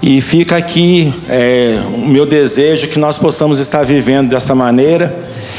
E 0.02 0.20
fica 0.20 0.56
aqui 0.56 1.12
é, 1.28 1.78
o 1.94 2.06
meu 2.06 2.24
desejo 2.24 2.88
que 2.88 2.98
nós 2.98 3.18
possamos 3.18 3.58
estar 3.58 3.84
vivendo 3.84 4.30
dessa 4.30 4.54
maneira. 4.54 5.14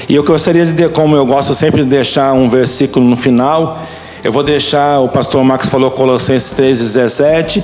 E 0.09 0.15
eu 0.15 0.23
gostaria 0.23 0.65
de, 0.65 0.89
como 0.89 1.15
eu 1.15 1.25
gosto 1.25 1.53
sempre 1.53 1.83
de 1.83 1.89
deixar 1.89 2.33
um 2.33 2.49
versículo 2.49 3.05
no 3.05 3.15
final, 3.15 3.79
Eu 4.23 4.31
vou 4.31 4.43
deixar, 4.43 4.99
o 4.99 5.09
pastor 5.09 5.43
Marcos 5.43 5.67
falou 5.67 5.89
Colossenses 5.89 6.53
3,17 6.55 7.63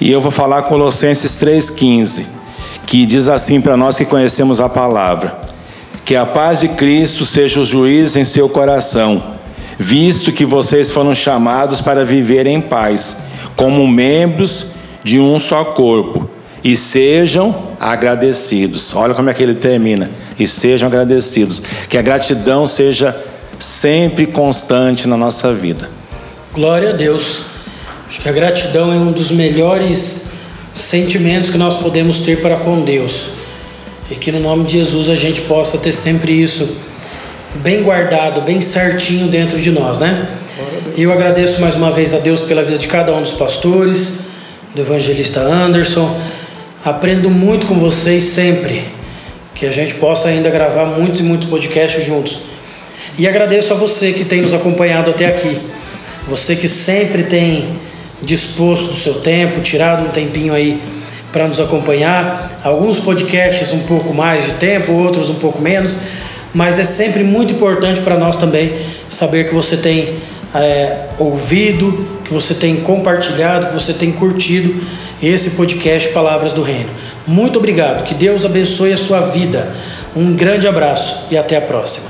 e 0.00 0.08
eu 0.08 0.20
vou 0.20 0.30
falar 0.30 0.62
Colossenses 0.62 1.32
3,15, 1.32 2.26
que 2.86 3.04
diz 3.04 3.28
assim 3.28 3.60
para 3.60 3.76
nós 3.76 3.96
que 3.96 4.04
conhecemos 4.04 4.60
a 4.60 4.68
palavra: 4.68 5.36
Que 6.04 6.14
a 6.14 6.24
paz 6.24 6.60
de 6.60 6.68
Cristo 6.68 7.26
seja 7.26 7.60
o 7.60 7.64
juiz 7.64 8.14
em 8.14 8.22
seu 8.22 8.48
coração, 8.48 9.20
visto 9.76 10.30
que 10.30 10.44
vocês 10.44 10.92
foram 10.92 11.12
chamados 11.12 11.80
para 11.80 12.04
viver 12.04 12.46
em 12.46 12.60
paz, 12.60 13.24
como 13.56 13.84
membros 13.88 14.66
de 15.02 15.18
um 15.18 15.40
só 15.40 15.64
corpo, 15.64 16.30
e 16.62 16.76
sejam 16.76 17.52
agradecidos. 17.80 18.94
Olha 18.94 19.12
como 19.12 19.28
é 19.28 19.34
que 19.34 19.42
ele 19.42 19.54
termina: 19.54 20.08
e 20.38 20.46
sejam 20.46 20.86
agradecidos. 20.86 21.60
Que 21.88 21.98
a 21.98 22.02
gratidão 22.02 22.64
seja 22.64 23.29
sempre 23.60 24.26
constante 24.26 25.06
na 25.06 25.16
nossa 25.16 25.52
vida. 25.52 25.88
Glória 26.52 26.90
a 26.90 26.92
Deus. 26.92 27.42
Acho 28.08 28.22
que 28.22 28.28
a 28.28 28.32
gratidão 28.32 28.92
é 28.92 28.96
um 28.96 29.12
dos 29.12 29.30
melhores 29.30 30.28
sentimentos 30.74 31.50
que 31.50 31.58
nós 31.58 31.76
podemos 31.76 32.20
ter 32.20 32.40
para 32.40 32.56
com 32.56 32.82
Deus. 32.82 33.26
E 34.10 34.16
que 34.16 34.32
no 34.32 34.40
nome 34.40 34.64
de 34.64 34.78
Jesus 34.78 35.08
a 35.08 35.14
gente 35.14 35.42
possa 35.42 35.78
ter 35.78 35.92
sempre 35.92 36.32
isso 36.32 36.76
bem 37.56 37.82
guardado, 37.82 38.40
bem 38.40 38.60
certinho 38.60 39.28
dentro 39.28 39.60
de 39.60 39.70
nós, 39.70 39.98
né? 39.98 40.28
E 40.96 41.02
eu 41.02 41.12
agradeço 41.12 41.60
mais 41.60 41.76
uma 41.76 41.90
vez 41.90 42.14
a 42.14 42.18
Deus 42.18 42.40
pela 42.40 42.62
vida 42.62 42.78
de 42.78 42.88
cada 42.88 43.12
um 43.12 43.20
dos 43.20 43.32
pastores, 43.32 44.20
do 44.74 44.80
evangelista 44.80 45.40
Anderson. 45.40 46.18
Aprendo 46.84 47.30
muito 47.30 47.66
com 47.66 47.78
vocês 47.78 48.24
sempre. 48.24 48.84
Que 49.54 49.66
a 49.66 49.72
gente 49.72 49.94
possa 49.94 50.28
ainda 50.28 50.48
gravar 50.48 50.86
muitos 50.86 51.20
e 51.20 51.22
muitos 51.22 51.48
podcasts 51.48 52.04
juntos. 52.04 52.49
E 53.20 53.28
agradeço 53.28 53.74
a 53.74 53.76
você 53.76 54.14
que 54.14 54.24
tem 54.24 54.40
nos 54.40 54.54
acompanhado 54.54 55.10
até 55.10 55.26
aqui. 55.26 55.58
Você 56.26 56.56
que 56.56 56.66
sempre 56.66 57.24
tem 57.24 57.68
disposto 58.22 58.86
do 58.86 58.94
seu 58.94 59.12
tempo, 59.20 59.60
tirado 59.60 60.06
um 60.06 60.08
tempinho 60.08 60.54
aí 60.54 60.80
para 61.30 61.46
nos 61.46 61.60
acompanhar. 61.60 62.58
Alguns 62.64 62.98
podcasts 62.98 63.74
um 63.74 63.80
pouco 63.80 64.14
mais 64.14 64.46
de 64.46 64.52
tempo, 64.52 64.92
outros 64.92 65.28
um 65.28 65.34
pouco 65.34 65.60
menos, 65.60 65.98
mas 66.54 66.78
é 66.78 66.84
sempre 66.86 67.22
muito 67.22 67.52
importante 67.52 68.00
para 68.00 68.16
nós 68.16 68.36
também 68.36 68.78
saber 69.06 69.50
que 69.50 69.54
você 69.54 69.76
tem 69.76 70.14
é, 70.54 71.08
ouvido, 71.18 72.08
que 72.24 72.32
você 72.32 72.54
tem 72.54 72.76
compartilhado, 72.76 73.66
que 73.66 73.74
você 73.74 73.92
tem 73.92 74.12
curtido 74.12 74.82
esse 75.22 75.50
podcast 75.58 76.08
Palavras 76.08 76.54
do 76.54 76.62
Reino. 76.62 76.88
Muito 77.26 77.58
obrigado, 77.58 78.02
que 78.02 78.14
Deus 78.14 78.46
abençoe 78.46 78.94
a 78.94 78.96
sua 78.96 79.20
vida. 79.20 79.70
Um 80.16 80.34
grande 80.34 80.66
abraço 80.66 81.26
e 81.30 81.36
até 81.36 81.58
a 81.58 81.60
próxima. 81.60 82.09